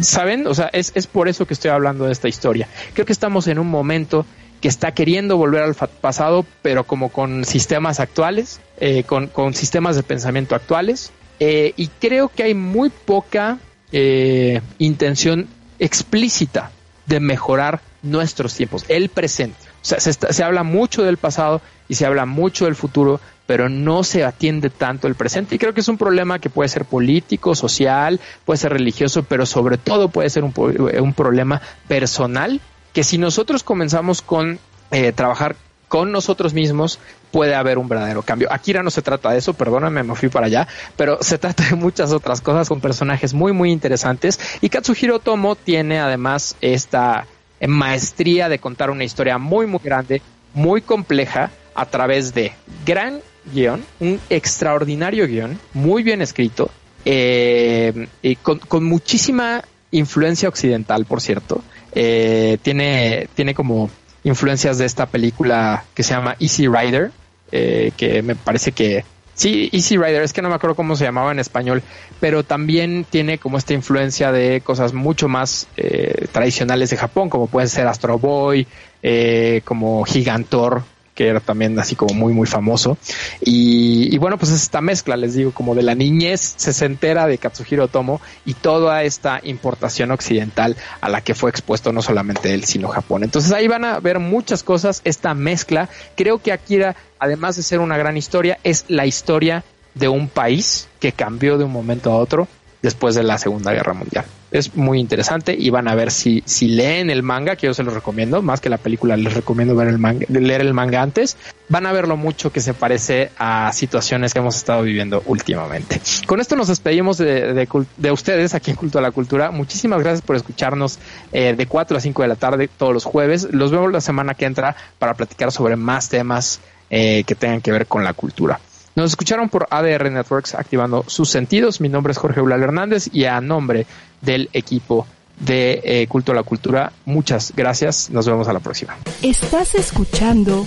¿Saben? 0.00 0.46
O 0.46 0.54
sea, 0.54 0.70
es, 0.72 0.92
es 0.94 1.06
por 1.06 1.28
eso 1.28 1.46
que 1.46 1.52
estoy 1.52 1.70
hablando 1.70 2.06
de 2.06 2.12
esta 2.12 2.28
historia. 2.28 2.66
Creo 2.94 3.04
que 3.04 3.12
estamos 3.12 3.46
en 3.46 3.58
un 3.58 3.68
momento 3.68 4.24
que 4.62 4.68
está 4.68 4.92
queriendo 4.92 5.36
volver 5.36 5.62
al 5.62 5.74
pasado, 5.74 6.46
pero 6.62 6.84
como 6.84 7.10
con 7.10 7.44
sistemas 7.44 8.00
actuales, 8.00 8.60
eh, 8.78 9.02
con, 9.04 9.26
con, 9.26 9.52
sistemas 9.52 9.96
de 9.96 10.02
pensamiento 10.02 10.54
actuales. 10.54 11.12
Eh, 11.40 11.74
y 11.76 11.88
creo 11.88 12.28
que 12.28 12.44
hay 12.44 12.54
muy 12.54 12.88
poca 12.88 13.58
eh, 13.92 14.62
intención 14.78 15.48
explícita 15.80 16.70
de 17.06 17.18
mejorar 17.18 17.80
nuestros 18.02 18.54
tiempos, 18.54 18.84
el 18.88 19.08
presente. 19.08 19.58
O 19.82 19.84
sea, 19.84 19.98
se, 19.98 20.10
está, 20.10 20.32
se, 20.32 20.44
habla 20.44 20.62
mucho 20.62 21.02
del 21.02 21.16
pasado 21.16 21.60
y 21.88 21.94
se 21.94 22.06
habla 22.06 22.26
mucho 22.26 22.66
del 22.66 22.76
futuro, 22.76 23.20
pero 23.46 23.68
no 23.68 24.04
se 24.04 24.24
atiende 24.24 24.70
tanto 24.70 25.08
el 25.08 25.16
presente. 25.16 25.56
Y 25.56 25.58
creo 25.58 25.74
que 25.74 25.80
es 25.80 25.88
un 25.88 25.98
problema 25.98 26.38
que 26.38 26.50
puede 26.50 26.68
ser 26.68 26.84
político, 26.84 27.54
social, 27.54 28.20
puede 28.44 28.58
ser 28.58 28.72
religioso, 28.72 29.24
pero 29.24 29.44
sobre 29.46 29.76
todo 29.76 30.08
puede 30.08 30.30
ser 30.30 30.44
un, 30.44 30.54
un 30.56 31.12
problema 31.14 31.60
personal 31.88 32.60
que 32.92 33.02
si 33.02 33.18
nosotros 33.18 33.62
comenzamos 33.62 34.22
con 34.22 34.58
eh, 34.90 35.12
trabajar 35.12 35.56
con 35.90 36.12
nosotros 36.12 36.54
mismos, 36.54 37.00
puede 37.32 37.56
haber 37.56 37.76
un 37.76 37.88
verdadero 37.88 38.22
cambio. 38.22 38.46
Akira 38.52 38.84
no 38.84 38.92
se 38.92 39.02
trata 39.02 39.32
de 39.32 39.38
eso, 39.38 39.54
perdóname, 39.54 40.04
me 40.04 40.14
fui 40.14 40.28
para 40.28 40.46
allá, 40.46 40.68
pero 40.96 41.18
se 41.20 41.36
trata 41.36 41.64
de 41.68 41.74
muchas 41.74 42.12
otras 42.12 42.40
cosas 42.40 42.68
con 42.68 42.80
personajes 42.80 43.34
muy, 43.34 43.52
muy 43.52 43.72
interesantes. 43.72 44.38
Y 44.60 44.68
Katsuhiro 44.68 45.18
Tomo 45.18 45.56
tiene 45.56 45.98
además 45.98 46.54
esta 46.60 47.26
maestría 47.66 48.48
de 48.48 48.60
contar 48.60 48.88
una 48.90 49.02
historia 49.02 49.36
muy, 49.38 49.66
muy 49.66 49.80
grande, 49.82 50.22
muy 50.54 50.80
compleja, 50.80 51.50
a 51.74 51.86
través 51.86 52.34
de 52.34 52.52
gran 52.86 53.20
guion, 53.52 53.84
un 53.98 54.20
extraordinario 54.30 55.26
guion, 55.26 55.58
muy 55.72 56.04
bien 56.04 56.22
escrito, 56.22 56.70
eh, 57.04 58.06
y 58.22 58.36
con, 58.36 58.60
con 58.60 58.84
muchísima 58.84 59.64
influencia 59.90 60.48
occidental, 60.48 61.04
por 61.04 61.20
cierto. 61.20 61.64
Eh, 61.92 62.58
tiene, 62.62 63.28
tiene 63.34 63.54
como 63.54 63.90
influencias 64.24 64.78
de 64.78 64.86
esta 64.86 65.06
película 65.06 65.84
que 65.94 66.02
se 66.02 66.14
llama 66.14 66.36
Easy 66.40 66.68
Rider, 66.68 67.10
eh, 67.52 67.92
que 67.96 68.22
me 68.22 68.34
parece 68.34 68.72
que 68.72 69.04
sí, 69.34 69.70
Easy 69.72 69.96
Rider, 69.96 70.22
es 70.22 70.32
que 70.32 70.42
no 70.42 70.48
me 70.48 70.54
acuerdo 70.54 70.76
cómo 70.76 70.96
se 70.96 71.04
llamaba 71.04 71.32
en 71.32 71.38
español, 71.38 71.82
pero 72.20 72.44
también 72.44 73.06
tiene 73.08 73.38
como 73.38 73.56
esta 73.56 73.72
influencia 73.72 74.32
de 74.32 74.60
cosas 74.60 74.92
mucho 74.92 75.28
más 75.28 75.66
eh, 75.76 76.26
tradicionales 76.30 76.90
de 76.90 76.98
Japón, 76.98 77.30
como 77.30 77.46
puede 77.46 77.68
ser 77.68 77.86
Astro 77.86 78.18
Boy, 78.18 78.66
eh, 79.02 79.62
como 79.64 80.04
Gigantor, 80.04 80.82
que 81.20 81.28
era 81.28 81.40
también 81.40 81.78
así 81.78 81.96
como 81.96 82.14
muy, 82.14 82.32
muy 82.32 82.46
famoso. 82.46 82.96
Y, 83.42 84.16
bueno, 84.16 84.38
pues 84.38 84.52
es 84.52 84.62
esta 84.62 84.80
mezcla, 84.80 85.18
les 85.18 85.34
digo, 85.34 85.52
como 85.52 85.74
de 85.74 85.82
la 85.82 85.94
niñez 85.94 86.54
sesentera 86.56 87.26
de 87.26 87.36
Katsuhiro 87.36 87.88
Tomo 87.88 88.22
y 88.46 88.54
toda 88.54 89.02
esta 89.02 89.38
importación 89.42 90.12
occidental 90.12 90.78
a 91.02 91.10
la 91.10 91.20
que 91.20 91.34
fue 91.34 91.50
expuesto 91.50 91.92
no 91.92 92.00
solamente 92.00 92.54
él, 92.54 92.64
sino 92.64 92.88
Japón. 92.88 93.22
Entonces 93.22 93.52
ahí 93.52 93.68
van 93.68 93.84
a 93.84 94.00
ver 94.00 94.18
muchas 94.18 94.62
cosas, 94.62 95.02
esta 95.04 95.34
mezcla. 95.34 95.90
Creo 96.16 96.38
que 96.38 96.52
Akira, 96.52 96.96
además 97.18 97.54
de 97.56 97.64
ser 97.64 97.80
una 97.80 97.98
gran 97.98 98.16
historia, 98.16 98.58
es 98.64 98.86
la 98.88 99.04
historia 99.04 99.62
de 99.92 100.08
un 100.08 100.26
país 100.26 100.88
que 101.00 101.12
cambió 101.12 101.58
de 101.58 101.64
un 101.64 101.72
momento 101.72 102.12
a 102.12 102.16
otro 102.16 102.48
después 102.82 103.14
de 103.14 103.22
la 103.22 103.38
Segunda 103.38 103.72
Guerra 103.72 103.92
Mundial. 103.92 104.24
Es 104.50 104.74
muy 104.74 104.98
interesante 104.98 105.54
y 105.56 105.70
van 105.70 105.86
a 105.86 105.94
ver 105.94 106.10
si, 106.10 106.42
si 106.44 106.68
leen 106.68 107.08
el 107.10 107.22
manga, 107.22 107.54
que 107.56 107.66
yo 107.66 107.74
se 107.74 107.82
los 107.82 107.94
recomiendo, 107.94 108.42
más 108.42 108.60
que 108.60 108.68
la 108.68 108.78
película, 108.78 109.16
les 109.16 109.34
recomiendo 109.34 109.76
ver 109.76 109.88
el 109.88 109.98
manga, 109.98 110.26
leer 110.28 110.60
el 110.60 110.74
manga 110.74 111.02
antes. 111.02 111.36
Van 111.68 111.86
a 111.86 111.92
ver 111.92 112.08
lo 112.08 112.16
mucho 112.16 112.50
que 112.50 112.60
se 112.60 112.74
parece 112.74 113.30
a 113.38 113.70
situaciones 113.72 114.32
que 114.32 114.40
hemos 114.40 114.56
estado 114.56 114.82
viviendo 114.82 115.22
últimamente. 115.26 116.00
Con 116.26 116.40
esto 116.40 116.56
nos 116.56 116.66
despedimos 116.66 117.18
de, 117.18 117.54
de, 117.54 117.68
de 117.96 118.10
ustedes 118.10 118.54
aquí 118.54 118.72
en 118.72 118.76
Culto 118.76 118.98
a 118.98 119.02
la 119.02 119.12
Cultura. 119.12 119.52
Muchísimas 119.52 120.00
gracias 120.00 120.22
por 120.22 120.34
escucharnos 120.34 120.98
eh, 121.32 121.54
de 121.56 121.66
4 121.66 121.96
a 121.96 122.00
5 122.00 122.22
de 122.22 122.28
la 122.28 122.36
tarde 122.36 122.68
todos 122.68 122.92
los 122.92 123.04
jueves. 123.04 123.46
Los 123.52 123.70
vemos 123.70 123.92
la 123.92 124.00
semana 124.00 124.34
que 124.34 124.46
entra 124.46 124.74
para 124.98 125.14
platicar 125.14 125.52
sobre 125.52 125.76
más 125.76 126.08
temas 126.08 126.60
eh, 126.88 127.22
que 127.24 127.36
tengan 127.36 127.60
que 127.60 127.70
ver 127.70 127.86
con 127.86 128.02
la 128.02 128.14
cultura. 128.14 128.58
Nos 129.00 129.12
escucharon 129.12 129.48
por 129.48 129.66
ADR 129.70 130.10
Networks 130.10 130.54
activando 130.54 131.04
sus 131.06 131.30
sentidos. 131.30 131.80
Mi 131.80 131.88
nombre 131.88 132.10
es 132.10 132.18
Jorge 132.18 132.40
Eulal 132.40 132.62
Hernández 132.62 133.08
y 133.10 133.24
a 133.24 133.40
nombre 133.40 133.86
del 134.20 134.50
equipo 134.52 135.06
de 135.38 135.80
eh, 135.82 136.06
Culto 136.06 136.32
a 136.32 136.34
la 136.34 136.42
Cultura, 136.42 136.92
muchas 137.06 137.54
gracias. 137.56 138.10
Nos 138.10 138.26
vemos 138.26 138.46
a 138.48 138.52
la 138.52 138.60
próxima. 138.60 138.94
Estás 139.22 139.74
escuchando 139.74 140.66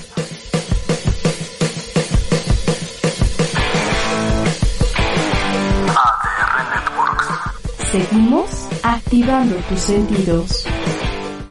ADR 5.90 6.72
Networks. 6.74 7.92
Seguimos 7.92 8.50
activando 8.82 9.58
tus 9.70 9.80
sentidos. 9.80 10.66